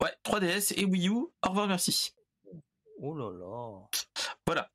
[0.00, 2.12] Ouais, 3DS et Wii U, au revoir, merci.
[2.98, 3.88] Oh là là.
[4.46, 4.70] Voilà.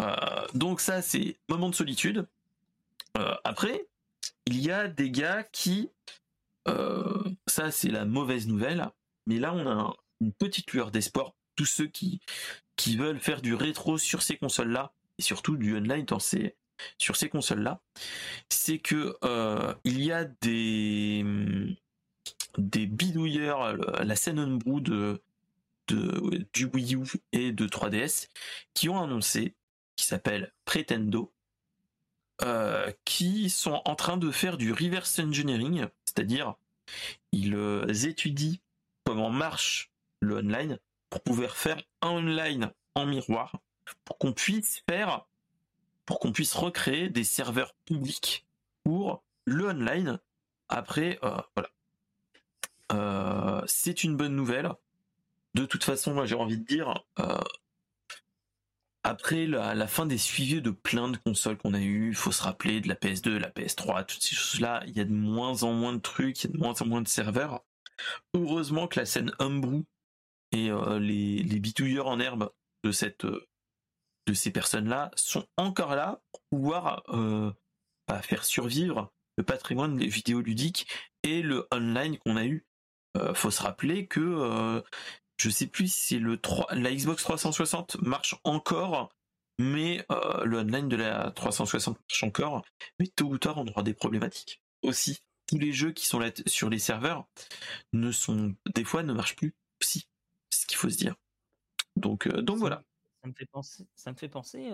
[0.00, 2.26] Euh, donc ça, c'est moment de solitude.
[3.16, 3.86] Euh, après,
[4.46, 5.90] il y a des gars qui...
[6.68, 8.88] euh, ça, c'est la mauvaise nouvelle.
[9.26, 11.32] Mais là, on a un- une petite lueur d'espoir.
[11.56, 12.20] Tous ceux qui,
[12.76, 16.56] qui veulent faire du rétro sur ces consoles-là, et surtout du online dans ces,
[16.98, 17.80] sur ces consoles-là,
[18.48, 21.24] c'est que euh, il y a des,
[22.56, 25.22] bidouilleurs, la scène de,
[25.88, 28.28] de, du Wii U et de 3DS,
[28.74, 29.54] qui ont annoncé,
[29.96, 31.32] qui s'appelle Pretendo,
[32.42, 36.54] euh, qui sont en train de faire du reverse engineering, c'est-à-dire
[37.32, 38.58] ils euh, étudient
[39.04, 40.78] comment marche le online
[41.10, 43.56] pour pouvoir faire un online en miroir,
[44.04, 45.26] pour qu'on puisse faire,
[46.08, 48.46] pour qu'on puisse recréer des serveurs publics
[48.82, 50.18] pour le online.
[50.70, 51.68] Après, euh, voilà.
[52.92, 54.70] Euh, c'est une bonne nouvelle.
[55.52, 57.38] De toute façon, moi j'ai envie de dire, euh,
[59.02, 62.42] après la, fin des suivis de plein de consoles qu'on a eu, il faut se
[62.42, 65.74] rappeler de la PS2, la PS3, toutes ces choses-là, il y a de moins en
[65.74, 67.62] moins de trucs, il y a de moins en moins de serveurs.
[68.32, 69.84] Heureusement que la scène Homebrew
[70.52, 72.50] et les, bitouilleurs en herbe
[72.82, 73.26] de cette
[74.28, 77.50] de ces personnes-là sont encore là pour pouvoir euh,
[78.06, 80.86] bah, faire survivre le patrimoine des vidéoludiques
[81.22, 82.66] et le online qu'on a eu.
[83.16, 84.82] Euh, faut se rappeler que euh,
[85.38, 89.14] je sais plus si le 3, la Xbox 360 marche encore,
[89.58, 92.62] mais euh, le online de la 360 marche encore,
[92.98, 95.20] mais tôt ou tard on aura des problématiques aussi.
[95.46, 97.24] Tous les jeux qui sont là sur les serveurs
[97.94, 100.06] ne sont des fois ne marchent plus aussi.
[100.50, 101.14] C'est ce qu'il faut se dire.
[101.96, 102.84] Donc, donc voilà.
[103.22, 104.70] Ça me fait penser, ça me fait penser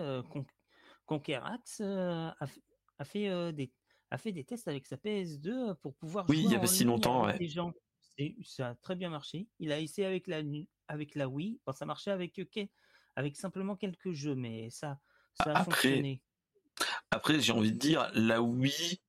[1.05, 2.47] Conquerax a,
[3.03, 3.71] fait des
[4.11, 6.83] a fait des tests avec sa PS2 pour pouvoir oui, il y a pas si
[6.83, 7.47] longtemps, ouais.
[7.47, 7.73] gens.
[8.43, 9.47] ça a très bien marché.
[9.59, 10.41] Il a essayé avec la
[10.87, 12.39] avec la Wii, ça marchait avec
[13.15, 14.99] avec simplement quelques jeux, mais ça
[15.33, 16.21] ça a après, fonctionné.
[17.11, 19.01] Après, j'ai envie de dire la Wii.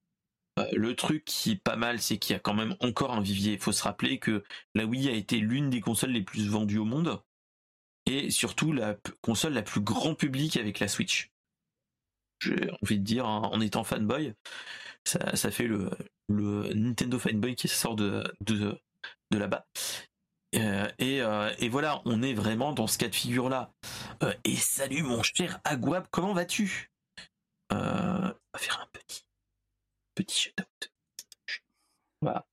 [0.72, 3.54] le truc qui est pas mal, c'est qu'il y a quand même encore un vivier.
[3.54, 4.42] Il faut se rappeler que
[4.74, 7.22] la Wii a été l'une des consoles les plus vendues au monde
[8.06, 11.30] et surtout la console la plus grand public avec la Switch.
[12.40, 14.34] J'ai envie de dire, hein, en étant fanboy,
[15.04, 15.90] ça, ça fait le,
[16.28, 18.78] Nintendo fanboy qui sort de, de,
[19.30, 19.66] de là-bas.
[20.54, 23.72] Euh, et, euh, et, voilà, on est vraiment dans ce cas de figure-là.
[24.22, 26.90] Euh, et salut mon cher Aguab, comment vas-tu?
[27.70, 29.26] On va faire un petit
[30.14, 30.64] petit shutout.
[32.22, 32.46] Voilà.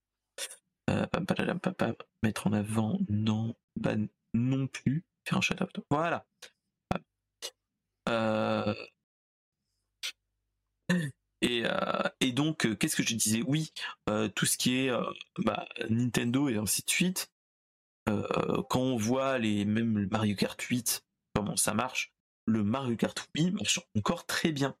[2.22, 3.94] Mettre en avant, non, bah,
[4.34, 5.04] non plus
[5.90, 6.26] Voilà.
[8.08, 8.74] Euh...
[11.40, 13.42] Et, euh, et, donc, euh, qu'est-ce que je disais?
[13.46, 13.72] Oui,
[14.34, 14.90] tout ce qui est
[15.38, 17.30] bah, Nintendo et ainsi de suite.
[18.06, 21.04] quand on voit les mêmes Mario Kart 8,
[21.34, 22.14] comment ça marche,
[22.46, 24.76] le Mario Kart Wii marche encore très bien,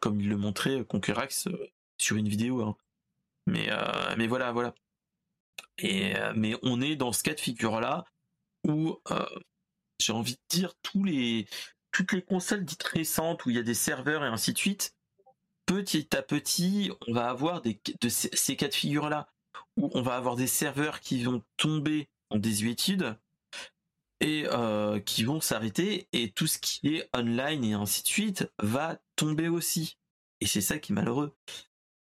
[0.00, 1.48] comme il le montrait Concurax
[1.98, 2.62] sur une vidéo.
[2.62, 2.76] Hein.
[3.46, 3.70] Mais
[4.16, 4.74] mais voilà, voilà.
[5.78, 8.04] Et mais on est dans ce cas de figure là
[8.64, 9.24] où euh,
[9.98, 14.24] j'ai envie de dire toutes les consoles dites récentes où il y a des serveurs
[14.24, 14.96] et ainsi de suite,
[15.66, 17.62] petit à petit, on va avoir
[18.08, 19.28] ces, cas de figure là
[19.76, 23.16] où on va avoir des serveurs qui vont tomber en désuétude
[24.20, 28.50] et euh, qui vont s'arrêter et tout ce qui est online et ainsi de suite
[28.58, 29.98] va tomber aussi.
[30.40, 31.36] Et c'est ça qui est malheureux.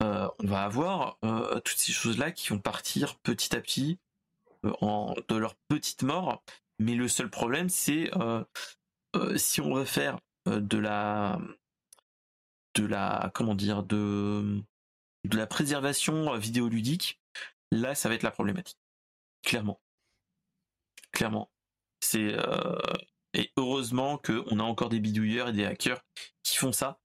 [0.03, 1.19] Euh, on va avoir
[1.65, 3.99] toutes ces choses là qui vont partir petit à petit
[4.81, 6.43] en, de leur petite mort.
[6.79, 8.45] Mais le seul problème, c'est euh,
[9.17, 11.41] euh, si on veut faire euh, de la,
[12.75, 14.63] de la, comment dire, de,
[15.25, 17.21] de la préservation vidéoludique,
[17.73, 18.79] là, ça va être la problématique.
[19.43, 19.81] Clairement,
[21.13, 21.51] clairement.
[22.01, 22.37] C'est
[23.35, 26.01] et heureusement qu'on a encore des bidouilleurs et des hackers
[26.43, 27.01] qui font ça.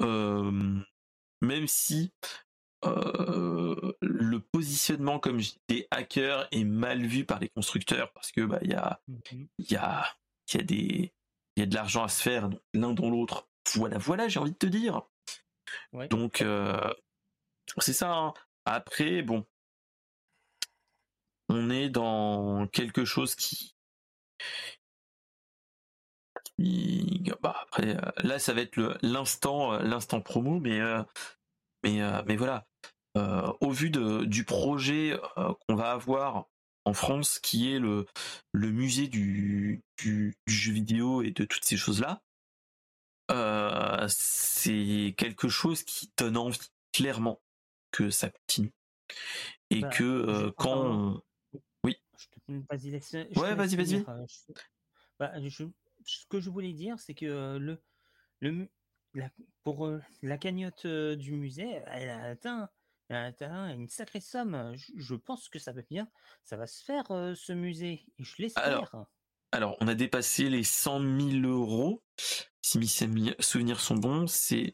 [0.00, 2.12] même si
[2.84, 3.91] euh,
[4.62, 8.74] positionnement comme des hackers est mal vu par les constructeurs parce que bah il y
[8.74, 9.00] a
[9.32, 10.06] il y a
[10.48, 11.12] il y a des
[11.56, 13.48] il y a de l'argent à se faire l'un dans l'autre.
[13.74, 15.02] Voilà voilà j'ai envie de te dire.
[16.10, 16.94] Donc euh,
[17.78, 18.14] c'est ça.
[18.14, 18.34] Hein.
[18.64, 19.44] Après bon
[21.48, 23.74] on est dans quelque chose qui
[27.40, 30.80] bah après euh, là ça va être le l'instant l'instant promo mais
[31.82, 32.71] mais mais voilà euh,
[33.14, 36.46] au vu de, du projet euh, qu'on va avoir
[36.84, 38.06] en France, qui est le,
[38.52, 42.22] le musée du, du, jeu vidéo et de toutes ces choses-là,
[43.30, 46.58] euh, c'est quelque chose qui donne envie
[46.92, 47.40] clairement
[47.92, 48.72] que ça continue.
[49.70, 51.22] Et bah, que quand
[51.84, 51.96] Oui.
[52.48, 52.90] Vas-y,
[53.36, 54.04] ouais, vas-y, vas-y.
[55.18, 55.32] Bah,
[56.04, 57.80] ce que je voulais dire, c'est que le,
[58.40, 58.68] le,
[59.62, 59.88] pour
[60.22, 62.68] la cagnotte du musée, elle a atteint
[63.12, 64.72] une sacrée somme.
[64.76, 66.08] Je, pense que ça va bien.
[66.44, 67.06] Ça va se faire
[67.36, 68.06] ce musée.
[68.18, 68.90] Et je l'espère.
[69.52, 71.00] Alors, on a dépassé les 100
[71.42, 72.02] 000 euros.
[72.62, 74.72] Si mes souvenirs sont bons, c'est.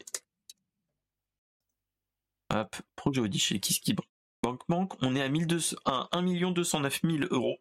[2.54, 3.94] Hop, projet chez Kiski
[4.42, 4.92] Bank Bank.
[5.02, 7.58] On est à, 1200, 1 209 000 euros.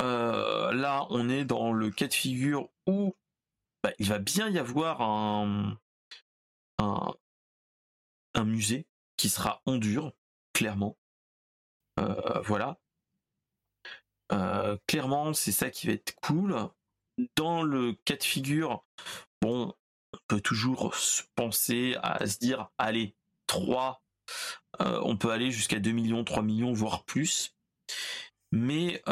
[0.00, 3.14] là, on est dans le cas de figure où
[3.82, 5.78] bah, il va bien y avoir un,
[6.78, 7.14] un,
[8.34, 8.86] un musée
[9.16, 10.12] qui sera en dur,
[10.52, 10.96] clairement.
[11.98, 12.78] Euh, voilà.
[14.32, 16.56] Euh, clairement, c'est ça qui va être cool.
[17.36, 18.84] Dans le cas de figure,
[19.40, 19.74] bon,
[20.14, 20.94] on peut toujours
[21.34, 23.14] penser à se dire, allez,
[23.46, 24.02] 3,
[24.80, 27.54] euh, on peut aller jusqu'à 2 millions, 3 millions, voire plus.
[28.50, 29.02] Mais,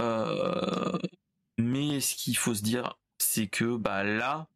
[1.58, 4.48] mais ce qu'il faut se dire, c'est que bah, là,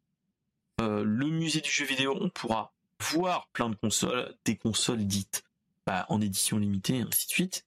[0.79, 5.43] le musée du jeu vidéo, on pourra voir plein de consoles, des consoles dites
[5.85, 7.65] bah, en édition limitée, et ainsi de suite.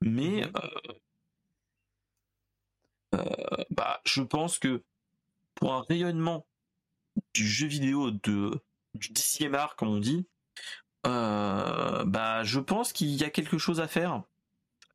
[0.00, 0.52] Mais mhm.
[0.56, 0.80] euh,
[3.14, 4.82] euh, bah, je pense que
[5.54, 6.46] pour un rayonnement
[7.32, 8.60] du jeu vidéo de
[8.94, 10.26] du dixième art, comme on dit,
[11.06, 14.22] euh, bah, je pense qu'il y a quelque chose à faire.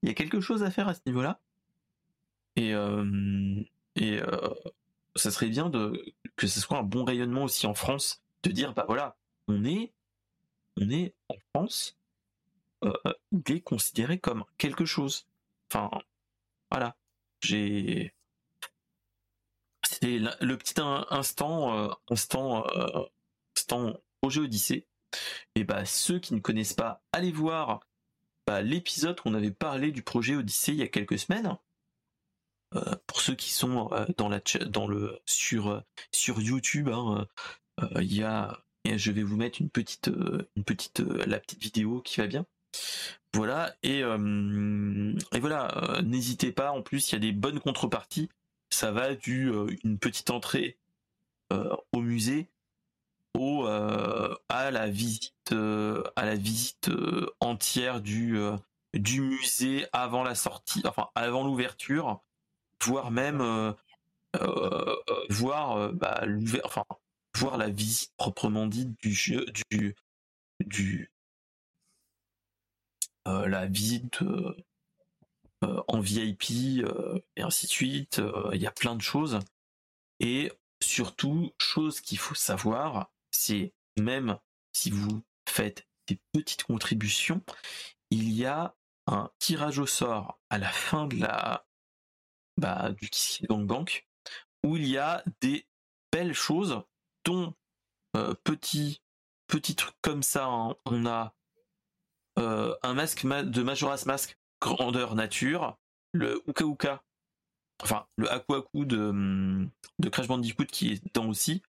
[0.01, 1.41] Il y a quelque chose à faire à ce niveau-là.
[2.55, 2.73] Et,
[3.95, 4.19] et
[5.15, 8.73] ça serait bien de, que ce soit un bon rayonnement aussi en France, de dire,
[8.73, 9.17] bah voilà,
[9.49, 9.91] on est,
[10.77, 11.97] on est en France,
[12.85, 12.93] euh,
[13.65, 15.27] considéré comme quelque chose.
[15.69, 15.89] Enfin,
[16.71, 16.95] voilà.
[17.41, 18.13] J'ai
[19.83, 22.65] c'était le petit instant, instant,
[23.55, 24.87] instant projet Odyssée.
[25.55, 27.79] Et bah ceux qui ne connaissent pas, allez voir
[28.45, 31.57] bah, l'épisode qu'on avait parlé du projet Odyssée il y a quelques semaines.
[33.07, 37.27] pour ceux qui sont dans la dans le sur sur YouTube, hein,
[37.95, 38.63] il y a
[38.97, 40.09] je vais vous mettre une petite
[40.55, 42.45] une petite la petite vidéo qui va bien.
[43.33, 47.59] Voilà, et, euh, et voilà, euh, n'hésitez pas, en plus il y a des bonnes
[47.59, 48.29] contreparties.
[48.71, 50.77] Ça va du euh, une petite entrée
[51.91, 52.47] au musée
[53.35, 56.91] au à la visite à la visite
[57.39, 58.39] entière du
[58.93, 62.21] musée avant la sortie, enfin avant l'ouverture,
[62.83, 63.73] voire même
[65.29, 66.23] voir bah,
[66.63, 66.85] enfin
[67.35, 69.95] voir la visite proprement dite du jeu du
[70.65, 71.11] du
[73.27, 74.55] euh, la visite euh,
[75.63, 78.21] euh, en VIP et ainsi de suite.
[78.53, 79.39] Il y a plein de choses.
[80.19, 80.51] Et
[80.81, 84.37] surtout, chose qu'il faut savoir, c'est même
[84.73, 87.41] si vous faites des petites contributions,
[88.09, 88.75] il y a
[89.07, 91.65] un tirage au sort à la fin de la
[92.57, 93.09] bah, du
[93.47, 94.07] Bank Bank
[94.65, 95.65] où il y a des
[96.11, 96.83] belles choses
[97.29, 97.53] dont
[98.43, 99.01] petits
[99.49, 100.45] petits trucs comme ça.
[100.45, 100.75] Hein.
[100.85, 101.33] On a
[102.37, 105.77] euh, un masque de Majora's Mask grandeur nature,
[106.13, 107.03] le Uka Uka,
[107.83, 109.67] enfin le Aku Aku de,
[109.99, 111.61] de Crash Bandicoot qui est dedans aussi.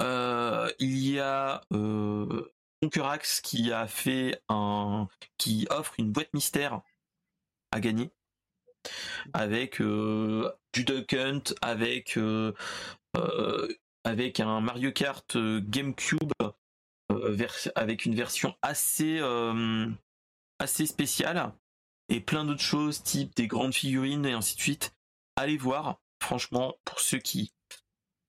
[0.00, 2.50] Euh, il y a euh,
[3.44, 6.80] qui a fait un qui offre une boîte mystère
[7.70, 8.10] à gagner
[9.32, 12.18] avec euh, du Duck Hunt avec
[14.04, 16.32] avec un Mario Kart GameCube
[17.12, 17.36] euh,
[17.74, 19.88] avec une version assez euh,
[20.58, 21.52] assez spéciale
[22.08, 24.94] et plein d'autres choses type des grandes figurines et ainsi de suite.
[25.36, 27.52] Allez voir, franchement, pour ceux qui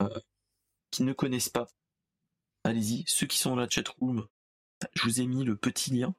[0.02, 0.20] euh,
[0.92, 1.68] qui ne connaissent pas,
[2.64, 3.04] allez-y.
[3.08, 4.28] Ceux qui sont dans la chat room,
[4.94, 6.14] je vous ai mis le petit lien.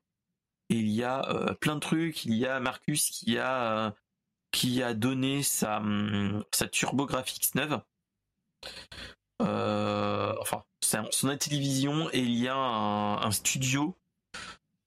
[0.71, 2.25] Et il y a plein de trucs.
[2.25, 3.95] Il y a Marcus qui a
[4.51, 5.83] qui a donné sa
[6.53, 7.81] sa TurboGrafx 9.
[9.45, 10.65] Enfin,
[11.11, 13.97] son télévision et il y a un, studio,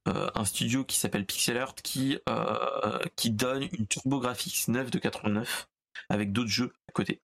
[0.07, 4.99] euh, un studio qui s'appelle Pixel Art qui euh, qui donne une TurboGrafx 9 de
[4.99, 5.67] 89
[6.09, 7.21] avec d'autres jeux à côté.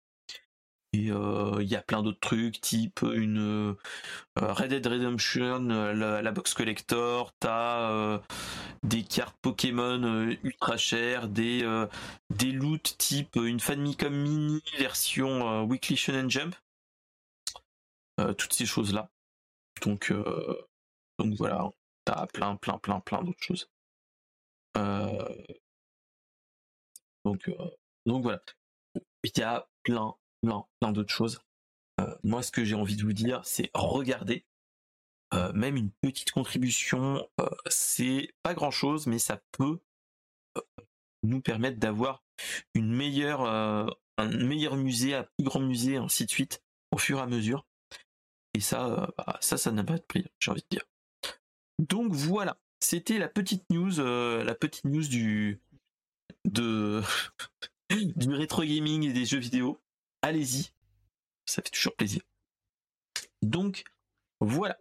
[0.93, 3.77] Et euh, il y a plein d'autres trucs, type une
[4.37, 8.21] Red Dead Redemption, la, box collector, t'as
[8.83, 11.67] des cartes Pokémon ultra chères, des
[12.31, 16.66] des loots type une Famicom Mini version Weekly Shonen Jump euh,
[18.39, 19.11] toutes ces choses-là.
[19.83, 20.67] Donc, euh,
[21.19, 21.71] donc voilà,
[22.05, 23.71] t'as plein, plein, plein, plein d'autres choses.
[24.77, 25.29] Euh,
[27.25, 27.51] donc,
[28.07, 28.43] donc voilà.
[29.25, 31.41] Il y a plein, plein, plein d'autres choses.
[32.23, 34.47] moi, ce que j'ai envie de vous dire, c'est regardez.
[35.55, 37.29] même une petite contribution,
[37.69, 39.81] c'est pas grand chose, mais ça peut
[41.23, 42.23] nous permettre d'avoir
[42.75, 46.63] une meilleure, un meilleur musée, un plus grand musée, ainsi de suite,
[46.93, 47.67] au fur et à mesure.
[48.57, 50.87] Et ça, euh, bah, ça, ça n'a pas de prix, j'ai envie de dire.
[51.79, 55.61] Donc voilà, c'était la petite news, euh, la petite news du
[56.47, 57.03] du
[58.33, 59.79] rétro gaming et des jeux vidéo.
[60.23, 60.71] Allez-y,
[61.45, 62.23] ça fait toujours plaisir.
[63.43, 63.85] Donc
[64.41, 64.79] voilà.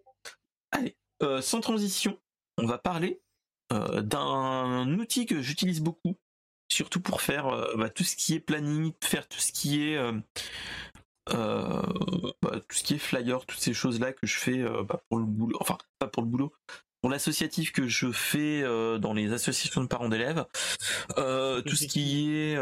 [0.72, 2.18] Allez, euh, sans transition,
[2.58, 3.20] on va parler
[3.72, 6.16] d'un outil que j'utilise beaucoup,
[6.72, 10.00] surtout pour faire bah, tout ce qui est planning, faire tout ce qui est
[11.28, 15.18] bah, tout ce qui est flyer, toutes ces choses-là que je fais euh, bah, pour
[15.18, 16.54] le boulot, enfin pas pour le boulot,
[17.02, 20.46] pour l'associatif que je fais euh, dans les associations de parents d'élèves,
[21.10, 22.58] tout ce qui est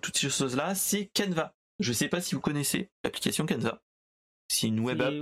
[0.00, 1.54] toutes ces choses-là, c'est Canva.
[1.78, 3.82] Je sais pas si vous connaissez l'application Canva.
[4.48, 5.14] C'est une web app.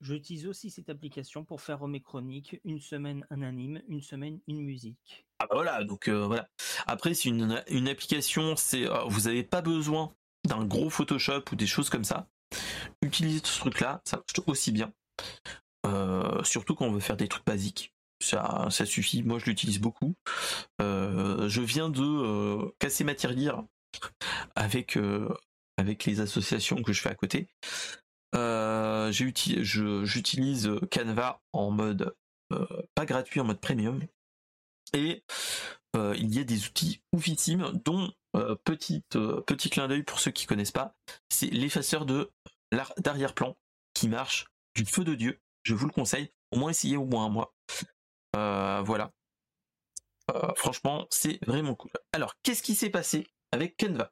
[0.00, 4.60] J'utilise aussi cette application pour faire mes chroniques, une semaine un anime, une semaine une
[4.62, 5.24] musique.
[5.38, 6.48] Ah bah voilà, donc voilà.
[6.86, 10.12] Après c'est une, une application, c'est vous n'avez pas besoin
[10.46, 12.28] d'un gros Photoshop ou des choses comme ça,
[13.02, 14.92] utiliser ce truc-là, ça marche aussi bien.
[15.86, 17.94] Euh, surtout quand on veut faire des trucs basiques.
[18.22, 19.22] Ça, ça suffit.
[19.24, 20.14] Moi, je l'utilise beaucoup.
[20.80, 23.64] Euh, je viens de euh, casser ma tirelire
[24.54, 24.98] avec
[25.76, 27.48] avec les associations que je fais à côté.
[29.10, 32.14] J'utilise Canva en mode
[32.94, 34.00] pas gratuit, en mode premium.
[34.94, 35.24] Et
[35.94, 40.30] il y a des outils oufissimes, dont euh, petite, euh, petit clin d'œil pour ceux
[40.30, 40.94] qui connaissent pas,
[41.28, 42.30] c'est l'effaceur de
[42.96, 43.58] d'arrière-plan
[43.92, 45.42] qui marche du feu de Dieu.
[45.64, 47.54] Je vous le conseille, au moins essayez au moins un mois.
[48.34, 49.12] Euh, voilà.
[50.56, 51.90] franchement, c'est vraiment cool.
[52.14, 54.10] Alors, qu'est-ce qui s'est passé avec Canva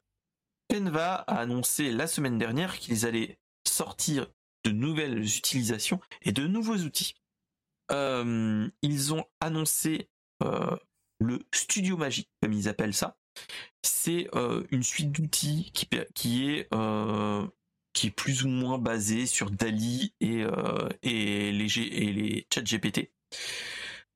[0.71, 4.27] Canva a annoncé la semaine dernière qu'ils allaient sortir
[4.65, 7.15] de nouvelles utilisations et de nouveaux outils.
[7.89, 10.11] Ils ont annoncé
[11.21, 13.17] le Studio Magique, comme ils appellent ça.
[13.83, 20.45] C'est euh, une suite d'outils qui, qui est plus ou moins basée sur Dali et,
[21.03, 23.11] et les, chats GPT.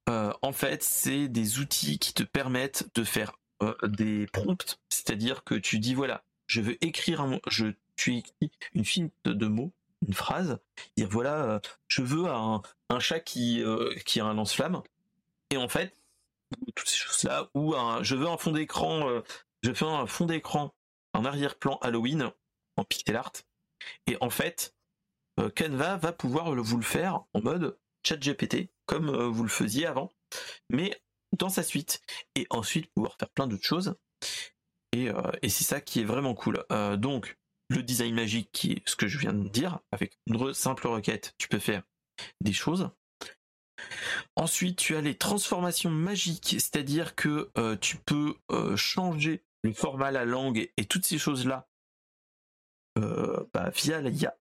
[0.08, 3.38] en fait, c'est des outils qui te permettent de faire
[3.84, 8.84] des prompts, c'est-à-dire que tu dis voilà, je veux écrire un, je, tu écris une
[8.84, 9.72] suite de mots
[10.06, 10.58] une phrase,
[10.96, 12.62] dire voilà, euh, je veux un,
[13.00, 14.82] chat qui, euh, qui a un lance-flamme,
[15.50, 15.96] et en fait,
[16.74, 19.22] toutes ces choses-là, ou je veux un fond d'écran, euh,
[19.62, 20.74] je fais un fond d'écran,
[21.14, 22.30] un arrière-plan Halloween
[22.76, 23.32] en pixel art,
[24.06, 24.74] et en fait,
[25.56, 30.12] Canva va pouvoir vous le faire en mode chat GPT, comme vous le faisiez avant,
[30.70, 31.02] mais
[31.36, 32.00] dans sa suite,
[32.34, 33.94] et ensuite pouvoir faire plein d'autres choses.
[34.92, 35.10] Et,
[35.42, 36.64] et c'est ça qui est vraiment cool.
[36.96, 37.36] donc,
[37.68, 41.34] le design magique qui est ce que je viens de dire, avec une simple requête,
[41.38, 41.82] tu peux faire
[42.40, 42.90] des choses.
[44.36, 50.10] Ensuite, tu as les transformations magiques, c'est-à-dire que euh, tu peux euh, changer le format,
[50.10, 51.68] la langue et toutes ces choses-là
[52.98, 54.36] euh, bah, via l'IA.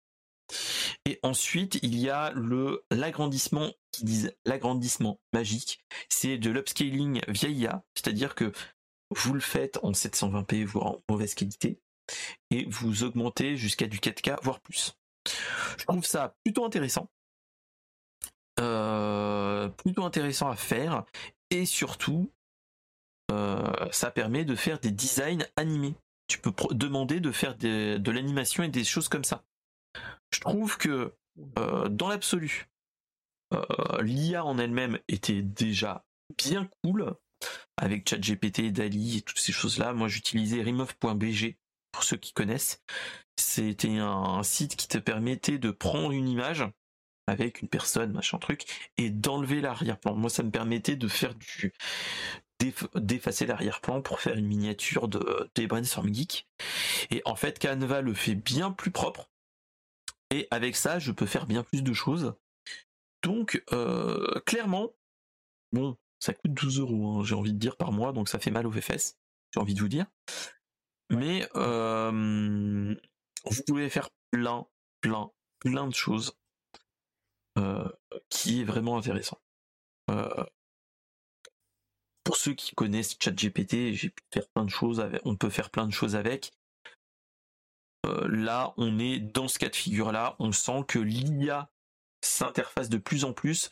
[1.05, 5.79] Et ensuite, il y a le l'agrandissement qui disent l'agrandissement magique,
[6.09, 8.51] c'est de l'upscaling via IA, c'est-à-dire que
[9.15, 11.79] vous le faites en 720p voire en mauvaise qualité
[12.49, 14.97] et vous augmentez jusqu'à du 4K, voire plus.
[15.77, 17.09] Je trouve ça plutôt intéressant.
[19.61, 21.05] Euh, plutôt intéressant à faire
[21.49, 22.31] et surtout
[23.31, 25.95] euh, ça permet de faire des designs animés.
[26.27, 29.43] Tu peux demander de faire de l'animation et des choses comme ça.
[30.33, 31.13] Je trouve que
[31.59, 32.69] euh, dans l'absolu,
[33.99, 36.05] l'IA en elle-même était déjà
[36.37, 37.13] bien cool
[37.75, 39.91] avec ChatGPT, Dali et toutes ces choses-là.
[39.91, 41.57] Moi, j'utilisais remove.bg
[41.91, 42.81] pour ceux qui connaissent.
[43.37, 46.63] C'était un, site qui te permettait de prendre une image
[47.27, 48.65] avec une personne, machin truc,
[48.97, 50.15] et d'enlever l'arrière-plan.
[50.15, 51.73] Moi, ça me permettait de faire du
[52.93, 56.47] d'effacer l'arrière-plan pour faire une miniature de des brainstorm geek.
[57.09, 59.29] Et en fait, Canva le fait bien plus propre.
[60.29, 62.35] Et avec ça, je peux faire bien plus de choses.
[63.23, 64.93] Donc, euh, clairement,
[65.71, 68.51] bon, ça coûte 12 euros, hein, j'ai envie de dire par mois, donc ça fait
[68.51, 69.17] mal aux fesses.
[69.53, 70.05] J'ai envie de vous dire.
[71.09, 72.95] Mais euh,
[73.45, 74.65] vous pouvez faire plein,
[75.01, 76.40] plein, plein de choses euh,
[78.29, 79.39] qui est vraiment intéressant.
[80.09, 80.43] Euh,
[82.23, 85.69] pour ceux qui connaissent ChatGPT, j'ai pu faire plein de choses avec, on peut faire
[85.69, 86.53] plein de choses avec.
[88.05, 91.69] là, on est dans ce cas de figure-là, on sent que l'IA
[92.23, 93.69] s'interface de plus en plus.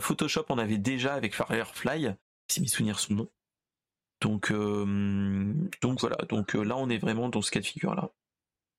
[0.00, 2.14] Photoshop, on avait déjà avec Firefly,
[2.50, 3.30] si mes souvenirs sont bons.
[4.20, 7.94] Donc, euh, donc voilà, donc euh, là on est vraiment dans ce cas de figure
[7.94, 8.10] là.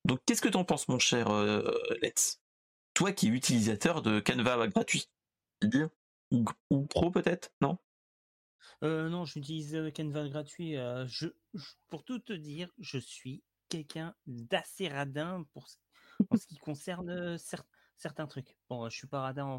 [0.05, 1.61] Donc qu'est-ce que t'en penses mon cher euh,
[2.01, 2.40] Let's?
[2.93, 5.09] Toi qui es utilisateur de Canva gratuit,
[6.31, 7.77] ou, ou pro peut-être, non?
[8.81, 10.75] Non, j'utilise Canva gratuit.
[11.05, 11.27] Je,
[11.89, 15.67] pour tout te dire, je suis quelqu'un d'assez radin pour
[16.29, 18.55] en ce qui concerne certains trucs.
[18.69, 19.57] Bon, je suis pas radin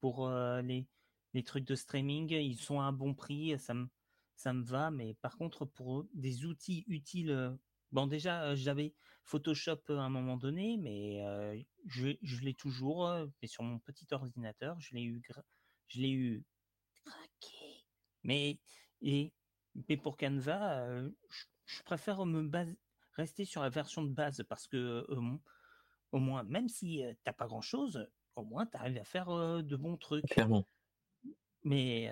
[0.00, 0.30] pour
[0.62, 0.86] les,
[1.44, 3.88] trucs de streaming, ils sont à bon prix, ça me
[4.40, 7.50] ça me va, mais par contre, pour des outils utiles, euh,
[7.92, 8.94] bon, déjà, euh, j'avais
[9.24, 13.08] Photoshop à un moment donné, mais je, je l'ai toujours,
[13.40, 15.22] mais sur mon petit ordinateur, je l'ai eu,
[15.88, 16.44] je l'ai eu
[17.04, 17.84] craqué.
[18.22, 18.58] Mais,
[19.02, 19.32] et,
[19.88, 20.86] mais pour Canva,
[21.66, 22.74] je, préfère me base,
[23.16, 25.06] rester sur la version de base parce que,
[26.12, 29.28] au moins, même si t'as pas grand chose, au moins tu arrives à faire
[29.62, 30.26] de bons trucs.
[30.26, 30.66] Clairement.
[31.62, 32.10] Mais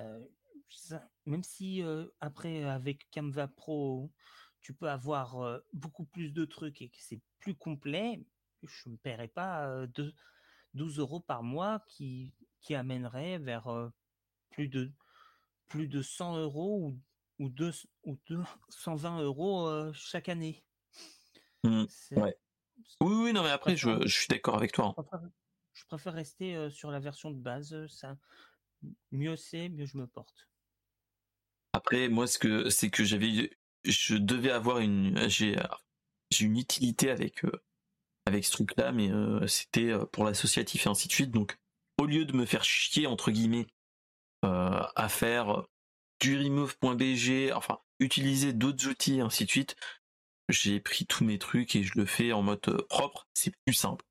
[1.26, 1.82] même si
[2.20, 4.12] après avec Canva Pro,
[4.60, 8.24] tu peux avoir beaucoup plus de trucs et que c'est plus complet,
[8.62, 10.14] je ne paierai pas de
[10.74, 13.90] 12 euros par mois qui, qui amènerait vers
[14.50, 14.92] plus de
[15.68, 17.00] plus de 100 euros ou,
[17.44, 17.72] ou, deux,
[18.04, 20.64] ou 220 euros chaque année.
[21.64, 21.84] Mmh,
[22.16, 22.32] oui,
[23.00, 24.94] oui, non, mais après, je, je suis d'accord avec toi.
[24.96, 25.30] Hein.
[25.72, 27.86] Je préfère, rester sur la version de base.
[27.86, 28.16] Ça,
[29.12, 30.48] mieux c'est, mieux je me porte.
[31.72, 33.50] Après, moi, ce que c'est que j'avais,
[33.84, 35.56] je devais avoir une, j'ai,
[36.30, 37.62] j'ai une utilité avec euh,
[38.26, 41.30] avec ce truc-là, mais euh, c'était euh, pour l'associatif et ainsi de suite.
[41.30, 41.58] Donc,
[41.98, 43.66] au lieu de me faire chier entre guillemets
[44.42, 45.64] à faire
[46.20, 49.74] du remove.bg, enfin utiliser d'autres outils et ainsi de suite,
[50.48, 53.26] j'ai pris tous mes trucs et je le fais en mode propre.
[53.34, 54.04] C'est plus simple,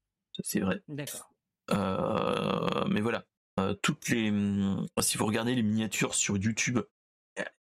[0.43, 0.81] c'est vrai.
[0.89, 1.31] D'accord.
[1.69, 3.25] mais voilà,
[3.81, 4.33] toutes les,
[4.99, 6.79] si vous regardez les miniatures sur YouTube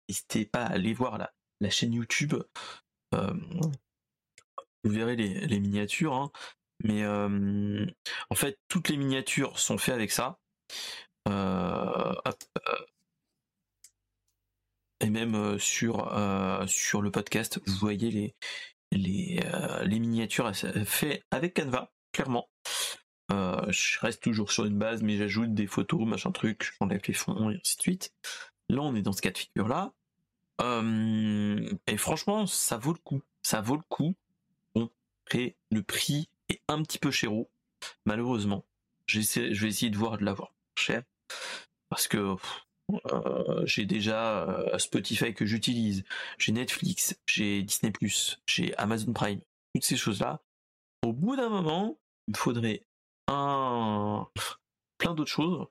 [0.08, 2.34] n'hésitez pas à aller voir la, la chaîne YouTube.
[3.14, 3.34] Euh,
[4.84, 6.30] vous verrez les, miniatures, hein.
[6.84, 10.38] mais en fait toutes les miniatures sont faites avec ça.
[15.00, 15.96] et même sur
[16.68, 18.34] sur le podcast, vous voyez les
[18.92, 19.40] les,
[19.82, 22.48] les miniatures faites avec Canva, clairement.
[23.30, 27.50] je reste toujours sur une base, mais j'ajoute des photos, machin truc, j'enlève les fonds
[27.50, 28.14] et ainsi de suite.
[28.68, 29.68] Là, on est dans ce cas de figure
[30.60, 33.22] et franchement, ça vaut le coup.
[33.42, 34.14] Ça vaut le coup.
[34.74, 34.90] Bon,
[35.26, 37.50] après, le prix est un petit peu chéro,
[38.04, 38.64] malheureusement.
[39.06, 41.02] je vais essayer de voir de l'avoir cher.
[41.88, 42.36] Parce que
[43.12, 46.04] euh, j'ai déjà euh, Spotify que j'utilise,
[46.38, 47.92] j'ai Netflix, j'ai Disney+,
[48.46, 49.40] j'ai Amazon Prime,
[49.74, 50.40] toutes ces choses-là.
[51.02, 52.82] Au bout d'un moment, il me faudrait
[53.28, 54.26] un
[54.98, 55.66] plein d'autres choses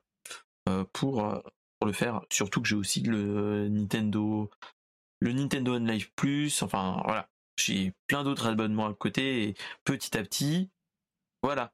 [0.68, 1.42] euh, pour
[1.84, 2.22] le faire.
[2.30, 4.50] Surtout que j'ai aussi le Nintendo,
[5.20, 6.62] le Nintendo One Plus.
[6.62, 10.70] Enfin voilà, j'ai plein d'autres abonnements à côté et petit à petit,
[11.42, 11.72] voilà.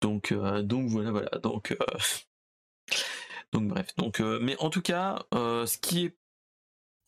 [0.00, 1.76] Donc donc voilà voilà donc
[3.54, 6.16] donc bref, donc euh, mais en tout cas, euh, ce qui est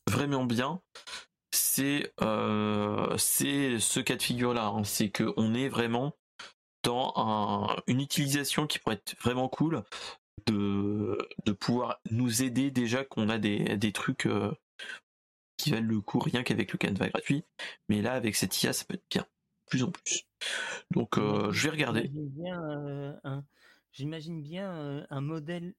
[0.09, 0.81] vraiment bien,
[1.51, 4.85] c'est euh, c'est ce cas de figure là, hein.
[4.85, 6.13] c'est que on est vraiment
[6.85, 9.83] dans une utilisation qui pourrait être vraiment cool
[10.47, 14.29] de, de pouvoir nous aider déjà qu'on a des, des trucs
[15.57, 17.45] qui valent le coup rien qu'avec le Canva gratuit,
[17.89, 19.27] mais là avec cette IA ça peut être bien,
[19.67, 20.27] plus en plus.
[20.91, 22.13] Donc je vais regarder.
[23.93, 25.75] J'imagine bien un modèle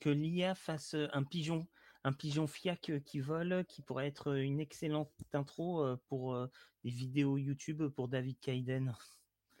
[0.00, 1.66] que l'IA fasse un pigeon,
[2.04, 6.38] un pigeon fiac qui vole, qui pourrait être une excellente intro pour
[6.84, 8.94] des vidéos YouTube pour David Kaiden.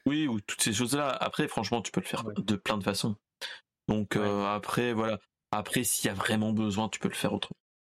[0.06, 1.08] Oui, ou toutes ces choses-là.
[1.08, 3.16] Après, franchement, tu peux le faire de plein de façons.
[3.88, 5.18] Donc après, voilà.
[5.50, 7.58] Après, s'il y a vraiment besoin, tu peux le faire autrement.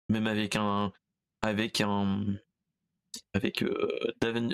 [0.09, 0.93] Même avec un,
[1.43, 2.25] avec un,
[3.33, 3.65] avec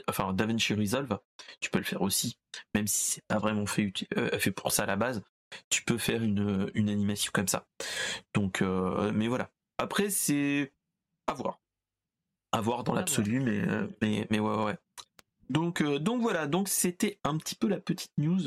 [0.09, 1.19] enfin DaVinci Resolve,
[1.61, 2.39] tu peux le faire aussi.
[2.75, 3.93] Même si c'est pas vraiment fait,
[4.39, 5.23] fait pour ça à la base,
[5.69, 7.67] tu peux faire une, une animation comme ça.
[8.35, 9.51] Donc, euh, mais voilà.
[9.79, 10.73] Après, c'est
[11.27, 11.61] à voir.
[12.53, 14.77] À voir dans l'absolu, mais, euh, mais, mais ouais, ouais.
[15.49, 18.41] Donc, euh, donc voilà, donc c'était un petit peu la petite news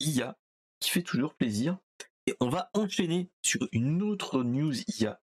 [0.00, 0.36] IA
[0.80, 1.78] qui fait toujours plaisir.
[2.26, 5.20] Et on va enchaîner sur une autre news IA.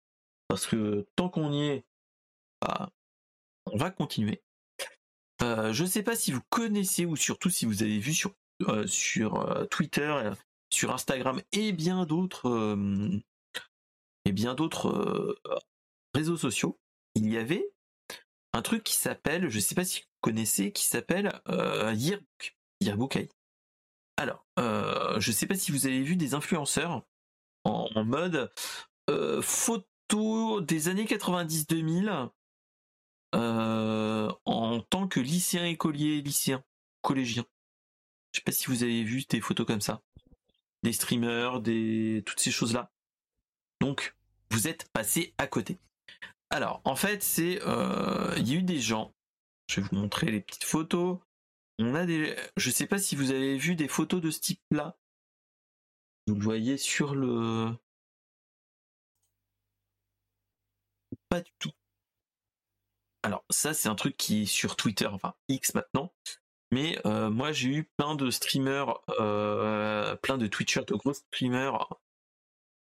[0.47, 1.85] Parce que tant qu'on y est,
[2.61, 2.89] bah,
[3.65, 4.41] on va continuer.
[5.41, 8.33] je ne sais pas si vous connaissez ou surtout si vous avez vu sur,
[8.87, 10.31] sur Twitter
[10.69, 13.19] sur Instagram et bien d'autres euh,
[14.25, 15.39] et bien d'autres euh,
[16.13, 16.79] réseaux sociaux,
[17.15, 17.69] il y avait
[18.53, 23.15] un truc qui s'appelle, je sais pas si vous connaissez, qui s'appelle euh, Yearbook, Yearbook
[24.17, 27.03] Alors, euh, je sais pas si vous avez vu des influenceurs
[27.63, 28.51] en, mode
[29.41, 32.29] photo des années 90-2000
[33.33, 36.63] en tant que lycéen, écolier, lycéen,
[37.01, 37.45] collégien.
[38.31, 40.01] Je sais pas si vous avez vu des photos comme ça
[40.83, 41.61] des streamers,
[42.25, 42.91] toutes ces choses-là.
[43.81, 44.15] Donc,
[44.51, 45.79] vous êtes passé à côté.
[46.49, 49.13] Alors, en fait, c'est euh, il y a eu des gens.
[49.69, 51.19] Je vais vous montrer les petites photos.
[51.79, 52.35] On a des.
[52.57, 54.97] Je sais pas si vous avez vu des photos de ce type-là.
[56.27, 57.71] Vous le voyez sur le.
[61.29, 61.71] Pas du tout.
[63.23, 66.13] Alors ça c'est un truc qui est sur Twitter, enfin X maintenant,
[66.71, 71.87] mais euh, moi, j'ai eu plein de streamers, euh, plein de Twitchers, de gros streamers,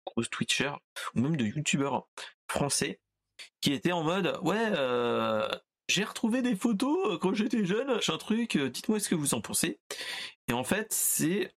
[0.06, 0.76] gros Twitchers,
[1.16, 2.08] ou même de YouTubers
[2.50, 3.02] français,
[3.62, 5.50] qui étaient en mode ouais, euh,
[5.88, 9.42] j'ai retrouvé des photos quand j'étais jeune, j'ai un truc, dites-moi ce que vous en
[9.42, 9.80] pensez.
[10.48, 11.54] Et en fait, c'est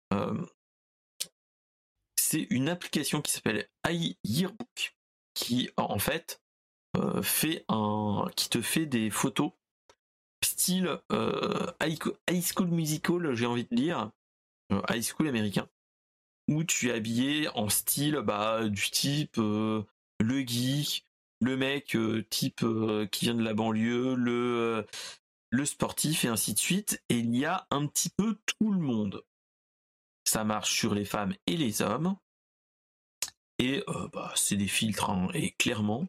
[2.16, 4.96] c'est une application qui s'appelle iYearbook,
[5.34, 6.42] qui en fait
[7.22, 9.52] fait un, qui te fait des photos
[10.44, 14.10] style euh, high, school musical, j'ai envie de dire,
[14.72, 15.68] euh, high school américain,
[16.48, 19.82] où tu es habillé en style bah, du type euh,
[20.20, 21.06] le geek,
[21.40, 21.96] le mec
[22.30, 22.64] type
[23.10, 24.86] qui vient de la banlieue, le,
[25.50, 27.02] le sportif et ainsi de suite.
[27.08, 29.24] Et il y a un petit peu tout le monde.
[30.24, 32.16] Ça marche sur les femmes et les hommes.
[33.58, 35.10] Et bah, c'est des filtres.
[35.10, 35.28] Hein.
[35.34, 36.06] Et clairement,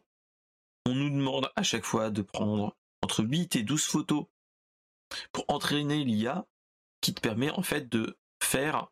[0.86, 4.26] on nous demande à chaque fois de prendre entre 8 et 12 photos
[5.32, 6.46] pour entraîner l'IA
[7.00, 8.90] qui te permet en fait de faire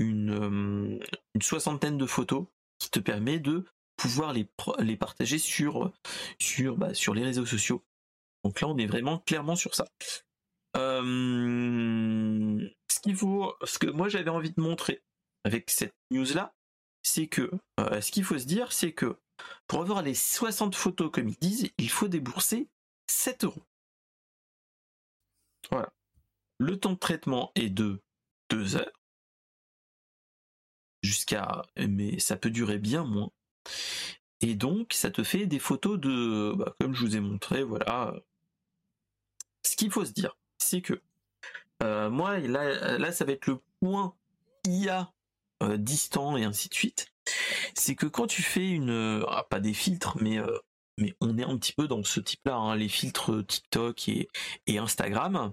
[0.00, 0.98] euh,
[1.34, 2.46] une soixantaine de photos
[2.78, 3.64] qui te permet de
[4.04, 4.46] pouvoir les,
[4.80, 5.90] les partager sur,
[6.38, 7.82] sur, bah, sur les réseaux sociaux.
[8.44, 9.86] Donc là, on est vraiment clairement sur ça.
[10.76, 15.02] Euh, ce qu'il faut, ce que moi j'avais envie de montrer
[15.44, 16.54] avec cette news là,
[17.02, 17.50] c'est que
[17.80, 19.18] euh, ce qu'il faut se dire, c'est que
[19.66, 22.68] pour avoir les 60 photos comme ils disent, il faut débourser
[23.06, 23.64] 7 euros.
[25.70, 25.90] Voilà.
[26.58, 28.02] Le temps de traitement est de
[28.50, 29.00] 2 heures.
[31.02, 31.62] Jusqu'à.
[31.78, 33.30] Mais ça peut durer bien moins.
[34.40, 36.52] Et donc, ça te fait des photos de.
[36.56, 38.14] Bah, comme je vous ai montré, voilà.
[39.62, 41.00] Ce qu'il faut se dire, c'est que.
[41.82, 44.14] euh, moi, là, là, ça va être le point
[44.66, 45.12] IA
[45.62, 47.08] euh, distant et ainsi de suite.
[47.74, 49.24] C'est que quand tu fais une.
[49.28, 50.38] ah, pas des filtres, mais.
[50.38, 50.58] euh,
[50.98, 54.28] mais on est un petit peu dans ce type-là, hein, les filtres TikTok et,
[54.66, 55.52] et Instagram.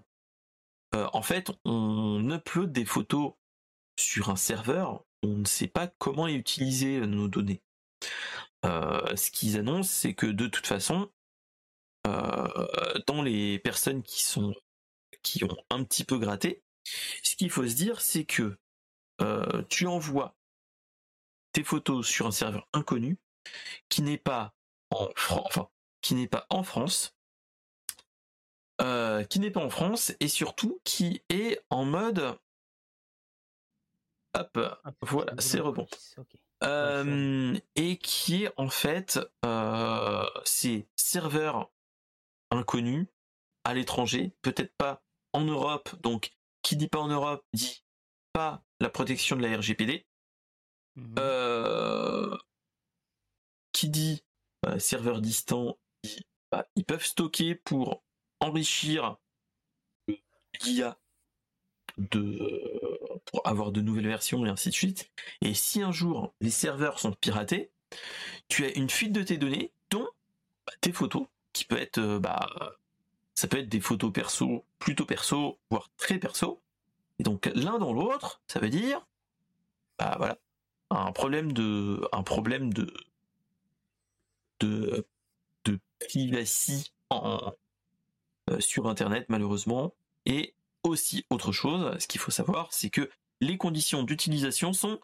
[0.95, 3.33] Euh, en fait, on upload des photos
[3.99, 7.61] sur un serveur, on ne sait pas comment utiliser nos données.
[8.65, 11.11] Euh, ce qu'ils annoncent, c'est que de toute façon,
[12.07, 14.53] euh, dans les personnes qui sont
[15.23, 16.63] qui ont un petit peu gratté,
[17.23, 18.57] ce qu'il faut se dire, c'est que
[19.21, 20.35] euh, tu envoies
[21.53, 23.17] tes photos sur un serveur inconnu
[23.89, 24.53] qui n'est pas
[24.89, 25.69] en France, enfin,
[26.01, 27.15] qui n'est pas en France,
[28.81, 32.37] euh, qui n'est pas en France et surtout qui est en mode
[34.33, 34.59] hop,
[35.01, 35.87] voilà, c'est c'est bon, rebond.
[36.63, 41.71] Euh, et qui est en fait euh, ces serveurs
[42.51, 43.07] inconnus
[43.63, 46.31] à l'étranger, peut-être pas en Europe, donc
[46.61, 47.83] qui dit pas en Europe dit
[48.33, 50.05] pas la protection de la RGPD,
[50.95, 51.15] Mhm.
[51.19, 52.37] euh,
[53.71, 54.23] qui dit
[54.77, 58.03] serveur distant, dit, bah, ils peuvent stocker pour
[58.41, 59.17] enrichir
[60.61, 60.99] l'IA
[61.97, 65.11] de pour avoir de nouvelles versions et ainsi de suite.
[65.41, 67.71] Et si un jour les serveurs sont piratés,
[68.47, 70.07] tu as une fuite de tes données, dont
[70.65, 72.49] bah, tes photos, qui peut être euh, bah
[73.35, 76.61] ça peut être des photos perso, plutôt perso, voire très perso.
[77.19, 79.05] Et donc l'un dans l'autre, ça veut dire
[79.97, 80.37] bah voilà,
[80.89, 82.93] un problème de un problème de
[84.59, 85.05] de
[85.65, 87.51] de privacy euh,
[88.59, 89.93] sur internet malheureusement
[90.25, 91.97] et aussi autre chose.
[91.99, 93.09] Ce qu'il faut savoir c'est que
[93.39, 94.99] les conditions d'utilisation sont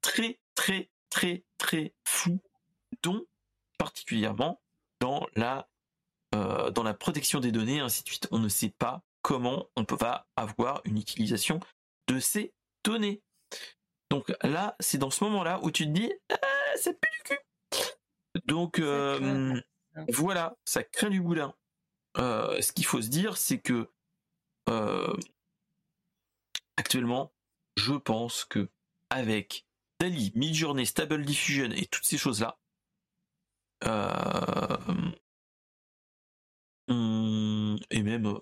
[0.00, 2.40] très très très très floues
[3.02, 3.24] dont
[3.78, 4.60] particulièrement
[5.00, 5.68] dans la
[6.34, 8.28] euh, dans la protection des données ainsi de suite.
[8.30, 11.60] On ne sait pas comment on peut pas avoir une utilisation
[12.08, 12.52] de ces
[12.84, 13.22] données.
[14.10, 16.36] Donc là c'est dans ce moment là où tu te dis ah,
[16.76, 17.38] c'est plus du cul.
[18.46, 19.60] Donc Ça euh,
[20.08, 21.54] voilà, ça craint du boudin.
[22.18, 23.88] Euh, ce qu'il faut se dire, c'est que
[24.72, 25.14] euh,
[26.76, 27.32] actuellement,
[27.76, 28.70] je pense que
[29.10, 29.66] avec
[30.00, 32.58] Dali, Midjourney, Stable Diffusion et toutes ces choses-là,
[33.84, 35.12] euh,
[36.88, 38.38] on- et même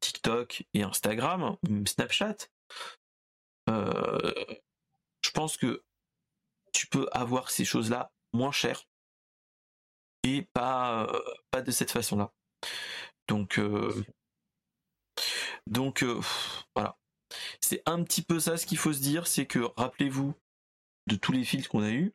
[0.00, 2.36] TikTok et Instagram, Snapchat,
[3.68, 4.32] euh,
[5.22, 5.82] je pense que
[6.72, 8.86] tu peux avoir ces choses-là moins chères
[10.22, 11.10] et pas
[11.50, 12.32] pas de cette façon-là.
[13.28, 13.58] Donc
[15.66, 16.20] donc euh,
[16.74, 16.98] voilà,
[17.60, 20.34] c'est un petit peu ça ce qu'il faut se dire, c'est que rappelez-vous
[21.06, 22.12] de tous les fils qu'on a eu,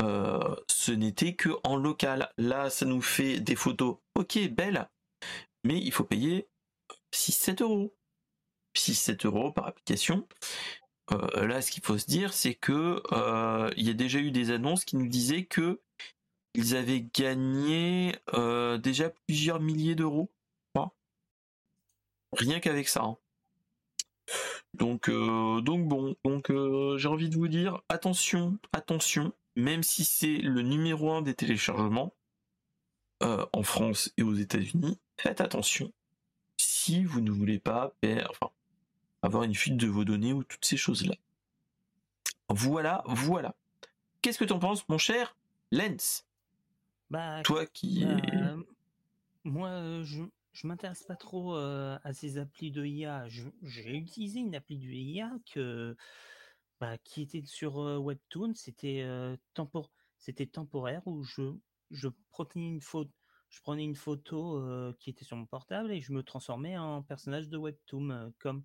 [0.00, 2.30] euh, ce n'était que en local.
[2.38, 4.88] Là, ça nous fait des photos, ok, belles,
[5.64, 6.48] mais il faut payer
[7.12, 7.94] 6-7 euros.
[8.76, 10.26] 6-7 euros par application.
[11.10, 14.30] Euh, là, ce qu'il faut se dire, c'est que euh, il y a déjà eu
[14.30, 15.80] des annonces qui nous disaient que
[16.54, 18.16] ils avaient gagné
[18.82, 20.30] déjà plusieurs milliers d'euros.
[22.32, 23.02] Rien qu'avec ça.
[23.04, 23.16] hein.
[24.74, 30.04] Donc, euh, donc bon, donc euh, j'ai envie de vous dire attention, attention, même si
[30.04, 32.12] c'est le numéro un des téléchargements
[33.22, 35.90] euh, en France et aux États-Unis, faites attention
[36.58, 38.52] si vous ne voulez pas per- enfin,
[39.22, 41.14] avoir une fuite de vos données ou toutes ces choses-là.
[42.50, 43.54] Voilà, voilà.
[44.22, 45.36] Qu'est-ce que t'en penses, mon cher
[45.72, 46.26] Lens
[47.10, 48.54] Bah, Toi qui bah, es...
[49.44, 50.22] moi, je
[50.58, 53.28] je m'intéresse pas trop euh, à ces applis de IA.
[53.28, 55.96] J'ai utilisé une appli de IA que,
[56.80, 58.54] bah, qui était sur euh, Webtoon.
[58.54, 61.54] C'était euh, tempor- c'était temporaire où je,
[61.92, 63.12] je prenais une photo,
[63.50, 64.60] je prenais une photo
[64.98, 68.64] qui était sur mon portable et je me transformais en personnage de Webtoon comme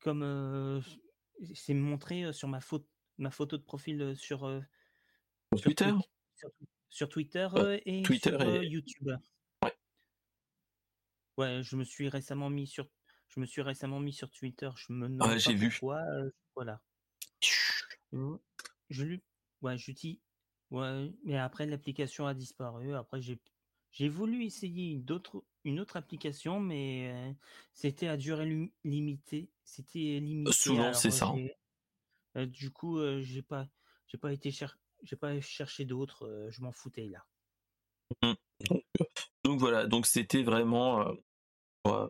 [0.00, 0.82] comme
[1.54, 2.86] c'est montré sur ma photo
[3.16, 4.40] ma photo de profil sur
[5.62, 5.84] Twitter?
[5.84, 6.02] Twi-
[6.34, 6.50] sur,
[6.90, 7.48] sur Twitter
[7.86, 9.10] et Twitter sur et- YouTube.
[11.36, 11.62] Ouais.
[11.62, 12.88] Je me suis récemment mis sur
[13.28, 14.70] je me suis récemment mis sur Twitter.
[14.76, 15.70] Je me demande Ouais, j'ai vu.
[15.70, 16.00] pourquoi.
[16.02, 16.80] euh, voilà.
[18.90, 19.22] Je lui
[19.62, 20.20] ouais, j'utilise
[20.70, 22.94] ouais, mais après l'application a disparu.
[22.94, 23.40] Après j'ai
[23.90, 27.32] j'ai voulu essayer une autre une autre application, mais euh,
[27.72, 29.50] c'était à durée lu- limitée.
[29.64, 30.52] C'était limité.
[30.52, 31.32] Souvent, alors, c'est ça.
[31.34, 31.54] j'ai-
[32.36, 33.68] euh, du coup, euh, j'ai pas
[34.08, 36.26] j'ai pas été cher j'ai pas cherché d'autres.
[36.26, 37.26] euh, je m'en foutais là.
[38.22, 39.03] Donc, euh,
[39.44, 41.00] donc voilà, donc c'était vraiment...
[41.86, 42.08] euh,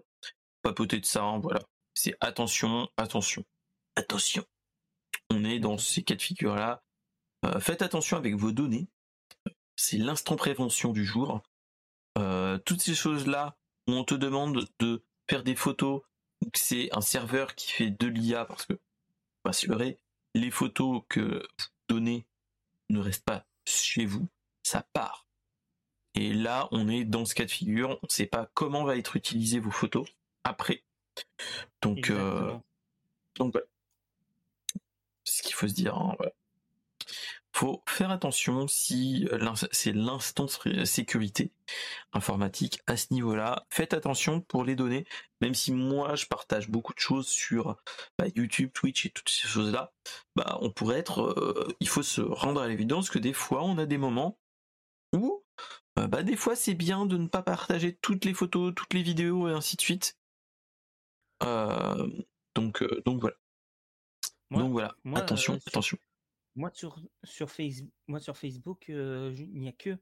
[0.65, 1.61] papoter de ça, hein, voilà.
[1.95, 3.45] C'est attention, attention,
[3.95, 4.45] attention.
[5.31, 6.83] On est dans ces cas de figure-là.
[7.45, 8.89] Euh, faites attention avec vos données.
[9.77, 11.43] C'est l'instant prévention du jour.
[12.19, 13.57] Euh, toutes ces choses-là
[13.87, 16.03] où on te demande de faire des photos,
[16.45, 18.75] ou que c'est un serveur qui fait de l'IA, parce que,
[19.45, 19.99] bah, c'est vrai,
[20.35, 22.27] les photos que vous donnez
[22.89, 24.29] ne restent pas chez vous,
[24.63, 25.24] ça part.
[26.15, 28.97] Et là, on est dans ce cas de figure, on ne sait pas comment va
[28.97, 30.09] être utilisées vos photos
[30.45, 30.85] après.
[31.83, 32.53] Donc, euh,
[33.37, 33.67] donc voilà.
[35.25, 35.97] C'est ce qu'il faut se dire.
[35.97, 36.17] Hein,
[37.55, 39.29] faut faire attention si
[39.71, 40.49] c'est l'instant
[40.85, 41.53] sécurité
[42.13, 43.65] informatique à ce niveau-là.
[43.71, 45.07] Faites attention pour les données,
[45.41, 47.77] même si moi je partage beaucoup de choses sur
[48.19, 49.93] bah, YouTube, Twitch et toutes ces choses-là.
[50.35, 53.79] Bah, on pourrait être, euh, il faut se rendre à l'évidence que des fois on
[53.79, 54.37] a des moments
[55.97, 59.49] bah, des fois c'est bien de ne pas partager toutes les photos, toutes les vidéos
[59.49, 60.19] et ainsi de suite.
[61.41, 63.37] donc, donc voilà.
[64.51, 64.97] donc voilà.
[65.15, 65.99] attention, attention
[66.57, 69.99] moi sur, sur, Facebook, moi, sur Facebook, il n'y a que,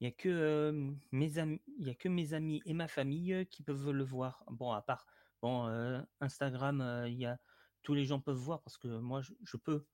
[0.00, 3.90] y a que mes amis, il a que mes amis et ma famille qui peuvent
[3.90, 4.44] le voir.
[4.50, 5.06] Bon, à part
[5.42, 7.38] bon Instagram, il y a
[7.82, 9.86] tous les gens peuvent voir parce que moi je, peux,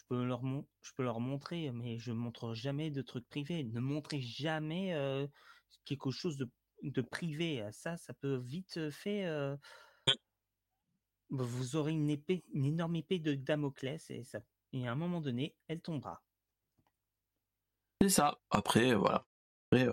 [0.00, 0.42] je peux leur
[0.82, 3.64] je peux leur montrer, mais je montre jamais de trucs privés.
[3.64, 4.94] Ne montrez jamais
[5.84, 6.50] quelque chose de,
[6.82, 7.66] de privé.
[7.72, 9.26] Ça, ça peut vite fait.
[11.30, 14.40] vous aurez une épée, une énorme épée de Damoclès et ça
[14.72, 16.22] et à un moment donné, elle tombera.
[18.00, 18.38] C'est ça.
[18.50, 19.26] Après, voilà.
[19.74, 19.92] Euh,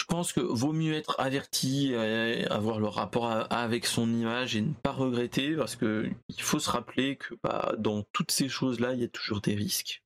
[0.00, 4.72] je pense que vaut mieux être averti, avoir le rapport avec son image et ne
[4.72, 9.00] pas regretter, parce que il faut se rappeler que bah, dans toutes ces choses-là, il
[9.00, 10.02] y a toujours des risques.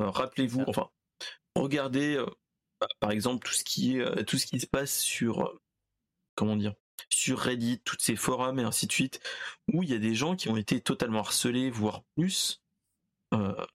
[0.00, 0.88] Euh, rappelez-vous, enfin,
[1.54, 2.26] regardez, euh,
[2.80, 5.60] bah, par exemple, tout ce qui est, tout ce qui se passe sur,
[6.34, 6.72] comment dire,
[7.10, 9.20] sur Reddit, tous ces forums et ainsi de suite,
[9.74, 12.62] où il y a des gens qui ont été totalement harcelés, voire plus,
[13.34, 13.66] euh,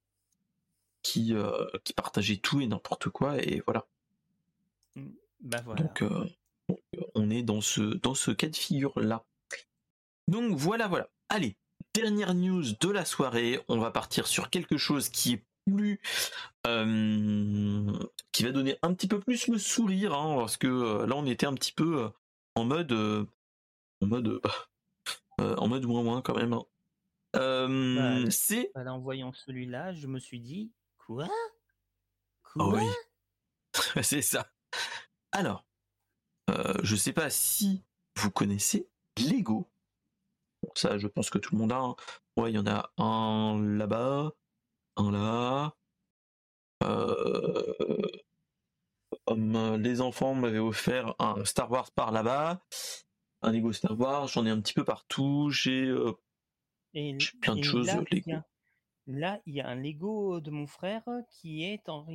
[1.03, 3.85] qui, euh, qui partageaient tout et n'importe quoi, et voilà.
[5.43, 6.25] Bah donc, euh,
[7.15, 9.25] on est dans ce, dans ce cas de figure-là.
[10.27, 11.09] Donc voilà, voilà.
[11.29, 11.57] Allez,
[11.93, 16.01] dernière news de la soirée, on va partir sur quelque chose qui est plus
[18.33, 21.45] qui va donner un petit peu plus le sourire hein, parce que là on était
[21.45, 22.09] un petit peu
[22.55, 23.25] en mode euh,
[24.01, 24.41] en mode euh,
[25.41, 26.53] euh, en mode moins moins quand même.
[26.53, 26.65] Hein.
[27.33, 31.27] Bah, c'est en voyant celui-là, je me suis dit quoi?
[32.43, 32.75] Quoi?
[32.75, 32.87] oui.
[34.03, 34.52] c'est ça.
[35.33, 35.65] Alors,
[36.83, 37.83] je sais pas si
[38.17, 38.87] vous connaissez
[39.17, 39.69] Lego.
[40.75, 41.79] ça, je pense que tout le monde a.
[41.79, 41.95] Hein.
[42.37, 44.31] Ouais, il y en a un là-bas,
[44.95, 45.75] un là.
[46.83, 47.73] Euh,
[49.29, 52.61] euh, les enfants m'avaient offert un Star Wars par là-bas,
[53.41, 56.13] un Lego Star Wars, j'en ai un petit peu partout, j'ai euh,
[56.91, 58.31] plein de choses là, Lego.
[59.07, 62.05] là, il y a un Lego de mon frère qui est en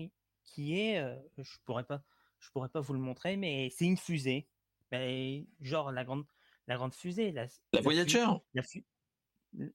[0.45, 2.03] qui est euh, je pourrais pas
[2.41, 4.49] je pourrais pas vous le montrer mais c'est une fusée.
[4.91, 6.25] Mais genre la grande
[6.67, 8.27] la grande fusée la, la, Voyager?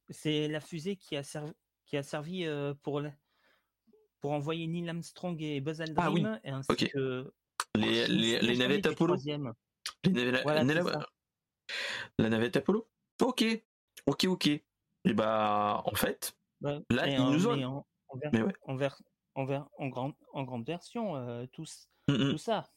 [0.10, 1.54] c'est la fusée qui a servi
[1.86, 2.46] qui a servi
[2.82, 3.02] pour
[4.24, 6.24] pour envoyer Neil Armstrong et Buzz Aldrin, ah oui.
[6.46, 7.34] et ainsi que
[7.76, 9.18] les, les, les navettes Apollo?
[9.26, 9.38] Les
[10.14, 11.08] navettes, voilà, la,
[12.20, 12.88] la navette Apollo?
[13.22, 13.44] Ok,
[14.06, 14.48] ok, ok.
[14.48, 14.64] Et
[15.14, 17.62] bah en fait, bah, là ils nous ont.
[17.62, 18.54] En, en, mais ouais.
[18.62, 19.02] en, ver,
[19.36, 22.32] en, ver, en, grande, en grande version, euh, tous, mm -mm.
[22.32, 22.70] tout ça.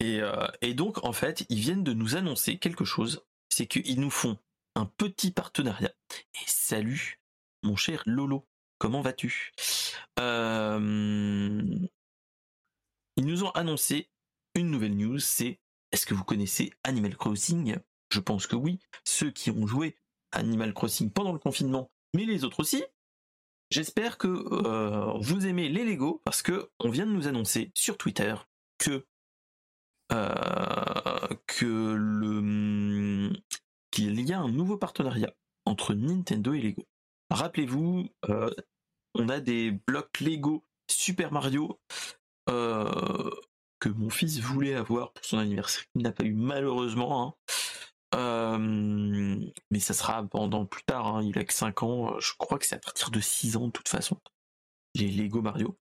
[0.00, 4.00] Et, euh, et donc en fait, ils viennent de nous annoncer quelque chose, c'est qu'ils
[4.00, 4.38] nous font
[4.74, 5.92] un petit partenariat.
[6.34, 7.20] Et salut,
[7.62, 8.46] mon cher Lolo.
[8.78, 9.52] Comment vas-tu?
[10.18, 11.62] Euh,
[13.16, 14.08] Ils nous ont annoncé
[14.56, 15.60] une nouvelle news, c'est
[15.92, 17.76] est-ce que vous connaissez Animal Crossing?
[18.10, 18.80] Je pense que oui.
[19.04, 19.96] Ceux qui ont joué
[20.32, 22.82] Animal Crossing pendant le confinement, mais les autres aussi.
[23.72, 27.96] J'espère que euh, vous aimez les Lego parce que on vient de nous annoncer sur
[27.96, 28.34] Twitter
[28.76, 29.06] que
[30.12, 31.28] euh,
[31.62, 33.32] le
[33.90, 35.32] qu'il y a un nouveau partenariat
[35.64, 36.86] entre Nintendo et Lego.
[37.30, 38.10] Rappelez-vous,
[39.14, 41.80] on a des blocs Lego Super Mario
[42.50, 43.30] euh,
[43.80, 45.84] que mon fils voulait avoir pour son anniversaire.
[45.94, 47.26] Il n'a pas eu malheureusement.
[47.26, 47.34] Hein.
[48.14, 49.38] Euh,
[49.70, 51.06] mais ça sera pendant plus tard.
[51.06, 51.22] Hein.
[51.22, 52.18] Il a que 5 ans.
[52.20, 54.18] Je crois que c'est à partir de 6 ans de toute façon.
[54.94, 55.78] Les Lego Mario.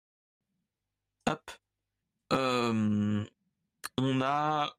[1.28, 1.52] Hop.
[2.34, 3.26] Euh,
[3.98, 4.74] on a,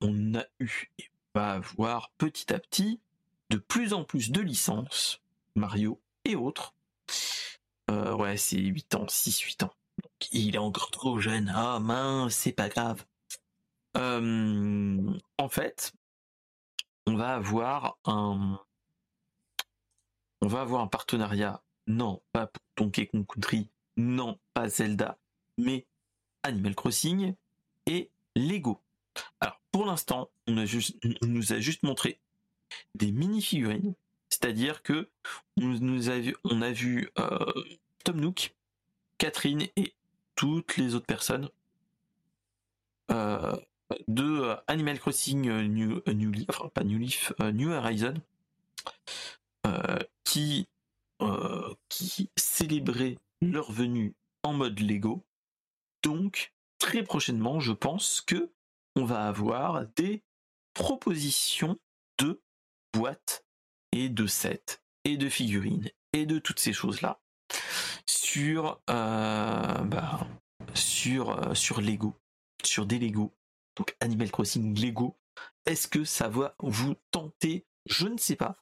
[0.00, 1.04] on a eu et
[1.34, 3.00] va avoir petit à petit
[3.50, 5.22] de plus en plus de licences
[5.54, 6.74] Mario et autres
[7.90, 9.72] euh, ouais, c'est 8 ans, 6-8 ans.
[10.32, 11.50] Il est encore trop jeune.
[11.54, 13.04] Ah mince, c'est pas grave.
[13.94, 15.92] en fait,
[17.08, 18.58] on va avoir un,
[20.42, 21.62] on va avoir un partenariat.
[21.86, 23.70] Non, pas pour Donkey Kong Country.
[23.96, 25.16] Non, pas Zelda,
[25.56, 25.86] mais
[26.42, 27.34] Animal Crossing
[27.86, 28.82] et Lego.
[29.40, 32.20] Alors, pour l'instant, on, nous a juste montré
[32.94, 33.94] des mini-figurines,
[34.28, 35.08] c'est-à-dire que
[35.56, 37.38] on, nous a vu, on a vu euh,
[38.04, 38.54] Tom Nook,
[39.16, 39.94] Catherine et
[40.34, 41.48] toutes les autres personnes
[43.10, 43.56] euh,
[44.06, 48.14] de Animal Crossing New, New Leaf, enfin pas New Leaf, euh, New Horizon,
[50.24, 50.66] qui,
[51.88, 55.24] qui célébraient leur venue en mode Lego.
[56.02, 58.50] Donc, très prochainement, je pense que
[58.96, 60.22] on va avoir des
[60.74, 61.78] propositions
[62.18, 62.40] de
[62.92, 63.44] boîtes
[63.92, 67.20] et de sets et de figurines et de toutes ces choses là
[68.06, 70.26] sur euh, bah,
[70.74, 72.14] sur euh, sur Lego
[72.64, 73.32] sur des Lego
[73.78, 75.16] donc Animal Crossing Lego
[75.66, 77.66] est-ce que ça va vous tenter?
[77.86, 78.56] Je ne sais pas.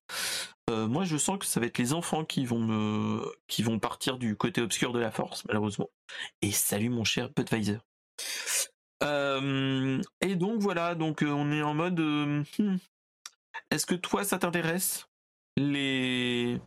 [0.68, 3.78] Euh, moi je sens que ça va être les enfants qui vont me qui vont
[3.78, 5.88] partir du côté obscur de la force malheureusement.
[6.42, 7.78] Et salut mon cher Budweiser.
[9.02, 10.94] Et donc voilà.
[10.94, 12.76] Donc on est en mode hmm,
[13.70, 15.08] est-ce que toi, ça t'intéresse?
[15.56, 16.60] Les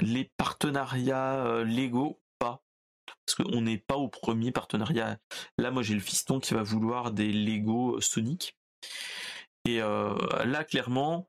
[0.00, 2.20] les partenariats euh, légaux.
[3.26, 5.18] Parce qu'on n'est pas au premier partenariat.
[5.58, 8.56] Là, moi, j'ai le fiston qui va vouloir des Lego Sonic.
[9.66, 11.28] Et euh, là, clairement,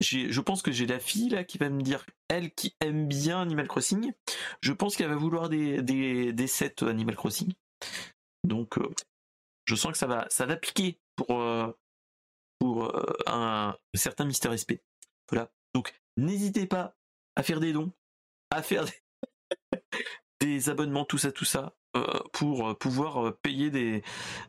[0.00, 3.42] je pense que j'ai la fille là qui va me dire, elle qui aime bien
[3.42, 4.12] Animal Crossing,
[4.62, 7.52] je pense qu'elle va vouloir des, des, sets Animal Crossing.
[8.44, 8.88] Donc, euh,
[9.64, 11.72] je sens que ça va, ça va piquer pour, euh,
[13.26, 14.80] un certain Mister SP.
[15.28, 15.50] Voilà.
[15.74, 16.96] Donc n'hésitez pas
[17.36, 17.92] à faire des dons,
[18.50, 18.92] à faire des,
[20.68, 24.02] abonnements, tout ça, tout ça, euh, pour euh, pouvoir payer des,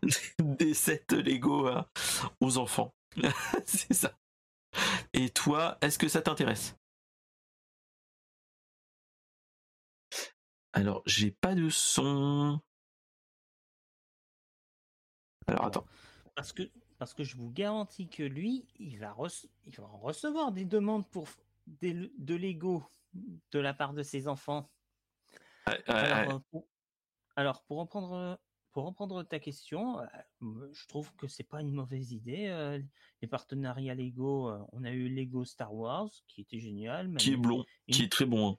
[0.39, 1.69] des sets Lego
[2.39, 2.93] aux enfants.
[3.65, 4.17] C'est ça.
[5.13, 6.75] Et toi, est-ce que ça t'intéresse?
[10.73, 12.61] Alors, j'ai pas de son.
[15.47, 15.85] Alors attends.
[16.35, 16.63] Parce que
[16.97, 19.17] parce que je vous garantis que lui, il va,
[19.65, 21.27] il va recevoir des demandes pour
[21.65, 24.69] des, de Lego de la part de ses enfants.
[25.65, 26.67] Alors, pour,
[27.35, 28.39] alors, pour, reprendre,
[28.71, 29.97] pour reprendre ta question,
[30.41, 32.79] je trouve que c'est pas une mauvaise idée.
[33.21, 37.15] Les partenariats Lego, on a eu Lego Star Wars, qui était génial.
[37.17, 38.51] Qui est blond, qui est très bon.
[38.51, 38.57] Hein.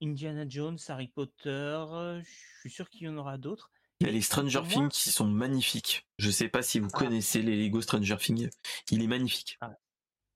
[0.00, 1.84] Indiana Jones, Harry Potter,
[2.22, 2.24] je
[2.60, 3.70] suis sûr qu'il y en aura d'autres.
[4.00, 6.06] Il y a les Stranger Things qui sont magnifiques.
[6.18, 6.98] Je sais pas si vous ah.
[6.98, 8.48] connaissez les Lego Stranger Things.
[8.90, 9.58] Il est magnifique.
[9.60, 9.74] Ah,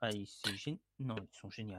[0.00, 0.10] ah
[0.98, 1.78] Non, ils sont géniaux.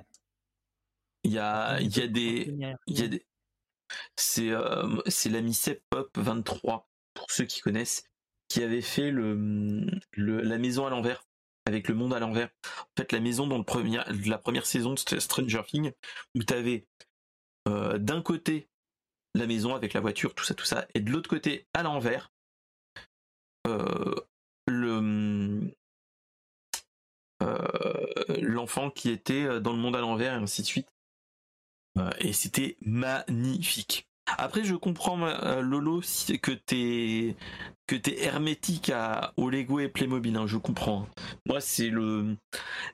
[1.26, 2.54] Il y a, il y a des,
[2.88, 3.26] il y a des.
[4.16, 5.60] C'est euh, l'ami
[5.90, 8.04] Pop 23 pour ceux qui connaissent,
[8.48, 11.24] qui avait fait la maison à l'envers
[11.66, 12.50] avec le monde à l'envers.
[12.80, 15.92] En fait, la maison dans la première saison de Stranger Things
[16.36, 16.86] où tu avais
[17.68, 18.70] euh, d'un côté
[19.36, 22.32] la maison avec la voiture, tout ça, tout ça, et de l'autre côté, à l'envers,
[23.68, 24.16] euh,
[24.70, 25.62] euh,
[28.42, 30.93] l'enfant qui était dans le monde à l'envers et ainsi de suite.
[31.98, 34.08] Euh, et c'était magnifique.
[34.38, 35.18] Après, je comprends
[35.62, 36.02] Lolo
[36.42, 37.36] que t'es
[37.88, 40.36] que t'es hermétique à au Lego et Playmobil.
[40.38, 41.08] Hein, je comprends.
[41.46, 42.38] Moi, c'est le.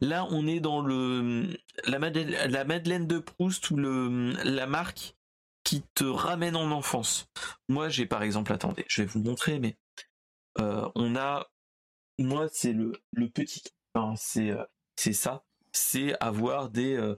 [0.02, 1.56] Là, on est dans le
[1.86, 5.16] la Madeleine, de Proust ou la marque
[5.64, 7.30] qui te ramène en enfance.
[7.68, 9.78] Moi, j'ai par exemple, attendez, je vais vous montrer, mais
[10.60, 11.48] euh, on a,
[12.18, 12.94] moi, c'est le,
[13.30, 13.64] petit,
[14.16, 14.64] c'est euh,
[14.96, 17.16] ça, c'est avoir des euh,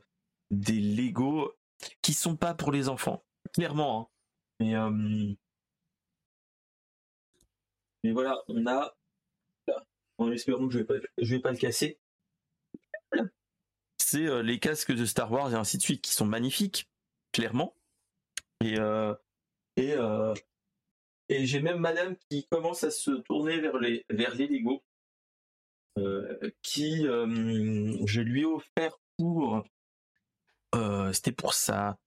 [0.49, 1.53] des Lego
[2.01, 4.11] qui sont pas pour les enfants, clairement.
[4.59, 4.91] Hein.
[4.91, 5.35] Mais
[8.03, 8.95] mais voilà, on a,
[10.17, 11.99] en espérant que je vais pas, je vais pas le casser.
[13.97, 16.89] C'est les casques de Star Wars et ainsi de suite qui sont magnifiques,
[17.31, 17.75] clairement.
[18.63, 19.13] Et, euh,
[19.77, 20.33] et, euh,
[21.29, 24.83] j'ai même madame qui commence à se tourner vers les, vers les Lego.
[25.97, 29.63] Euh, qui je lui ai offert pour
[31.13, 31.97] c'était pour ça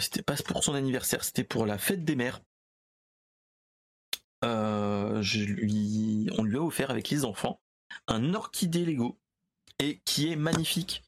[0.00, 2.40] c'était pas pour son anniversaire c'était pour la fête des mères
[4.42, 7.60] lui on lui a offert avec les enfants
[8.08, 9.18] un orchidée Lego
[9.78, 11.04] et qui est magnifique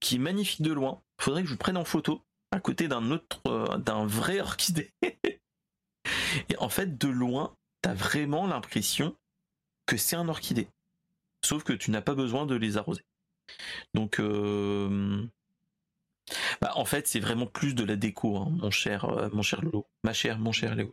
[0.00, 3.10] qui est magnifique de loin faudrait que je vous prenne en photo à côté d'un
[3.10, 4.92] autre, euh, d'un vrai orchidée.
[6.48, 9.16] Et en fait, de loin, t'as vraiment l'impression
[9.86, 10.68] que c'est un orchidée.
[11.44, 13.04] Sauf que tu n'as pas besoin de les arroser.
[13.94, 15.26] Donc, euh,
[16.60, 19.62] bah, en fait, c'est vraiment plus de la déco, hein, mon cher, euh, mon cher
[19.62, 20.90] Lolo, ma chère, mon cher Léo.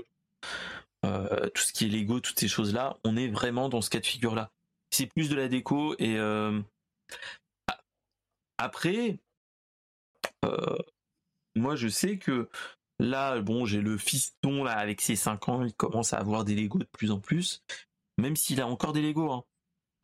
[1.04, 4.06] tout ce qui est Lego, toutes ces choses-là, on est vraiment dans ce cas de
[4.06, 4.52] figure-là.
[4.90, 6.18] C'est plus de la déco et
[8.58, 9.20] après,
[11.56, 12.50] moi je sais que
[13.00, 16.56] là, bon, j'ai le fiston là avec ses 5 ans, il commence à avoir des
[16.56, 17.64] Lego de plus en plus,
[18.18, 19.32] même s'il a encore des Lego.
[19.32, 19.44] Hein.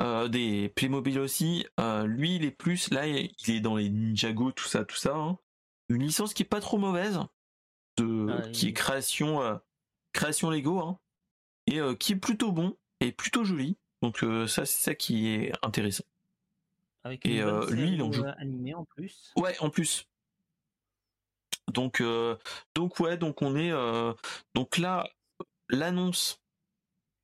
[0.02, 1.66] Euh, des Playmobil aussi.
[1.80, 5.16] Euh, lui, il est plus là, il est dans les Ninjago, tout ça, tout ça.
[5.16, 5.38] Hein.
[5.90, 7.20] Une licence qui est pas trop mauvaise,
[7.98, 9.56] de, ah, qui est création, euh,
[10.14, 11.00] création Lego, hein,
[11.68, 13.78] et qui est plutôt bon et plutôt joli.
[14.02, 16.06] Donc ça, c'est ça qui est intéressant.
[17.04, 19.32] Avec et lui, il en joue animé en plus.
[19.36, 20.08] Ouais, en plus.
[21.72, 22.02] Donc,
[22.76, 23.72] donc ouais, donc on est,
[24.56, 25.08] donc là,
[25.70, 26.42] l'annonce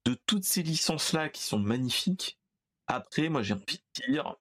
[0.06, 2.37] de toutes ces licences là qui sont magnifiques
[2.88, 4.36] après, moi j'ai envie de dire,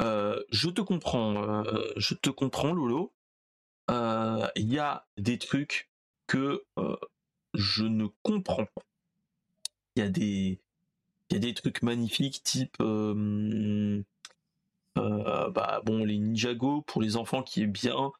[0.00, 3.12] euh, je te comprends, euh, je te comprends, Lolo.
[3.90, 5.90] Euh, il y a des trucs
[6.26, 6.64] que
[7.54, 8.82] je ne comprends pas.
[9.96, 10.60] Il y a des,
[11.54, 12.76] trucs magnifiques type,
[14.94, 18.12] bah bon, les Ninjago pour les enfants qui est bien,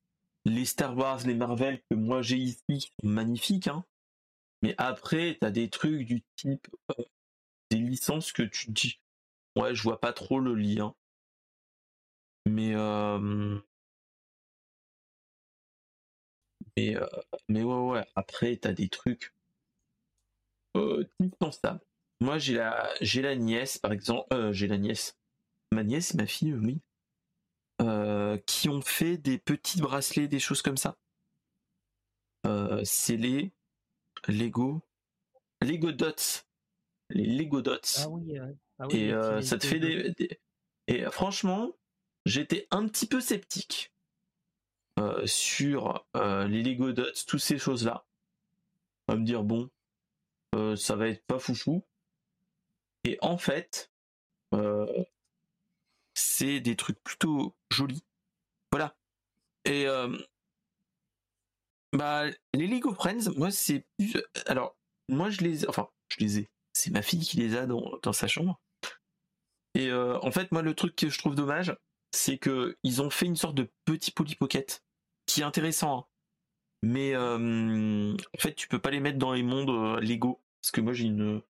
[0.45, 3.85] les Star Wars, les Marvel que moi j'ai ici, magnifiques, hein.
[4.63, 6.69] Mais après, t'as des trucs du type
[7.73, 9.01] des licences que tu dis.
[9.57, 10.95] Ouais je vois pas trop le lien.
[12.47, 13.59] Mais euh...
[16.77, 17.07] mais euh...
[17.49, 19.35] mais ouais ouais après t'as des trucs
[20.77, 21.05] euh,
[22.21, 25.17] moi j'ai la j'ai la nièce par exemple euh, j'ai la nièce.
[25.73, 26.81] Ma nièce ma fille oui.
[28.47, 30.97] Qui ont fait des petits bracelets des choses comme ça.
[32.85, 33.53] C'est les
[34.29, 34.83] Lego
[35.61, 36.45] Lego Dots
[37.15, 37.79] les Lego Dots.
[37.99, 40.41] Ah oui, ah et euh, ça te fait des,
[40.89, 41.71] Et franchement,
[42.27, 43.93] j'étais un petit peu sceptique
[44.99, 48.05] euh, sur euh, les Lego Dots, toutes ces choses-là.
[49.09, 49.71] À me dire, bon,
[50.77, 51.85] ça va être pas foufou.
[53.05, 53.91] Et en fait,
[56.15, 58.05] c'est des trucs plutôt jolis.
[58.71, 58.97] Voilà.
[59.65, 59.87] Et
[61.93, 62.25] bah,
[62.55, 63.87] les Lego Friends, moi, c'est
[64.47, 64.77] Alors,
[65.09, 65.69] moi, je les.
[65.69, 68.61] Enfin, je les ai c'est ma fille qui les a dans, sa chambre.
[69.75, 71.75] Et euh, en fait, moi, le truc que je trouve dommage,
[72.13, 74.85] c'est que ils ont fait une sorte de petit Polly Pocket
[75.27, 75.99] qui est intéressant.
[75.99, 76.05] Hein.
[76.83, 80.73] Mais euh, en fait, tu peux pas les mettre dans les mondes euh, Lego parce
[80.73, 81.43] que moi, j'ai une,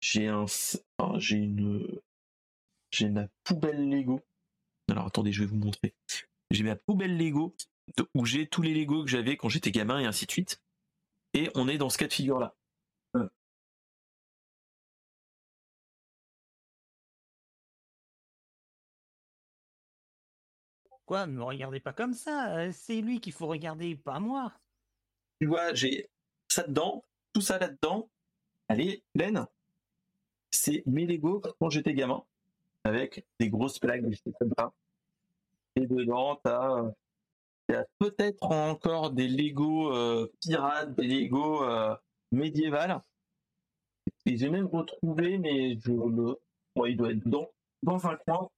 [0.00, 0.44] j'ai un,
[1.16, 2.00] j'ai une,
[2.90, 4.20] j'ai ma poubelle Lego.
[4.90, 5.94] Alors attendez, je vais vous montrer.
[6.50, 7.54] J'ai ma poubelle Lego
[8.14, 10.62] où j'ai tous les Lego que j'avais quand j'étais gamin et ainsi de suite.
[11.34, 12.54] Et on est dans ce cas de figure là.
[21.06, 24.52] Quoi, me regardez pas comme ça, euh, c'est lui qu'il faut regarder, pas moi.
[25.40, 26.10] Tu vois, j'ai
[26.48, 28.10] ça dedans, tout ça là-dedans.
[28.68, 29.46] Allez, pleine.
[30.50, 32.24] C'est mes Lego quand j'étais gamin,
[32.82, 34.02] avec des grosses plaques,
[34.40, 34.72] comme ça.
[35.76, 36.90] Et dedans, t'as
[37.72, 41.94] as peut-être encore des Lego euh, pirates, des Lego euh,
[42.32, 43.00] médiévales.
[44.24, 46.40] Et j'ai même retrouvé, mais je le.
[46.88, 47.48] il doit être dans,
[47.82, 48.48] dans un coin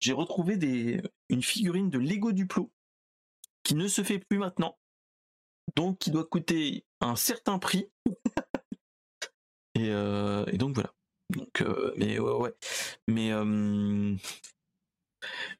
[0.00, 1.00] j'ai retrouvé des,
[1.42, 2.70] figurine de Lego Duplo
[3.62, 4.78] qui ne se fait plus maintenant,
[5.76, 7.86] donc qui doit coûter un certain prix.
[9.78, 10.92] Euh, et, donc voilà.
[11.30, 12.52] Donc, euh, mais ouais, ouais.
[13.08, 14.14] Mais, euh,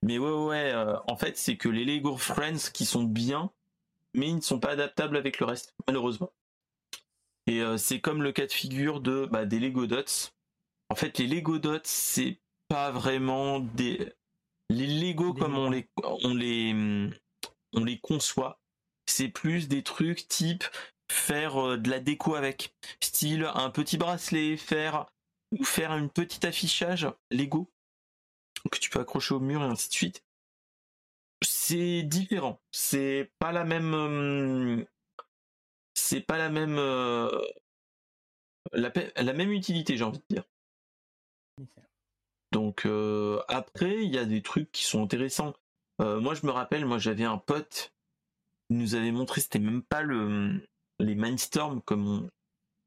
[0.03, 0.75] mais ouais, ouais.
[1.09, 3.51] en fait, c'est que les Lego Friends qui sont bien,
[4.13, 6.35] mais ils ne sont pas adaptables avec le reste, malheureusement.
[7.47, 10.33] Et c'est comme le cas de figure de bah, des Lego Dots.
[10.91, 14.13] En fait, les Lego Dots, c'est pas vraiment des
[14.71, 17.11] les Lego, comme on les, on les,
[17.73, 18.61] on les conçoit,
[19.07, 20.65] c'est plus des trucs type
[21.11, 25.07] faire euh, de la déco avec, style un petit bracelet, faire
[25.59, 27.69] ou faire une petite affichage Lego
[28.71, 30.25] que tu peux accrocher au mur et ainsi de suite.
[31.43, 34.85] C'est différent, c'est pas la même, euh,
[35.95, 37.29] c'est pas la même, euh,
[38.73, 40.45] la, la même utilité, j'ai envie de dire.
[42.53, 45.55] Donc euh, après, il y a des trucs qui sont intéressants.
[46.01, 47.93] Euh, moi, je me rappelle, moi j'avais un pote
[48.69, 50.61] qui nous avait montré, c'était même pas le
[50.99, 52.29] les Mindstorm comme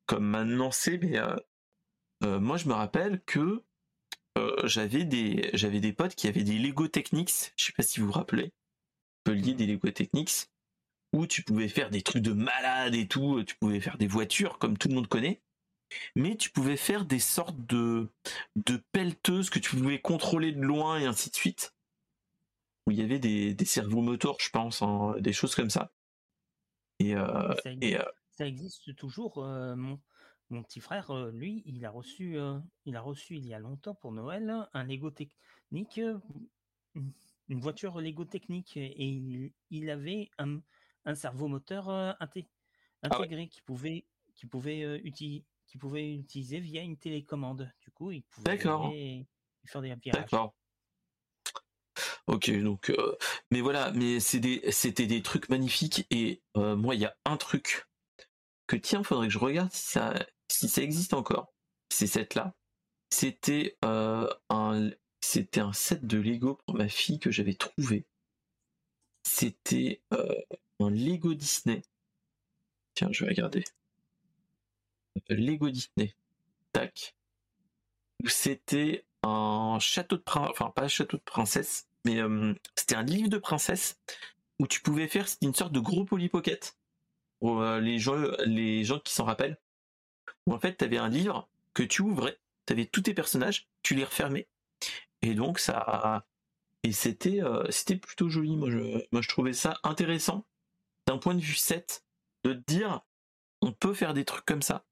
[0.06, 3.64] comme maintenant c'est, mais euh, moi je me rappelle que
[4.65, 7.53] j'avais des j'avais des potes qui avaient des Lego Technics.
[7.57, 8.52] Je sais pas si vous vous rappelez,
[9.27, 10.49] lier des Lego Technics
[11.14, 13.44] où tu pouvais faire des trucs de malade et tout.
[13.44, 15.41] Tu pouvais faire des voitures comme tout le monde connaît
[16.15, 18.10] mais tu pouvais faire des sortes de,
[18.56, 21.74] de pelleteuses que tu pouvais contrôler de loin et ainsi de suite.
[22.86, 25.91] Où il y avait des, des cerveaux moteurs, je pense, hein, des choses comme ça.
[26.99, 29.38] Et, euh, et, euh, ça existe toujours.
[29.38, 29.99] mon,
[30.49, 32.38] mon petit frère, lui, il a reçu,
[32.86, 36.02] il a reçu il y a longtemps pour Noël un Lego technique,
[36.95, 40.60] une voiture Lego technique, et il, avait un,
[41.06, 42.18] un servomoteur ah
[43.02, 44.06] intégré qui pouvait,
[44.36, 47.74] qui pouvait utiliser qui pouvait utiliser via une télécommande.
[47.82, 48.91] Du coup, il pouvait faire
[49.82, 50.22] des virages.
[50.22, 50.56] D'accord.
[52.28, 53.18] Ok, donc, euh,
[53.50, 56.06] mais voilà, mais c'était des, trucs magnifiques.
[56.12, 57.88] Et euh, moi, il y a un truc
[58.68, 60.14] que tiens, faudrait que je regarde si ça,
[60.48, 61.52] si ça existe encore.
[61.90, 62.54] C'est cette là.
[63.10, 64.91] C'était euh, un,
[65.22, 68.06] c'était un set de Lego pour ma fille que j'avais trouvé.
[69.24, 71.82] C'était un Lego Disney.
[72.94, 73.64] Tiens, je vais regarder.
[75.30, 76.15] Lego Disney.
[76.72, 77.15] Tac.
[78.26, 83.03] C'était un château de princesse, enfin pas un château de princesse, mais euh, c'était un
[83.03, 83.99] livre de princesse
[84.60, 86.77] où tu pouvais faire, une sorte de gros Polly Pocket.
[87.40, 88.15] Pour euh, les, gens,
[88.45, 89.57] les gens qui s'en rappellent.
[90.48, 93.68] Où en fait, tu avais un livre que tu ouvrais, tu avais tous tes personnages,
[93.81, 94.48] tu les refermais.
[95.22, 96.26] Et donc, ça.
[96.84, 98.56] Et c'était euh, c'était plutôt joli.
[98.57, 100.45] Moi je, moi, je trouvais ça intéressant
[101.07, 102.03] d'un point de vue 7
[102.44, 103.02] de te dire
[103.61, 104.85] on peut faire des trucs comme ça.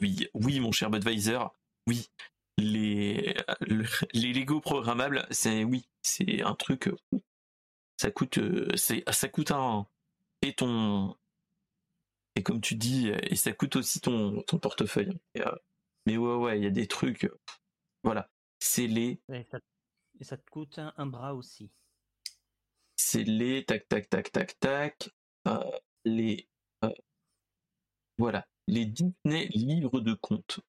[0.00, 1.40] Oui, oui, mon cher Budweiser,
[1.86, 2.08] oui.
[2.58, 3.36] Les,
[4.12, 6.90] les Lego programmables, c'est oui, c'est un truc.
[7.96, 8.40] Ça coûte,
[8.76, 9.86] c'est, ça coûte un
[10.42, 11.16] et ton
[12.34, 15.18] et comme tu dis, et ça coûte aussi ton ton portefeuille.
[15.38, 15.56] Euh,
[16.06, 17.28] mais ouais, ouais, il y a des trucs.
[18.04, 19.20] Voilà, c'est les.
[19.28, 19.44] Et
[20.24, 21.70] ça, te coûte un, bras aussi.
[22.96, 25.10] C'est les tac tac tac tac tac.
[25.46, 26.48] Euh, les
[26.84, 26.92] euh,
[28.18, 30.60] voilà les Disney livres de contes.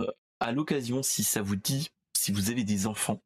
[0.00, 0.10] Euh,
[0.40, 3.22] à l'occasion, si ça vous dit, si vous avez des enfants,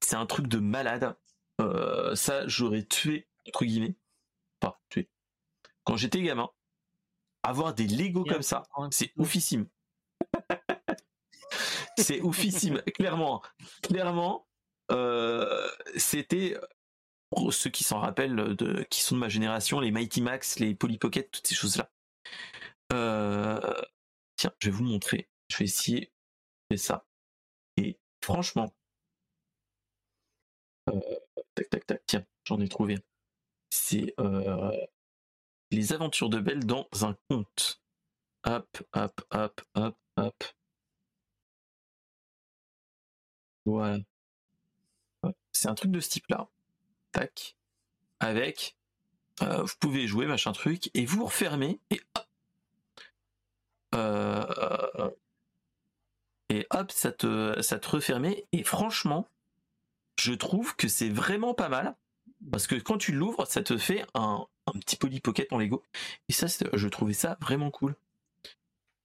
[0.00, 1.16] c'est un truc de malade.
[1.60, 3.96] Euh, ça, j'aurais tué, entre guillemets.
[4.60, 5.10] Pas tué.
[5.84, 6.48] Quand j'étais gamin,
[7.42, 8.62] avoir des Lego comme ça,
[8.92, 9.66] c'est oufissime.
[11.98, 13.42] c'est oufissime, clairement.
[13.82, 14.46] Clairement,
[14.92, 16.56] euh, c'était
[17.30, 20.74] pour ceux qui s'en rappellent, de, qui sont de ma génération, les Mighty Max, les
[20.76, 21.90] Polly Pocket, toutes ces choses-là.
[22.92, 23.82] Euh,
[24.36, 25.28] tiens, je vais vous montrer.
[25.50, 26.12] Je vais essayer
[26.70, 27.06] de ça.
[27.76, 28.74] Et franchement,
[30.88, 31.00] euh,
[31.54, 32.98] tac tac tac, tiens, j'en ai trouvé.
[33.70, 34.72] C'est euh,
[35.70, 37.82] les aventures de Belle dans un conte.
[38.44, 40.44] Hop, hop, hop, hop, hop.
[43.66, 43.98] Voilà.
[45.52, 46.48] C'est un truc de ce type-là.
[47.12, 47.56] Tac.
[48.20, 48.76] Avec,
[49.40, 52.27] vous pouvez jouer machin truc et vous refermez et hop,
[53.98, 55.10] euh,
[56.48, 58.46] et hop, ça te, ça te refermait.
[58.52, 59.28] Et franchement,
[60.18, 61.96] je trouve que c'est vraiment pas mal.
[62.52, 64.46] Parce que quand tu l'ouvres, ça te fait un,
[64.80, 65.82] petit Polly Pocket en Lego.
[66.28, 67.96] Et ça, je trouvais ça vraiment cool.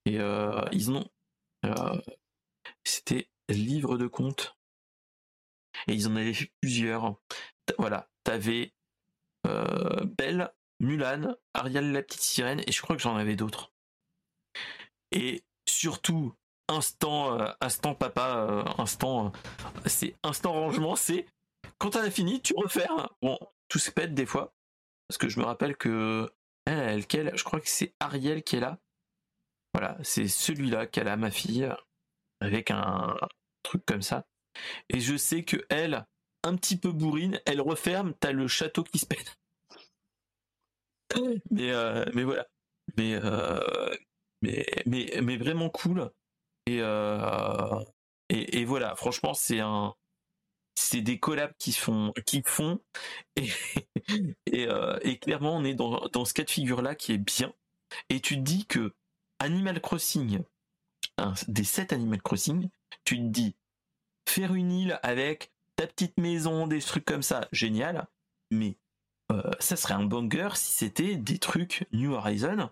[0.05, 1.05] Et euh, ils ont.
[1.65, 2.01] Euh,
[2.83, 4.55] c'était livre de compte.
[5.87, 7.15] Et ils en avaient fait plusieurs.
[7.77, 8.73] Voilà, t'avais
[9.43, 13.72] Belle, Mulan, Ariel la petite sirène, et je crois que j'en avais d'autres.
[15.13, 16.33] Et surtout,
[16.67, 21.27] instant, euh, instant papa, euh, instant, euh, c'est instant rangement, c'est
[21.77, 22.87] quand t'as fini, tu refais.
[23.21, 23.37] Bon,
[23.67, 24.53] tout se pète des fois,
[25.07, 26.29] parce que je me rappelle que
[26.65, 28.79] elle, elle, je crois que c'est Ariel qui est là.
[29.73, 31.69] Voilà, c'est celui-là qu'elle a ma fille,
[32.41, 33.15] avec un
[33.63, 34.25] truc comme ça.
[34.89, 36.05] Et je sais que elle,
[36.43, 39.37] un petit peu bourrine, elle referme, t'as le château qui se pète.
[41.51, 41.71] mais
[42.13, 42.47] mais voilà.
[42.97, 43.19] Mais
[44.85, 46.11] mais, vraiment cool.
[46.65, 47.79] Et, euh,
[48.29, 49.95] et, voilà, franchement, c'est un,
[50.75, 52.79] c'est des collabs qui font, qui font,
[54.53, 57.53] euh, et clairement, on est dans, ce cas de figure là qui est bien.
[58.09, 58.93] Et tu te dis que
[59.39, 60.41] Animal Crossing,
[61.47, 62.69] des 7 Animal Crossing,
[63.03, 63.55] tu te dis
[64.27, 68.07] faire une île avec ta petite maison, des trucs comme ça, génial.
[68.51, 68.77] Mais
[69.31, 72.69] euh, ça serait un banger si c'était des trucs New Horizon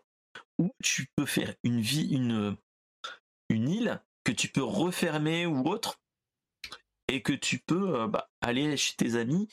[0.83, 2.57] tu peux faire une vie, une,
[3.49, 5.99] île que tu peux refermer ou autre,
[7.11, 9.49] et que tu peux euh, bah, aller chez tes amis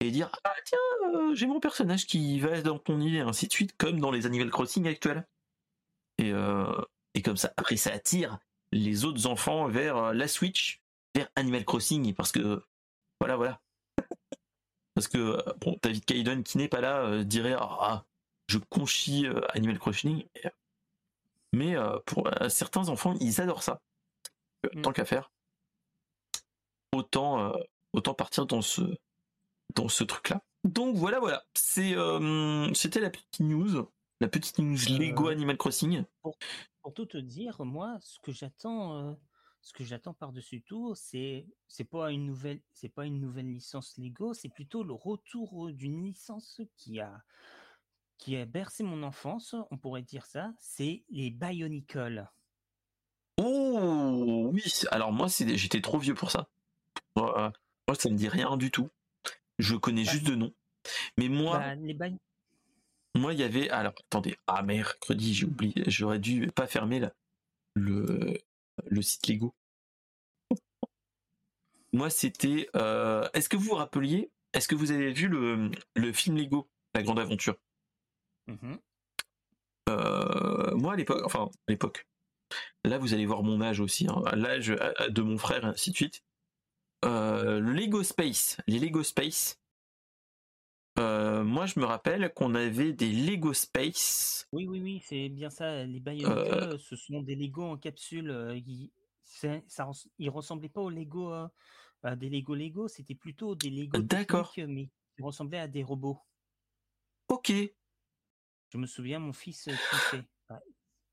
[0.00, 0.78] et dire ah tiens
[1.14, 4.10] euh, j'ai mon personnage qui va dans ton île et ainsi de suite comme dans
[4.10, 5.26] les Animal Crossing actuels.
[6.18, 6.80] Et, euh,
[7.14, 8.38] et comme ça après ça attire
[8.72, 10.80] les autres enfants vers la Switch
[11.16, 12.62] vers Animal Crossing parce que
[13.20, 13.60] voilà voilà.
[14.94, 18.04] Parce que bon David Kaiden qui n'est pas là dirait ah
[18.50, 20.26] je conchis euh, Animal Crossing.
[21.52, 23.80] Mais euh, pour euh, certains enfants, ils adorent ça.
[24.74, 24.82] Mm.
[24.82, 25.32] Tant qu'à faire,
[26.92, 27.52] autant,
[27.92, 28.82] autant partir dans ce,
[29.74, 30.42] dans ce truc-là.
[30.64, 31.44] Donc voilà, voilà.
[31.54, 33.88] C'est, euh, c'était la petite news,
[34.20, 36.04] la petite news Lego Euh, Animal Crossing.
[36.22, 36.36] Pour,
[36.82, 39.14] pour tout te dire, moi, ce que j'attends, euh,
[39.62, 43.96] ce que j'attends par-dessus tout, c'est c'est pas une nouvelle, c'est pas une nouvelle licence
[43.96, 47.22] Lego, c'est plutôt le retour d'une licence qui a
[48.20, 50.52] qui a bercé mon enfance, on pourrait dire ça.
[50.58, 52.28] C'est les Bionicle.
[53.38, 54.62] Oh oui.
[54.90, 56.48] Alors moi, c'est, j'étais trop vieux pour ça.
[57.16, 57.50] Moi, euh,
[57.88, 58.90] moi, ça me dit rien du tout.
[59.58, 60.52] Je connais Bah, juste de nom.
[61.16, 61.96] Mais moi, bah, les
[63.16, 63.70] moi, il y avait.
[63.70, 64.36] Alors attendez.
[64.46, 65.82] Ah mercredi, j'ai oublié.
[65.86, 67.00] J'aurais dû pas fermer
[67.74, 68.38] le
[68.86, 69.54] le site Lego.
[71.92, 72.68] Moi, c'était.
[72.76, 76.68] euh, Est-ce que vous vous rappeliez Est-ce que vous avez vu le, le film Lego,
[76.94, 77.56] La Grande Aventure?
[78.50, 78.78] Mhm.
[79.88, 82.06] Euh, Moi, à l'époque, enfin, à l'époque.
[82.84, 85.96] Là, vous allez voir mon âge aussi, hein, l'âge de mon frère, et ainsi de
[85.96, 86.22] suite.
[87.04, 89.58] Euh, le Lego Space, les Lego Space.
[90.98, 94.46] euh, moi, je me rappelle qu'on avait des Lego Space.
[94.52, 95.84] Oui, oui, oui, c'est bien ça.
[95.84, 98.52] Les Euh, ce sont des Lego en capsule.
[98.66, 98.90] ils,
[99.22, 101.32] ça, res- ils ressemblaient pas aux Lego,
[102.02, 104.52] à des Lego Lego, c'était plutôt des Lego D'accord.
[104.56, 106.18] mais qui ressemblaient à des robots.
[107.28, 107.52] Ok.
[108.70, 110.24] Je me souviens, mon fils euh, kiffait.
[110.48, 110.60] Bah,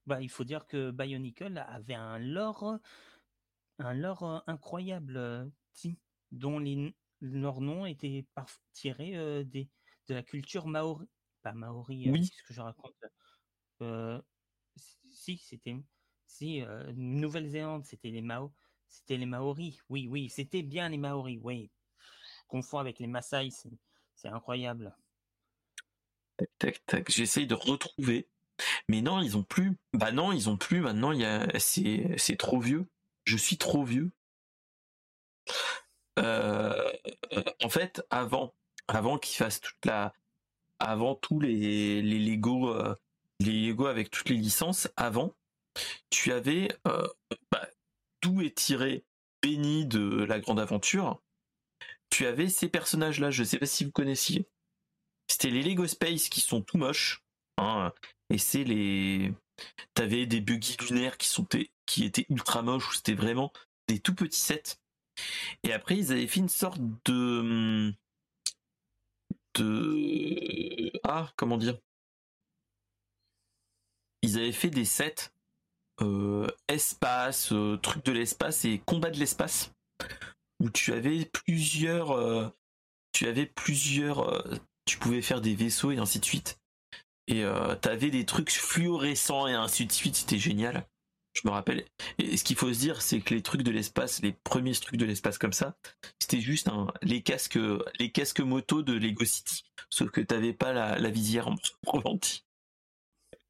[0.06, 2.78] bah, il faut dire que Bionicle avait un lore,
[3.80, 5.46] un lore euh, incroyable, euh,
[6.32, 8.26] dont les, leurs noms étaient
[8.74, 9.70] tirés euh, des,
[10.08, 11.08] de la culture maori.
[11.42, 12.30] Pas maori, Oui.
[12.30, 12.96] qu'est-ce que je raconte
[13.82, 14.22] Euh,
[14.76, 15.76] Si, c'était.
[16.26, 18.54] Si, euh, Nouvelle-Zélande, c'était les Mao.
[18.90, 19.82] C'était les Maoris.
[19.90, 21.40] Oui, oui, c'était bien les Maoris.
[21.44, 21.72] Oui.
[22.00, 23.50] Je confonds avec les Maasai,
[24.16, 24.96] c'est incroyable.
[26.60, 26.82] Tac.
[27.10, 28.28] J'essaye de retrouver.
[28.88, 29.74] Mais non, ils ont plus.
[29.94, 30.82] Bah non, ils ont plus.
[30.82, 31.26] Maintenant, il.
[31.60, 32.88] C'est, trop vieux.
[33.26, 34.12] Je suis trop vieux.
[36.20, 36.92] Euh,
[37.34, 38.54] euh, en fait, avant,
[38.88, 40.14] avant qu'ils fassent toute la,
[40.80, 42.96] avant tous les, les Lego, euh,
[43.40, 45.36] les Lego avec toutes les licences, avant,
[46.10, 47.08] tu avais euh,
[47.52, 47.68] bah,
[48.22, 49.06] d'où est tiré
[49.44, 51.22] Benny de la Grande Aventure.
[52.10, 53.32] Tu avais ces personnages-là.
[53.32, 54.48] Je sais pas si vous connaissiez.
[55.28, 57.24] C'était les Lego Space qui sont tout moches.
[57.58, 57.94] hein,
[58.30, 59.34] et c'est les.
[59.94, 61.46] T'avais des buggy lunaires qui sont
[61.86, 62.90] qui étaient ultra moches.
[62.90, 63.52] Où c'était vraiment
[63.88, 64.78] des tout petits sets.
[65.64, 67.94] Et après, ils avaient fait une sorte de.
[69.56, 70.92] de.
[71.04, 71.78] Ah, comment dire?
[74.22, 75.32] Ils avaient fait des sets
[76.02, 79.72] euh, espace, euh, truc de l'espace et combat de l'espace.
[80.60, 82.12] Où tu avais plusieurs.
[82.12, 82.50] euh,
[83.12, 84.44] tu avais plusieurs.
[84.88, 86.60] Tu pouvais faire des vaisseaux et ainsi de suite.
[87.28, 90.16] Et euh, t'avais des trucs fluorescents et ainsi de suite.
[90.16, 90.88] C'était génial.
[91.34, 91.86] Je me rappelle.
[92.18, 94.98] Et ce qu'il faut se dire, c'est que les trucs de l'espace, les premiers trucs
[94.98, 95.78] de l'espace comme ça,
[96.20, 96.70] c'était juste
[97.04, 97.60] les casques,
[98.00, 99.64] les casques moto de Lego City.
[99.92, 101.56] Sauf que t'avais pas la, visière en
[101.86, 102.44] reventi.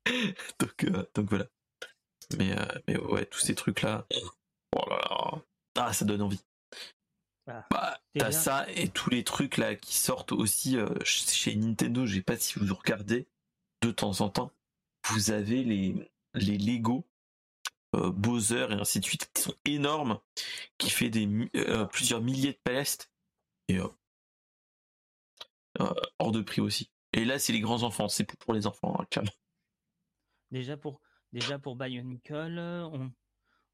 [0.60, 1.46] donc, euh, donc voilà.
[2.38, 4.06] Mais, euh, mais ouais, tous ces trucs là.
[4.76, 5.42] Oh là là.
[5.78, 6.42] Ah, ça donne envie.
[7.48, 12.06] Ah, Bah, t'as ça et tous les trucs là qui sortent aussi euh, chez Nintendo.
[12.06, 13.28] Je sais pas si vous regardez
[13.82, 14.52] de temps en temps.
[15.10, 17.07] Vous avez les les Lego
[17.95, 20.19] euh, Bowser et ainsi de suite qui sont énormes,
[20.78, 23.11] qui fait des euh, plusieurs milliers de palestes
[23.69, 23.80] et
[26.19, 26.91] hors de prix aussi.
[27.14, 28.10] Et là, c'est les grands enfants.
[28.10, 29.32] C'est pour les enfants, hein, clairement.
[30.52, 31.02] Déjà pour,
[31.34, 33.11] déjà pour Bionicle, on,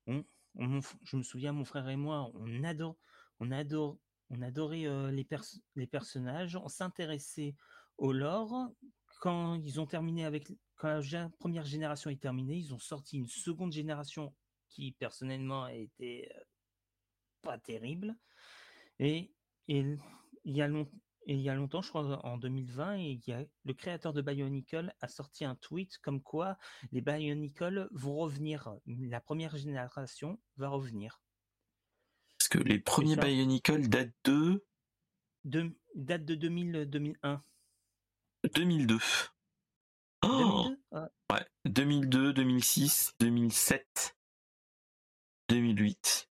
[0.08, 0.24] on,
[0.56, 2.98] on- je me souviens, mon frère et moi, on adore,
[3.40, 7.56] on adorait les, pers- les personnages, on s'intéressait
[7.98, 8.70] au lore.
[9.22, 13.28] Quand ils ont terminé avec, quand la première génération est terminée, ils ont sorti une
[13.28, 14.34] seconde génération
[14.74, 16.40] qui personnellement a été euh,
[17.42, 18.16] pas terrible.
[19.00, 19.34] Et,
[19.68, 20.00] il
[20.46, 24.94] y a longtemps, je crois en 2020, et il y a, le créateur de Bionicle
[25.00, 26.58] a sorti un tweet comme quoi
[26.92, 28.76] les Bionicle vont revenir.
[28.86, 31.23] La première génération va revenir.
[32.54, 33.16] Que les premiers.
[33.16, 34.64] Bionicle datent de
[35.44, 37.44] De, date de 2000, 2001.
[38.54, 39.00] 2002.
[40.22, 44.16] Oh 2002 Ah, Ouais, 2002, 2006, 2007,
[45.50, 46.30] 2008,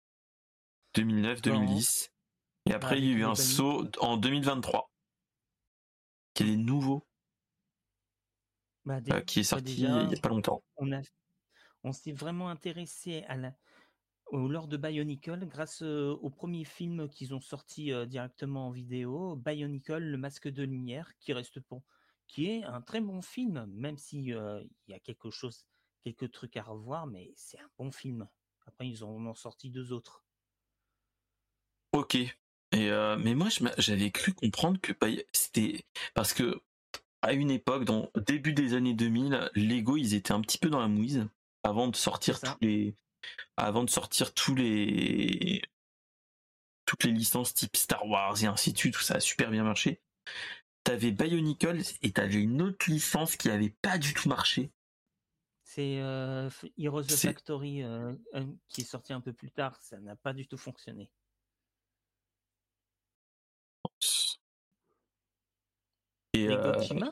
[0.94, 1.50] 2009, Bon.
[1.50, 2.12] 2010.
[2.66, 4.92] Et après, Bah, il y a eu un saut en 2023,
[6.34, 6.56] qui est
[8.84, 10.62] bah, euh, qui est bah, sorti déjà, il y a pas longtemps.
[10.76, 11.00] on, a,
[11.82, 13.56] on s'est vraiment intéressé à la,
[14.32, 19.98] au lore de Bionicle grâce au premier film qu'ils ont sorti directement en vidéo, Bionicle,
[19.98, 21.82] le masque de lumière, qui reste pour,
[22.26, 25.66] qui est un très bon film, même si il y a quelque chose,
[26.02, 28.26] quelques trucs à revoir, mais c'est un bon film.
[28.66, 30.24] Après, ils en ont sorti deux autres.
[31.92, 32.14] Ok.
[32.14, 34.92] Et mais moi, j'avais cru comprendre que
[35.32, 35.84] c'était
[36.14, 36.62] parce que
[37.20, 40.80] à une époque, dans début des années 2000, Lego, ils étaient un petit peu dans
[40.80, 41.28] la mouise
[41.62, 42.96] avant de sortir tous les,
[43.56, 45.62] avant de sortir tous les,
[46.84, 49.64] toutes les licences type Star Wars et ainsi de suite, tout ça a super bien
[49.64, 50.00] marché.
[50.84, 54.72] T'avais Bionicle et t'avais une autre licence qui avait pas du tout marché.
[55.62, 58.12] C'est euh, Heroes of Factory euh,
[58.68, 61.10] qui est sorti un peu plus tard, ça n'a pas du tout fonctionné.
[66.34, 67.10] Et Lego euh...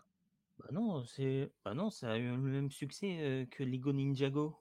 [0.58, 4.58] bah non, c'est bah non, ça a eu le même succès euh, que Lego Ninjago.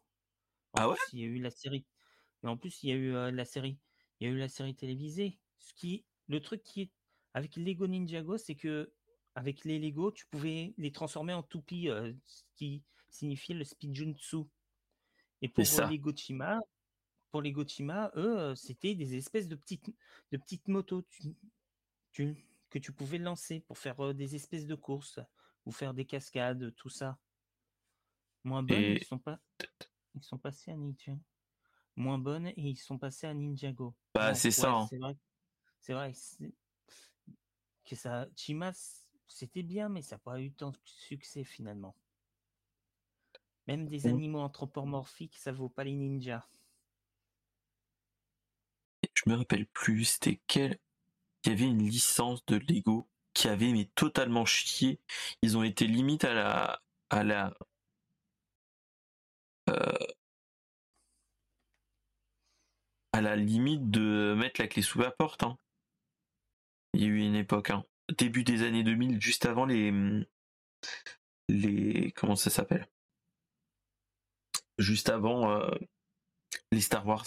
[0.73, 0.97] Ah ouais?
[1.13, 1.85] Il y a eu la série.
[2.43, 3.77] Et en plus, il y a eu euh, la série.
[4.19, 5.39] Il y a eu la série télévisée.
[5.59, 6.91] Ce qui, le truc qui est
[7.33, 8.91] avec Lego Ninjago, c'est que
[9.35, 14.37] avec les Lego, tu pouvais les transformer en toupies, euh, ce qui signifiait le speedjutsu.
[15.41, 16.59] Et pour les Gochima,
[17.31, 19.95] pour les Gochima, eux, c'était des espèces de petites,
[20.31, 21.05] de petites motos.
[22.11, 22.35] tu,
[22.69, 25.19] que tu pouvais lancer pour faire des espèces de courses
[25.65, 27.17] ou faire des cascades, tout ça.
[28.43, 29.39] Moins bonnes, ils sont pas,
[30.15, 31.13] ils sont passés à Ninja.
[31.95, 33.93] Moins bonnes et ils sont passés à Ninjago.
[34.13, 34.71] Bah c'est ça.
[34.71, 34.87] Hein.
[35.81, 36.13] C'est vrai,
[37.85, 41.95] que ça, Chimas, c'était bien, mais ça n'a pas eu tant de succès finalement.
[43.67, 44.13] Même des mmh.
[44.13, 46.47] animaux anthropomorphiques, ça vaut pas les ninjas.
[49.13, 50.79] Je me rappelle plus, c'était quel
[51.45, 54.99] il y avait une licence de Lego qui avait mais totalement chié.
[55.41, 57.57] Ils ont été limite à la à la
[63.21, 65.43] la limite de mettre la clé sous la porte.
[65.43, 65.57] Hein.
[66.93, 67.85] Il y a eu une époque, hein.
[68.17, 69.91] début des années 2000, juste avant les
[71.49, 72.87] les comment ça s'appelle?
[74.77, 75.75] Juste avant euh,
[76.71, 77.25] les Star Wars.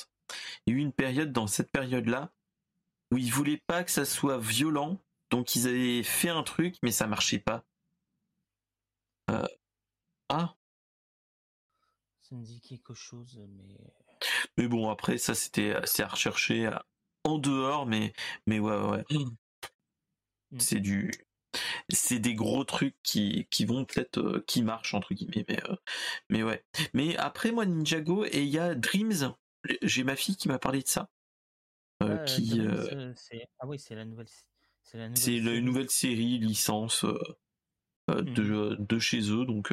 [0.66, 2.32] Il y a eu une période dans cette période-là
[3.10, 4.98] où ils voulaient pas que ça soit violent,
[5.30, 7.64] donc ils avaient fait un truc, mais ça marchait pas.
[9.30, 9.46] Euh,
[10.30, 10.54] ah.
[12.22, 13.76] Ça me dit quelque chose, mais.
[14.56, 16.70] Mais bon, après ça c'était assez à rechercher
[17.24, 18.12] en dehors, mais
[18.46, 19.04] mais ouais ouais.
[19.10, 20.58] Mm.
[20.58, 21.10] C'est du
[21.90, 25.76] c'est des gros trucs qui, qui vont peut-être euh, qui marchent entre guillemets mais euh,
[26.30, 26.64] mais ouais
[26.94, 29.34] mais après moi Ninjago et il y a Dreams
[29.82, 31.10] j'ai ma fille qui m'a parlé de ça
[32.02, 33.12] euh, qui, euh,
[33.60, 34.26] ah oui, c'est la nouvelle.
[34.82, 36.38] C'est la nouvelle, série.
[36.38, 38.86] licence euh, de, mmh.
[38.86, 39.72] de, chez eux, donc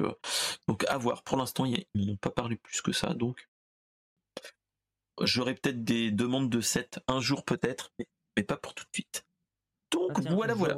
[0.67, 1.23] donc à voir.
[1.23, 3.48] Pour l'instant, ils n'ont pas parlé plus que ça, donc
[5.21, 9.25] j'aurai peut-être des demandes de set un jour peut-être, mais, pas pour tout de suite.
[9.91, 10.75] Donc voilà, voilà.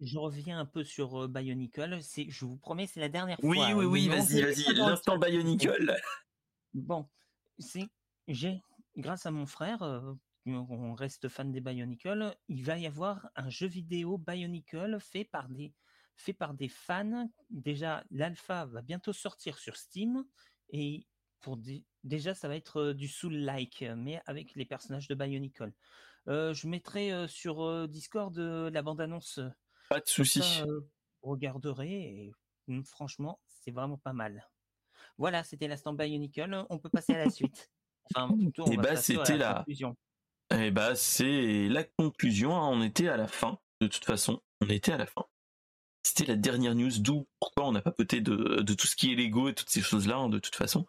[0.00, 2.02] Je reviens un peu sur Bionicle.
[2.02, 3.68] C'est, je vous promets, c'est la dernière oui, fois.
[3.68, 4.74] Oui, oui, oui, vas-y, vas-y.
[4.74, 5.96] L'instant Bionicle.
[6.74, 7.08] Bon,
[7.58, 7.88] c'est
[8.28, 8.60] j'ai
[8.96, 13.66] grâce à mon frère on reste fan des Bionicle, il va y avoir un jeu
[13.66, 15.74] vidéo Bionicle fait par des,
[16.14, 17.28] fait par des fans.
[17.50, 20.24] Déjà, l'alpha va bientôt sortir sur Steam
[20.70, 21.06] et
[21.40, 21.56] pour
[22.06, 25.72] déjà, ça va être du Soul-like, mais avec les personnages de Bionicle.
[26.26, 29.40] je mettrai sur Discord la bande-annonce.
[29.90, 30.62] Pas de souci.
[31.22, 32.32] regarderez et
[32.68, 34.48] mmh, franchement, c'est vraiment pas mal.
[35.18, 36.64] Voilà, c'était l'instant Bionicle.
[36.70, 37.70] On peut passer à la suite.
[38.14, 39.64] Enfin, et eh bah, c'était la,
[40.54, 42.54] eh bah, c'est la conclusion.
[42.56, 42.68] Hein.
[42.70, 43.58] On était à la fin.
[43.80, 45.24] De toute façon, on était à la fin.
[46.06, 46.90] C'était la dernière news.
[46.98, 49.82] D'où pourquoi on n'a pas de, de tout ce qui est Lego et toutes ces
[49.82, 50.86] choses-là, hein, de toute façon.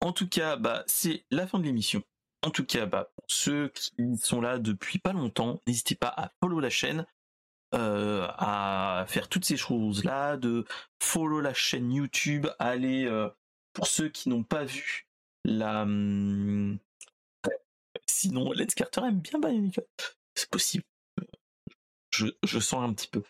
[0.00, 2.02] En tout cas, bah, c'est la fin de l'émission.
[2.42, 6.30] En tout cas, bah, pour ceux qui sont là depuis pas longtemps, n'hésitez pas à
[6.40, 7.04] follow la chaîne,
[7.74, 10.64] euh, à faire toutes ces choses-là, de
[11.02, 13.28] follow la chaîne YouTube, aller, euh,
[13.72, 15.08] pour ceux qui n'ont pas vu
[15.44, 16.78] la, hum,
[18.06, 19.84] Sinon, Lens Carter aime bien Bionicle.
[20.34, 20.84] C'est possible.
[22.10, 23.22] Je, sens un petit peu.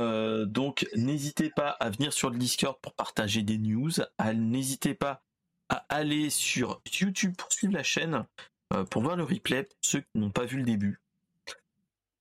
[0.00, 3.90] Euh, donc, n'hésitez pas à venir sur le Discord pour partager des news.
[4.34, 5.22] N'hésitez pas
[5.68, 8.26] à aller sur YouTube pour suivre la chaîne,
[8.72, 11.00] euh, pour voir le replay, pour ceux qui n'ont pas vu le début.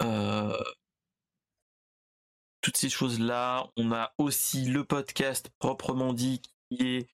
[0.02, 0.58] Euh,
[2.62, 3.70] toutes ces choses-là.
[3.78, 6.42] On a aussi le podcast proprement dit
[6.80, 7.08] est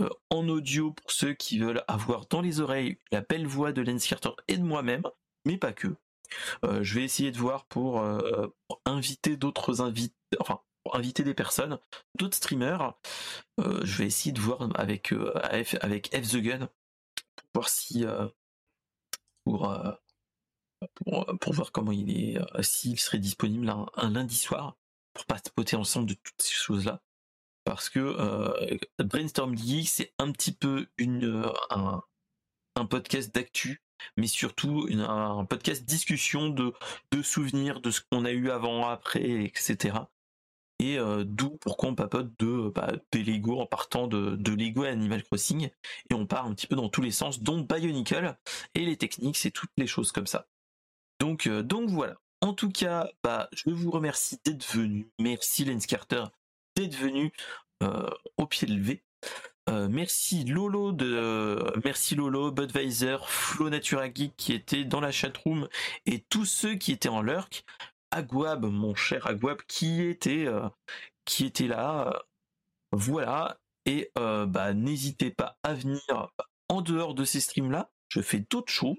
[0.00, 3.82] euh, en audio pour ceux qui veulent avoir dans les oreilles la belle voix de
[3.82, 5.02] Lens Carter et de moi-même,
[5.44, 5.94] mais pas que.
[6.64, 8.48] Euh, je vais essayer de voir pour, euh,
[8.84, 10.60] inviter d'autres invités, enfin
[10.92, 11.78] inviter des personnes,
[12.18, 12.94] d'autres streamers.
[13.58, 15.12] je vais essayer de voir avec
[15.80, 16.68] avec F the Gun
[17.36, 18.04] pour voir si
[19.44, 19.74] pour,
[21.40, 24.76] pour, voir comment il est, s'il serait disponible un, un lundi soir
[25.14, 27.00] pour pas spotter ensemble de toutes ces choses là
[27.64, 33.82] parce que euh, Brainstorm Geek c'est un petit peu une euh, un, podcast d'actu
[34.16, 36.72] mais surtout un podcast discussion de,
[37.22, 39.96] souvenirs, de ce qu'on a eu avant, après, etc.
[40.80, 45.22] Et d'où pourquoi on papote de bah, des Lego en partant de, Lego et Animal
[45.22, 45.70] Crossing,
[46.10, 48.36] et on part un petit peu dans tous les sens, dont Bionicle
[48.74, 50.48] et les techniques, et toutes les choses comme ça.
[51.20, 52.16] Donc, donc voilà.
[52.40, 55.08] En tout cas, bah, je vous remercie d'être venu.
[55.18, 56.24] Merci Lens Carter
[56.76, 57.32] d'être venu
[58.36, 59.02] au pied levé.
[59.70, 65.68] Euh, merci Lolo de merci Lolo, Budweiser, Flo Natura Geek qui était dans la chatroom
[66.04, 67.64] et tous ceux qui étaient en lurk,
[68.10, 70.68] Aguab, mon cher Aguab qui était euh,
[71.24, 72.24] qui était là.
[72.92, 76.30] voilà et euh, bah n'hésitez pas à venir
[76.68, 77.90] en dehors de ces streams là.
[78.08, 78.98] Je fais d'autres choses.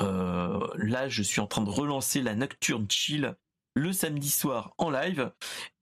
[0.00, 3.36] là, je suis en train de relancer la Nocturne Chill
[3.74, 5.32] le samedi soir en live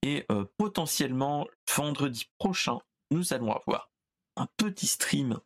[0.03, 0.27] et
[0.57, 2.79] potentiellement vendredi prochain,
[3.11, 3.89] nous allons avoir
[4.35, 5.39] un petit stream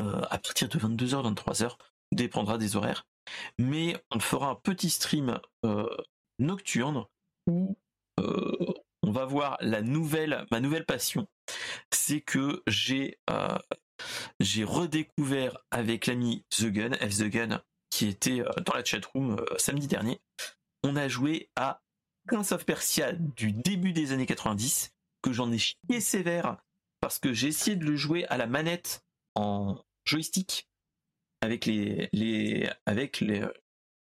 [0.00, 1.76] euh, à partir de 22h, 23h,
[2.12, 3.06] dépendra des horaires.
[3.58, 5.88] Mais on fera un petit stream euh,
[6.38, 7.06] nocturne
[7.46, 7.76] où
[8.20, 11.26] euh, on va voir la nouvelle, ma nouvelle passion.
[11.92, 13.18] C'est que j'ai
[14.40, 19.86] j'ai redécouvert avec l'ami The Gun, F The Gun, qui était dans la chatroom samedi
[19.86, 20.20] dernier.
[20.84, 21.80] On a joué à
[22.28, 24.92] Prince of Persia du début des années 90,
[25.22, 26.58] que j'en ai chié sévère
[27.00, 29.04] parce que j'ai essayé de le jouer à la manette
[29.34, 30.68] en joystick
[31.40, 33.44] avec les, avec les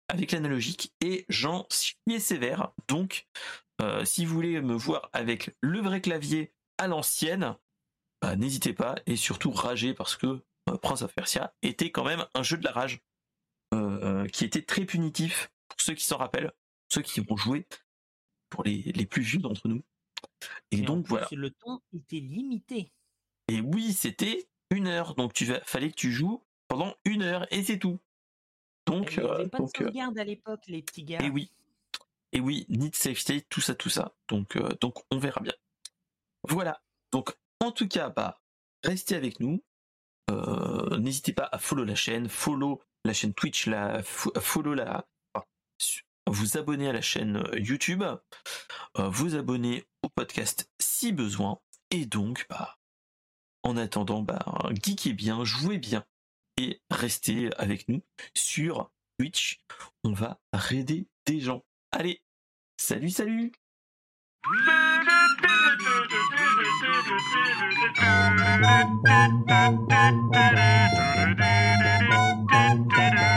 [0.10, 2.72] avec l'analogique et j'en suis sévère.
[2.90, 3.28] Donc,
[3.82, 7.56] euh, si vous voulez me voir avec le vrai clavier à l'ancienne,
[8.22, 12.26] bah, n'hésitez pas et surtout ragez parce que euh, Prince of Persia était quand même
[12.34, 13.00] un jeu de la rage
[13.74, 16.52] euh, qui était très punitif pour ceux qui s'en rappellent,
[16.90, 17.66] ceux qui ont joué,
[18.50, 19.82] pour les plus vieux d'entre nous.
[20.72, 21.28] Et, donc voilà.
[21.32, 22.92] Le temps était limité.
[23.48, 25.16] Et oui, c'était une heure.
[25.16, 28.00] Donc tu fallait que tu joues pendant une heure et c'est tout.
[28.88, 31.20] Donc, il n'y avait pas de euh, sauvegarde à l'époque, les petits gars.
[31.22, 31.52] Et oui.
[32.34, 34.14] Et oui, need save state, tout ça, tout ça.
[34.30, 35.54] Donc, euh, donc on verra bien.
[36.48, 36.82] Voilà.
[37.12, 38.42] Donc en tout cas, bah,
[38.84, 39.64] restez avec nous.
[40.30, 45.08] Euh, n'hésitez pas à follow la chaîne, follow la chaîne Twitch, la follow la,
[46.28, 48.04] vous abonner à la chaîne YouTube,
[48.96, 51.60] vous abonner au podcast si besoin.
[51.90, 52.78] Et donc, bah,
[53.64, 56.06] en attendant, bah, geekez bien, jouez bien
[56.58, 58.04] et restez avec nous
[58.36, 59.62] sur Twitch.
[60.04, 61.64] On va raider des gens.
[61.92, 62.22] Allez,
[62.78, 63.52] salut, salut